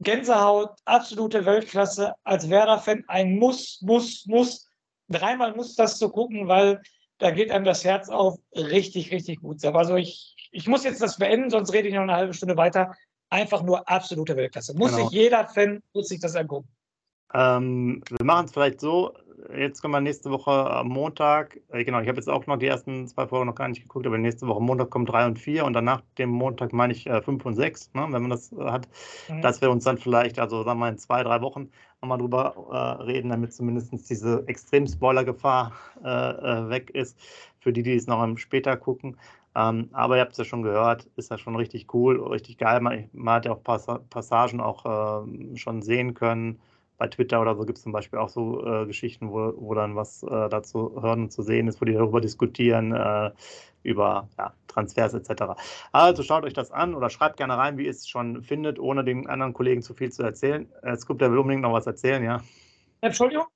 Gänsehaut, 0.00 0.70
absolute 0.84 1.46
Weltklasse. 1.46 2.14
Als 2.24 2.50
Werder-Fan 2.50 3.04
ein 3.08 3.38
Muss, 3.38 3.80
Muss, 3.82 4.26
Muss. 4.26 4.68
Dreimal 5.08 5.54
muss 5.54 5.76
das 5.76 5.98
zu 5.98 6.10
gucken, 6.10 6.48
weil 6.48 6.82
da 7.18 7.30
geht 7.30 7.50
einem 7.50 7.64
das 7.64 7.84
Herz 7.84 8.08
auf. 8.08 8.38
Richtig, 8.54 9.12
richtig 9.12 9.40
gut. 9.40 9.64
Also 9.64 9.94
ich, 9.94 10.34
ich 10.50 10.66
muss 10.66 10.84
jetzt 10.84 11.00
das 11.00 11.16
beenden, 11.16 11.48
sonst 11.48 11.72
rede 11.72 11.88
ich 11.88 11.94
noch 11.94 12.02
eine 12.02 12.16
halbe 12.16 12.34
Stunde 12.34 12.56
weiter. 12.56 12.92
Einfach 13.30 13.62
nur 13.62 13.88
absolute 13.88 14.36
Weltklasse. 14.36 14.74
Muss 14.74 14.90
genau. 14.90 15.08
sich 15.08 15.18
jeder 15.18 15.46
Fan, 15.46 15.82
muss 15.94 16.08
sich 16.08 16.20
das 16.20 16.34
angucken. 16.36 16.68
Ähm, 17.32 18.02
wir 18.08 18.24
machen 18.24 18.46
es 18.46 18.52
vielleicht 18.52 18.80
so, 18.80 19.12
jetzt 19.54 19.82
kommen 19.82 19.94
wir 19.94 20.00
nächste 20.00 20.30
Woche 20.30 20.50
am 20.50 20.88
Montag. 20.88 21.60
Äh, 21.70 21.84
genau, 21.84 22.00
ich 22.00 22.08
habe 22.08 22.18
jetzt 22.18 22.28
auch 22.28 22.46
noch 22.46 22.56
die 22.56 22.66
ersten 22.66 23.06
zwei 23.08 23.26
Folgen 23.26 23.46
noch 23.46 23.54
gar 23.54 23.68
nicht 23.68 23.82
geguckt, 23.82 24.06
aber 24.06 24.18
nächste 24.18 24.46
Woche 24.46 24.62
Montag 24.62 24.90
kommen 24.90 25.06
drei 25.06 25.26
und 25.26 25.38
vier 25.38 25.64
und 25.64 25.72
danach 25.72 26.02
dem 26.18 26.30
Montag 26.30 26.72
meine 26.72 26.92
ich 26.92 27.06
äh, 27.06 27.22
fünf 27.22 27.44
und 27.44 27.54
sechs, 27.54 27.92
ne, 27.94 28.02
wenn 28.10 28.22
man 28.22 28.30
das 28.30 28.52
äh, 28.52 28.64
hat, 28.64 28.88
mhm. 29.28 29.42
dass 29.42 29.60
wir 29.60 29.70
uns 29.70 29.84
dann 29.84 29.98
vielleicht, 29.98 30.38
also 30.38 30.64
sagen 30.64 30.78
wir 30.78 30.88
in 30.88 30.98
zwei, 30.98 31.22
drei 31.22 31.40
Wochen 31.40 31.70
nochmal 32.00 32.18
drüber 32.18 32.54
äh, 32.70 33.02
reden, 33.04 33.30
damit 33.30 33.52
zumindest 33.52 33.92
diese 34.10 34.46
Extrem-Spoiler-Gefahr 34.46 35.72
äh, 36.04 36.08
äh, 36.08 36.68
weg 36.68 36.90
ist, 36.90 37.18
für 37.60 37.72
die, 37.72 37.82
die 37.82 37.94
es 37.94 38.06
noch 38.06 38.36
später 38.38 38.76
gucken. 38.76 39.16
Ähm, 39.54 39.88
aber 39.92 40.16
ihr 40.16 40.20
habt 40.20 40.32
es 40.32 40.38
ja 40.38 40.44
schon 40.44 40.62
gehört, 40.62 41.08
ist 41.16 41.30
ja 41.30 41.38
schon 41.38 41.56
richtig 41.56 41.92
cool, 41.94 42.22
richtig 42.22 42.58
geil. 42.58 42.80
Man, 42.80 43.08
man 43.12 43.36
hat 43.36 43.46
ja 43.46 43.52
auch 43.52 43.62
Passagen 43.62 44.60
auch 44.60 45.24
ähm, 45.24 45.56
schon 45.56 45.80
sehen 45.80 46.12
können 46.14 46.60
bei 46.98 47.08
Twitter 47.08 47.40
oder 47.40 47.54
so 47.54 47.64
gibt 47.64 47.78
es 47.78 47.84
zum 47.84 47.92
Beispiel 47.92 48.18
auch 48.18 48.28
so 48.28 48.64
äh, 48.64 48.86
Geschichten, 48.86 49.30
wo, 49.30 49.52
wo 49.56 49.74
dann 49.74 49.96
was 49.96 50.22
äh, 50.22 50.48
dazu 50.48 51.00
hören 51.00 51.24
und 51.24 51.32
zu 51.32 51.42
sehen 51.42 51.68
ist, 51.68 51.80
wo 51.80 51.84
die 51.84 51.92
darüber 51.92 52.20
diskutieren, 52.20 52.92
äh, 52.92 53.30
über 53.82 54.28
ja, 54.38 54.52
Transfers 54.66 55.14
etc. 55.14 55.58
Also 55.92 56.22
schaut 56.22 56.44
euch 56.44 56.54
das 56.54 56.70
an 56.70 56.94
oder 56.94 57.10
schreibt 57.10 57.36
gerne 57.36 57.56
rein, 57.56 57.78
wie 57.78 57.84
ihr 57.84 57.90
es 57.90 58.08
schon 58.08 58.42
findet, 58.42 58.78
ohne 58.78 59.04
den 59.04 59.26
anderen 59.26 59.52
Kollegen 59.52 59.82
zu 59.82 59.94
viel 59.94 60.10
zu 60.10 60.22
erzählen. 60.22 60.70
Äh, 60.82 60.96
Scoop, 60.96 61.18
der 61.18 61.30
will 61.30 61.38
unbedingt 61.38 61.62
noch 61.62 61.72
was 61.72 61.86
erzählen, 61.86 62.22
ja. 62.24 62.42
Entschuldigung? 63.00 63.46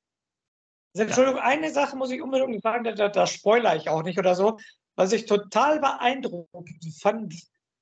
Entschuldigung, 0.94 1.38
ja. 1.38 1.44
eine 1.44 1.70
Sache 1.70 1.96
muss 1.96 2.10
ich 2.10 2.20
unbedingt 2.20 2.62
sagen, 2.62 2.84
da, 2.84 3.08
da 3.08 3.26
spoilere 3.26 3.76
ich 3.76 3.88
auch 3.88 4.02
nicht 4.02 4.18
oder 4.18 4.34
so. 4.34 4.58
Was 4.96 5.12
ich 5.12 5.26
total 5.26 5.80
beeindruckend 5.80 6.84
fand, 7.00 7.34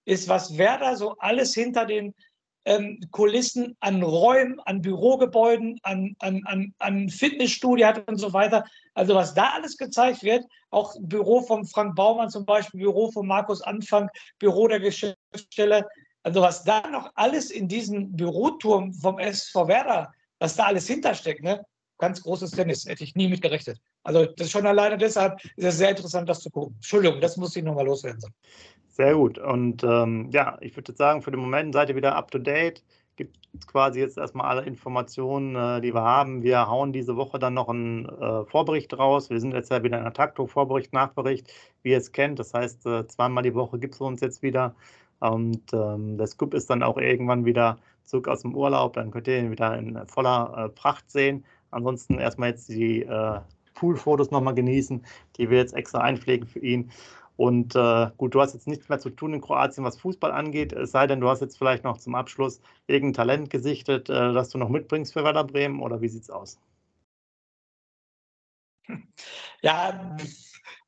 ist, 0.04 0.28
was 0.28 0.56
Werder 0.56 0.96
so 0.96 1.16
alles 1.18 1.54
hinter 1.54 1.84
den 1.84 2.14
ähm, 2.68 3.00
Kulissen, 3.12 3.74
an 3.80 4.02
Räumen, 4.02 4.60
an 4.66 4.82
Bürogebäuden, 4.82 5.78
an, 5.84 6.14
an, 6.18 6.42
an, 6.44 6.74
an 6.78 7.08
Fitnessstudio 7.08 7.86
hat 7.86 8.06
und 8.06 8.18
so 8.18 8.34
weiter. 8.34 8.64
Also 8.92 9.14
was 9.14 9.32
da 9.32 9.52
alles 9.54 9.78
gezeigt 9.78 10.22
wird, 10.22 10.44
auch 10.70 10.94
Büro 11.00 11.40
von 11.40 11.64
Frank 11.64 11.96
Baumann 11.96 12.28
zum 12.28 12.44
Beispiel, 12.44 12.80
Büro 12.80 13.10
von 13.10 13.26
Markus 13.26 13.62
Anfang, 13.62 14.10
Büro 14.38 14.68
der 14.68 14.80
Geschäftsstelle. 14.80 15.86
Also 16.22 16.42
was 16.42 16.62
da 16.62 16.86
noch 16.90 17.10
alles 17.14 17.50
in 17.50 17.68
diesem 17.68 18.14
Büroturm 18.14 18.92
vom 18.92 19.18
SV 19.18 19.66
Werder, 19.66 20.12
was 20.38 20.54
da 20.54 20.66
alles 20.66 20.86
hintersteckt, 20.86 21.42
ne? 21.42 21.64
ganz 21.96 22.22
großes 22.22 22.50
Tennis, 22.50 22.84
hätte 22.84 23.02
ich 23.02 23.16
nie 23.16 23.28
mit 23.28 23.40
gerechnet. 23.40 23.78
Also 24.02 24.26
das 24.26 24.46
ist 24.46 24.52
schon 24.52 24.66
alleine 24.66 24.98
deshalb 24.98 25.42
ist 25.56 25.64
es 25.64 25.78
sehr 25.78 25.90
interessant, 25.90 26.28
das 26.28 26.40
zu 26.40 26.50
gucken. 26.50 26.74
Entschuldigung, 26.76 27.20
das 27.20 27.38
muss 27.38 27.56
ich 27.56 27.64
nochmal 27.64 27.86
loswerden. 27.86 28.20
Sehr 28.98 29.14
gut. 29.14 29.38
Und 29.38 29.84
ähm, 29.84 30.28
ja, 30.32 30.58
ich 30.60 30.76
würde 30.76 30.92
sagen, 30.92 31.22
für 31.22 31.30
den 31.30 31.38
Moment 31.40 31.72
seid 31.72 31.88
ihr 31.88 31.94
wieder 31.94 32.16
up 32.16 32.32
to 32.32 32.38
date. 32.38 32.82
Gibt 33.14 33.36
quasi 33.68 34.00
jetzt 34.00 34.18
erstmal 34.18 34.48
alle 34.48 34.62
Informationen, 34.66 35.54
äh, 35.54 35.80
die 35.80 35.94
wir 35.94 36.02
haben. 36.02 36.42
Wir 36.42 36.66
hauen 36.68 36.92
diese 36.92 37.16
Woche 37.16 37.38
dann 37.38 37.54
noch 37.54 37.68
einen 37.68 38.06
äh, 38.06 38.44
Vorbericht 38.46 38.98
raus. 38.98 39.30
Wir 39.30 39.38
sind 39.40 39.54
jetzt 39.54 39.70
ja 39.70 39.84
wieder 39.84 39.98
in 39.98 40.04
der 40.04 40.12
Taktung, 40.14 40.48
Vorbericht, 40.48 40.92
Nachbericht, 40.92 41.48
wie 41.82 41.90
ihr 41.92 41.98
es 41.98 42.10
kennt. 42.10 42.40
Das 42.40 42.52
heißt, 42.54 42.86
äh, 42.86 43.06
zweimal 43.06 43.44
die 43.44 43.54
Woche 43.54 43.78
gibt 43.78 43.94
es 43.94 44.00
uns 44.00 44.20
jetzt 44.20 44.42
wieder. 44.42 44.74
Und 45.20 45.72
ähm, 45.72 46.18
der 46.18 46.26
Scoop 46.26 46.52
ist 46.54 46.68
dann 46.68 46.82
auch 46.82 46.98
irgendwann 46.98 47.44
wieder 47.44 47.78
zurück 48.02 48.26
aus 48.26 48.42
dem 48.42 48.56
Urlaub. 48.56 48.94
Dann 48.94 49.12
könnt 49.12 49.28
ihr 49.28 49.38
ihn 49.38 49.52
wieder 49.52 49.78
in 49.78 49.96
voller 50.08 50.64
äh, 50.66 50.68
Pracht 50.70 51.08
sehen. 51.08 51.44
Ansonsten 51.70 52.18
erstmal 52.18 52.50
jetzt 52.50 52.68
die 52.68 53.02
äh, 53.02 53.40
Poolfotos 53.74 54.32
nochmal 54.32 54.54
genießen, 54.54 55.04
die 55.36 55.50
wir 55.50 55.58
jetzt 55.58 55.74
extra 55.74 56.00
einpflegen 56.00 56.48
für 56.48 56.58
ihn. 56.58 56.90
Und 57.38 57.76
äh, 57.76 58.10
gut, 58.16 58.34
du 58.34 58.40
hast 58.40 58.54
jetzt 58.54 58.66
nichts 58.66 58.88
mehr 58.88 58.98
zu 58.98 59.10
tun 59.10 59.32
in 59.32 59.40
Kroatien, 59.40 59.84
was 59.84 59.96
Fußball 60.00 60.32
angeht, 60.32 60.72
es 60.72 60.90
sei 60.90 61.06
denn, 61.06 61.20
du 61.20 61.28
hast 61.28 61.40
jetzt 61.40 61.56
vielleicht 61.56 61.84
noch 61.84 61.96
zum 61.98 62.16
Abschluss 62.16 62.60
irgendein 62.88 63.14
Talent 63.14 63.50
gesichtet, 63.50 64.10
äh, 64.10 64.32
das 64.32 64.48
du 64.48 64.58
noch 64.58 64.68
mitbringst 64.68 65.12
für 65.12 65.22
Werder 65.22 65.44
Bremen 65.44 65.80
oder 65.80 66.00
wie 66.00 66.08
sieht 66.08 66.22
es 66.22 66.30
aus? 66.30 66.58
Ja, 69.62 70.16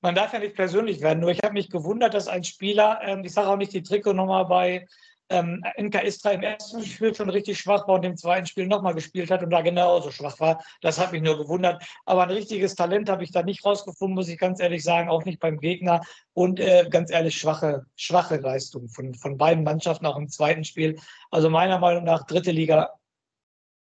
man 0.00 0.14
darf 0.14 0.32
ja 0.32 0.40
nicht 0.40 0.56
persönlich 0.56 1.00
werden, 1.00 1.20
nur 1.20 1.30
ich 1.30 1.40
habe 1.44 1.54
mich 1.54 1.70
gewundert, 1.70 2.14
dass 2.14 2.28
ein 2.28 2.44
Spieler, 2.44 3.00
ähm, 3.02 3.24
ich 3.24 3.32
sage 3.32 3.48
auch 3.48 3.56
nicht 3.56 3.72
die 3.72 3.82
Trikotnummer 3.82 4.44
bei 4.44 4.88
ähm, 5.30 5.62
NK 5.78 6.02
Istra 6.04 6.32
im 6.32 6.42
ersten 6.42 6.84
Spiel 6.84 7.14
schon 7.14 7.30
richtig 7.30 7.58
schwach 7.58 7.88
war 7.88 7.94
und 7.94 8.04
im 8.04 8.16
zweiten 8.16 8.46
Spiel 8.46 8.66
nochmal 8.66 8.94
gespielt 8.94 9.30
hat 9.30 9.42
und 9.42 9.50
da 9.50 9.62
genauso 9.62 10.10
schwach 10.10 10.38
war. 10.40 10.62
Das 10.82 10.98
hat 10.98 11.12
mich 11.12 11.22
nur 11.22 11.38
gewundert. 11.38 11.82
Aber 12.04 12.24
ein 12.24 12.30
richtiges 12.30 12.74
Talent 12.74 13.08
habe 13.08 13.24
ich 13.24 13.32
da 13.32 13.42
nicht 13.42 13.64
rausgefunden, 13.64 14.14
muss 14.14 14.28
ich 14.28 14.38
ganz 14.38 14.60
ehrlich 14.60 14.82
sagen, 14.82 15.08
auch 15.08 15.24
nicht 15.24 15.40
beim 15.40 15.58
Gegner. 15.58 16.02
Und 16.32 16.60
äh, 16.60 16.86
ganz 16.90 17.10
ehrlich, 17.10 17.38
schwache, 17.38 17.86
schwache 17.96 18.36
Leistung 18.36 18.88
von, 18.88 19.14
von 19.14 19.38
beiden 19.38 19.64
Mannschaften 19.64 20.06
auch 20.06 20.16
im 20.16 20.28
zweiten 20.28 20.64
Spiel. 20.64 20.98
Also 21.30 21.48
meiner 21.48 21.78
Meinung 21.78 22.04
nach 22.04 22.26
dritte 22.26 22.50
Liga 22.50 22.90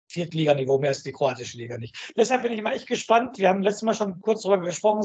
Viertliganiveau, 0.09 0.79
mehr 0.79 0.91
ist 0.91 1.05
die 1.05 1.13
kroatische 1.13 1.59
Liga 1.59 1.79
nicht. 1.79 2.13
Deshalb 2.17 2.43
bin 2.43 2.53
ich 2.53 2.63
mal 2.63 2.73
echt 2.73 2.87
gespannt. 2.87 3.39
Wir 3.39 3.49
haben 3.49 3.63
letztes 3.63 3.83
Mal 3.83 3.95
schon 3.95 4.21
kurz 4.21 4.43
darüber 4.43 4.65
gesprochen, 4.65 5.03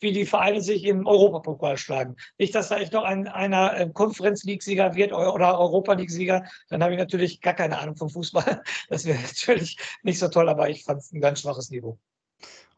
wie 0.00 0.12
die 0.12 0.24
Vereine 0.24 0.60
sich 0.60 0.84
im 0.84 1.06
Europapokal 1.06 1.76
schlagen. 1.76 2.16
Nicht, 2.38 2.54
dass 2.54 2.68
da 2.68 2.78
echt 2.78 2.92
noch 2.92 3.04
ein, 3.04 3.26
einer 3.28 3.76
äh, 3.76 3.90
Conference 3.92 4.44
League-Sieger 4.44 4.94
wird 4.94 5.12
oder 5.12 5.58
Europa 5.58 5.94
League-Sieger. 5.94 6.44
Dann 6.68 6.82
habe 6.82 6.92
ich 6.92 6.98
natürlich 6.98 7.40
gar 7.40 7.54
keine 7.54 7.78
Ahnung 7.78 7.96
vom 7.96 8.08
Fußball. 8.08 8.62
Das 8.88 9.06
wäre 9.06 9.18
natürlich 9.20 9.78
nicht 10.02 10.18
so 10.18 10.28
toll, 10.28 10.48
aber 10.48 10.68
ich 10.68 10.84
fand 10.84 11.00
es 11.00 11.12
ein 11.12 11.20
ganz 11.20 11.40
schwaches 11.40 11.70
Niveau. 11.70 11.98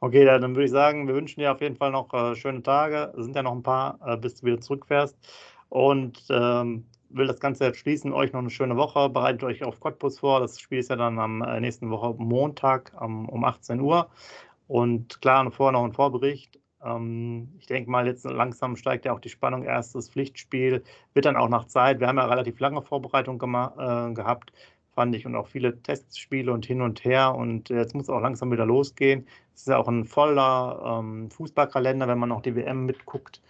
Okay, 0.00 0.24
dann 0.24 0.54
würde 0.54 0.64
ich 0.64 0.70
sagen, 0.70 1.07
wir 1.09 1.14
wünschen 1.14 1.40
dir 1.40 1.52
auf 1.52 1.61
jeden 1.61 1.76
Fall 1.76 1.90
noch 1.90 2.12
äh, 2.12 2.35
schöne 2.37 2.62
Tage. 2.62 3.12
Es 3.16 3.24
sind 3.24 3.35
ja 3.35 3.42
noch 3.42 3.54
ein 3.54 3.62
paar, 3.62 3.98
äh, 4.04 4.16
bis 4.16 4.37
du 4.37 4.46
wieder 4.46 4.61
zurückfährst. 4.61 5.16
Und 5.68 6.22
ähm, 6.30 6.87
will 7.11 7.27
das 7.27 7.40
Ganze 7.40 7.64
jetzt 7.64 7.79
schließen. 7.79 8.12
Euch 8.12 8.33
noch 8.33 8.40
eine 8.40 8.51
schöne 8.51 8.77
Woche. 8.77 9.09
Bereitet 9.09 9.45
euch 9.45 9.64
auf 9.64 9.81
Cottbus 9.81 10.19
vor. 10.19 10.40
Das 10.40 10.61
Spiel 10.61 10.79
ist 10.79 10.90
ja 10.90 10.97
dann 10.97 11.19
am 11.19 11.43
äh, 11.43 11.61
nächsten 11.61 11.90
Woche 11.90 12.14
Montag 12.19 12.93
um, 13.01 13.29
um 13.29 13.45
18 13.45 13.81
Uhr. 13.81 14.09
Und 14.67 15.21
klar, 15.21 15.51
vorher 15.51 15.73
noch 15.73 15.85
ein 15.85 15.93
Vorbericht. 15.93 16.59
Ähm, 16.85 17.49
ich 17.59 17.67
denke 17.67 17.90
mal, 17.90 18.07
jetzt 18.07 18.25
langsam 18.25 18.77
steigt 18.77 19.05
ja 19.05 19.12
auch 19.12 19.21
die 19.21 19.29
Spannung. 19.29 19.64
Erstes 19.64 20.11
Pflichtspiel 20.11 20.83
wird 21.14 21.25
dann 21.25 21.37
auch 21.37 21.49
nach 21.49 21.67
Zeit. 21.67 22.01
Wir 22.01 22.09
haben 22.09 22.19
ja 22.19 22.27
relativ 22.27 22.59
lange 22.61 22.83
Vorbereitung 22.83 23.37
äh, 23.37 24.12
gehabt, 24.14 24.53
fand 24.95 25.14
ich, 25.17 25.27
und 25.27 25.35
auch 25.35 25.49
viele 25.49 25.83
Testspiele 25.83 26.53
und 26.53 26.67
hin 26.67 26.83
und 26.83 27.05
her. 27.05 27.35
Und 27.35 27.69
jetzt 27.71 27.95
muss 27.95 28.05
es 28.05 28.11
auch 28.11 28.21
langsam 28.21 28.53
wieder 28.53 28.67
losgehen. 28.67 29.27
Es 29.55 29.62
ist 29.62 29.69
ja 29.69 29.79
auch 29.79 29.88
ein 29.88 30.05
voller 30.05 31.01
ähm, 31.01 31.31
Fußballkalender, 31.31 32.09
wenn 32.09 32.19
man 32.19 32.29
noch 32.29 32.43
die 32.43 32.55
WM 32.55 32.87
mitguckt 32.87 33.40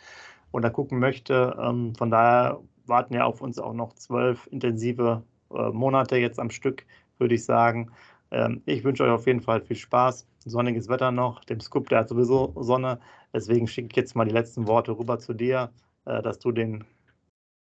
oder 0.52 0.70
gucken 0.70 0.98
möchte. 0.98 1.56
Ähm, 1.60 1.94
von 1.96 2.10
daher 2.10 2.60
warten 2.86 3.14
ja 3.14 3.24
auf 3.24 3.40
uns 3.40 3.58
auch 3.58 3.74
noch 3.74 3.94
zwölf 3.94 4.46
intensive 4.50 5.22
äh, 5.50 5.70
Monate 5.70 6.16
jetzt 6.16 6.38
am 6.38 6.50
Stück, 6.50 6.86
würde 7.18 7.34
ich 7.34 7.44
sagen. 7.44 7.90
Ähm, 8.30 8.62
ich 8.66 8.84
wünsche 8.84 9.04
euch 9.04 9.10
auf 9.10 9.26
jeden 9.26 9.40
Fall 9.40 9.60
viel 9.60 9.76
Spaß. 9.76 10.26
Sonniges 10.44 10.88
Wetter 10.88 11.10
noch. 11.10 11.44
Dem 11.44 11.60
Scoop, 11.60 11.88
der 11.88 12.00
hat 12.00 12.08
sowieso 12.08 12.52
Sonne. 12.60 13.00
Deswegen 13.32 13.66
schicke 13.66 13.88
ich 13.90 13.96
jetzt 13.96 14.16
mal 14.16 14.24
die 14.24 14.34
letzten 14.34 14.66
Worte 14.66 14.92
rüber 14.92 15.18
zu 15.18 15.32
dir, 15.34 15.72
äh, 16.04 16.22
dass 16.22 16.38
du 16.38 16.52
den, 16.52 16.84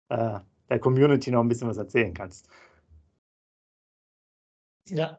äh, 0.09 0.39
der 0.69 0.79
Community 0.79 1.31
noch 1.31 1.41
ein 1.41 1.47
bisschen 1.47 1.69
was 1.69 1.77
erzählen 1.77 2.13
kannst. 2.13 2.49
Ja. 4.87 5.17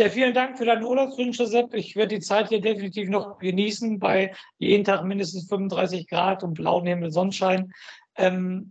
Ja, 0.00 0.08
vielen 0.08 0.32
Dank 0.32 0.56
für 0.56 0.64
deine 0.64 0.86
Urlaubswünsche, 0.86 1.44
Sepp. 1.44 1.74
Ich 1.74 1.96
werde 1.96 2.14
die 2.14 2.20
Zeit 2.20 2.50
hier 2.50 2.60
definitiv 2.60 3.08
noch 3.08 3.40
genießen 3.40 3.98
bei 3.98 4.32
jeden 4.58 4.84
Tag 4.84 5.04
mindestens 5.04 5.48
35 5.48 6.06
Grad 6.06 6.44
und 6.44 6.54
blauen 6.54 6.86
Himmel, 6.86 7.10
Sonnenschein. 7.10 7.72
Ähm, 8.14 8.70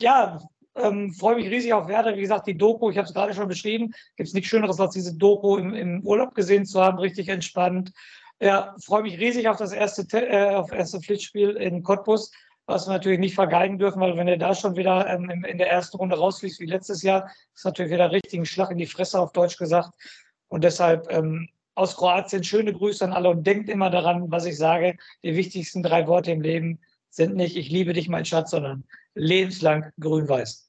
ja, 0.00 0.38
ähm, 0.78 1.12
freue 1.12 1.36
mich 1.36 1.48
riesig 1.48 1.72
auf 1.72 1.88
Werder. 1.88 2.16
Wie 2.16 2.20
gesagt, 2.20 2.46
die 2.46 2.56
Doku, 2.56 2.90
ich 2.90 2.98
habe 2.98 3.08
es 3.08 3.14
gerade 3.14 3.34
schon 3.34 3.48
beschrieben, 3.48 3.92
gibt 4.16 4.28
es 4.28 4.34
nichts 4.34 4.48
Schöneres, 4.48 4.80
als 4.80 4.94
diese 4.94 5.14
Doku 5.14 5.56
im, 5.56 5.74
im, 5.74 6.06
Urlaub 6.06 6.34
gesehen 6.34 6.66
zu 6.66 6.82
haben, 6.82 6.98
richtig 6.98 7.28
entspannt. 7.28 7.92
Ja, 8.40 8.74
freue 8.84 9.02
mich 9.02 9.18
riesig 9.18 9.48
auf 9.48 9.56
das 9.56 9.72
erste, 9.72 10.06
äh, 10.12 10.54
auf 10.54 10.72
erste 10.72 11.00
Pflichtspiel 11.00 11.50
in 11.50 11.82
Cottbus, 11.82 12.30
was 12.66 12.86
wir 12.86 12.92
natürlich 12.92 13.18
nicht 13.18 13.34
vergeigen 13.34 13.78
dürfen, 13.78 14.00
weil 14.00 14.16
wenn 14.16 14.28
er 14.28 14.36
da 14.36 14.54
schon 14.54 14.76
wieder 14.76 15.08
ähm, 15.08 15.28
in, 15.30 15.42
in 15.44 15.58
der 15.58 15.70
ersten 15.70 15.96
Runde 15.96 16.16
rausfliegt 16.16 16.60
wie 16.60 16.66
letztes 16.66 17.02
Jahr, 17.02 17.28
ist 17.54 17.64
natürlich 17.64 17.90
wieder 17.92 18.12
richtig 18.12 18.38
ein 18.38 18.46
Schlag 18.46 18.70
in 18.70 18.78
die 18.78 18.86
Fresse, 18.86 19.18
auf 19.18 19.32
Deutsch 19.32 19.56
gesagt. 19.56 19.90
Und 20.48 20.62
deshalb 20.62 21.10
ähm, 21.10 21.48
aus 21.74 21.96
Kroatien 21.96 22.44
schöne 22.44 22.72
Grüße 22.72 23.04
an 23.04 23.12
alle 23.12 23.30
und 23.30 23.46
denkt 23.46 23.68
immer 23.68 23.90
daran, 23.90 24.30
was 24.30 24.44
ich 24.44 24.56
sage. 24.56 24.96
Die 25.22 25.34
wichtigsten 25.34 25.82
drei 25.82 26.06
Worte 26.06 26.30
im 26.30 26.40
Leben 26.40 26.78
sind 27.10 27.36
nicht, 27.36 27.56
ich 27.56 27.70
liebe 27.70 27.92
dich, 27.92 28.08
mein 28.08 28.24
Schatz, 28.24 28.50
sondern 28.50 28.84
lebenslang 29.14 29.92
grün-weiß. 30.00 30.68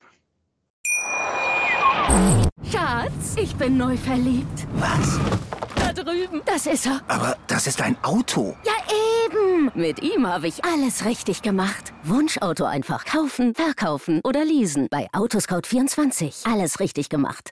Schatz, 2.71 3.35
ich 3.37 3.55
bin 3.55 3.77
neu 3.77 3.95
verliebt. 3.97 4.67
Was? 4.73 5.19
Da 5.75 5.93
drüben. 5.93 6.41
Das 6.45 6.65
ist 6.65 6.85
er. 6.85 7.01
Aber 7.07 7.37
das 7.47 7.67
ist 7.67 7.81
ein 7.81 7.97
Auto. 8.03 8.55
Ja, 8.65 8.73
eben. 9.25 9.71
Mit 9.75 10.01
ihm 10.01 10.27
habe 10.27 10.47
ich 10.47 10.63
alles 10.65 11.05
richtig 11.05 11.41
gemacht. 11.41 11.93
Wunschauto 12.03 12.65
einfach 12.65 13.05
kaufen, 13.05 13.53
verkaufen 13.53 14.21
oder 14.23 14.43
leasen. 14.43 14.87
Bei 14.89 15.07
Autoscout24. 15.11 16.51
Alles 16.51 16.79
richtig 16.79 17.09
gemacht. 17.09 17.51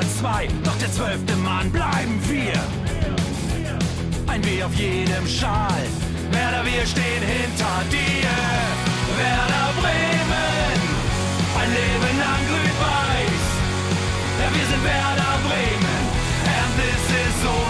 Liga 0.00 0.12
2, 0.20 0.48
doch 0.64 0.76
der 0.78 0.90
zwölfte 0.92 1.36
Mann 1.36 1.70
bleiben 1.70 2.20
wir. 2.28 2.58
Ein 4.26 4.44
W 4.44 4.62
auf 4.62 4.74
jedem 4.74 5.26
Schal, 5.26 5.82
Werder, 6.30 6.64
wir 6.64 6.86
stehen 6.86 7.22
hinter 7.22 7.82
dir. 7.90 8.30
Werder 9.18 9.72
Bremen, 9.80 10.80
ein 11.60 11.70
Leben 11.70 12.18
lang 12.18 12.42
grün-weiß. 12.48 13.44
Ja, 14.40 14.48
wir 14.54 14.66
sind 14.66 14.84
Werder 14.84 15.38
Bremen, 15.44 16.02
and 16.46 16.76
this 16.78 17.04
is 17.20 17.44
Osterdeich. 17.44 17.69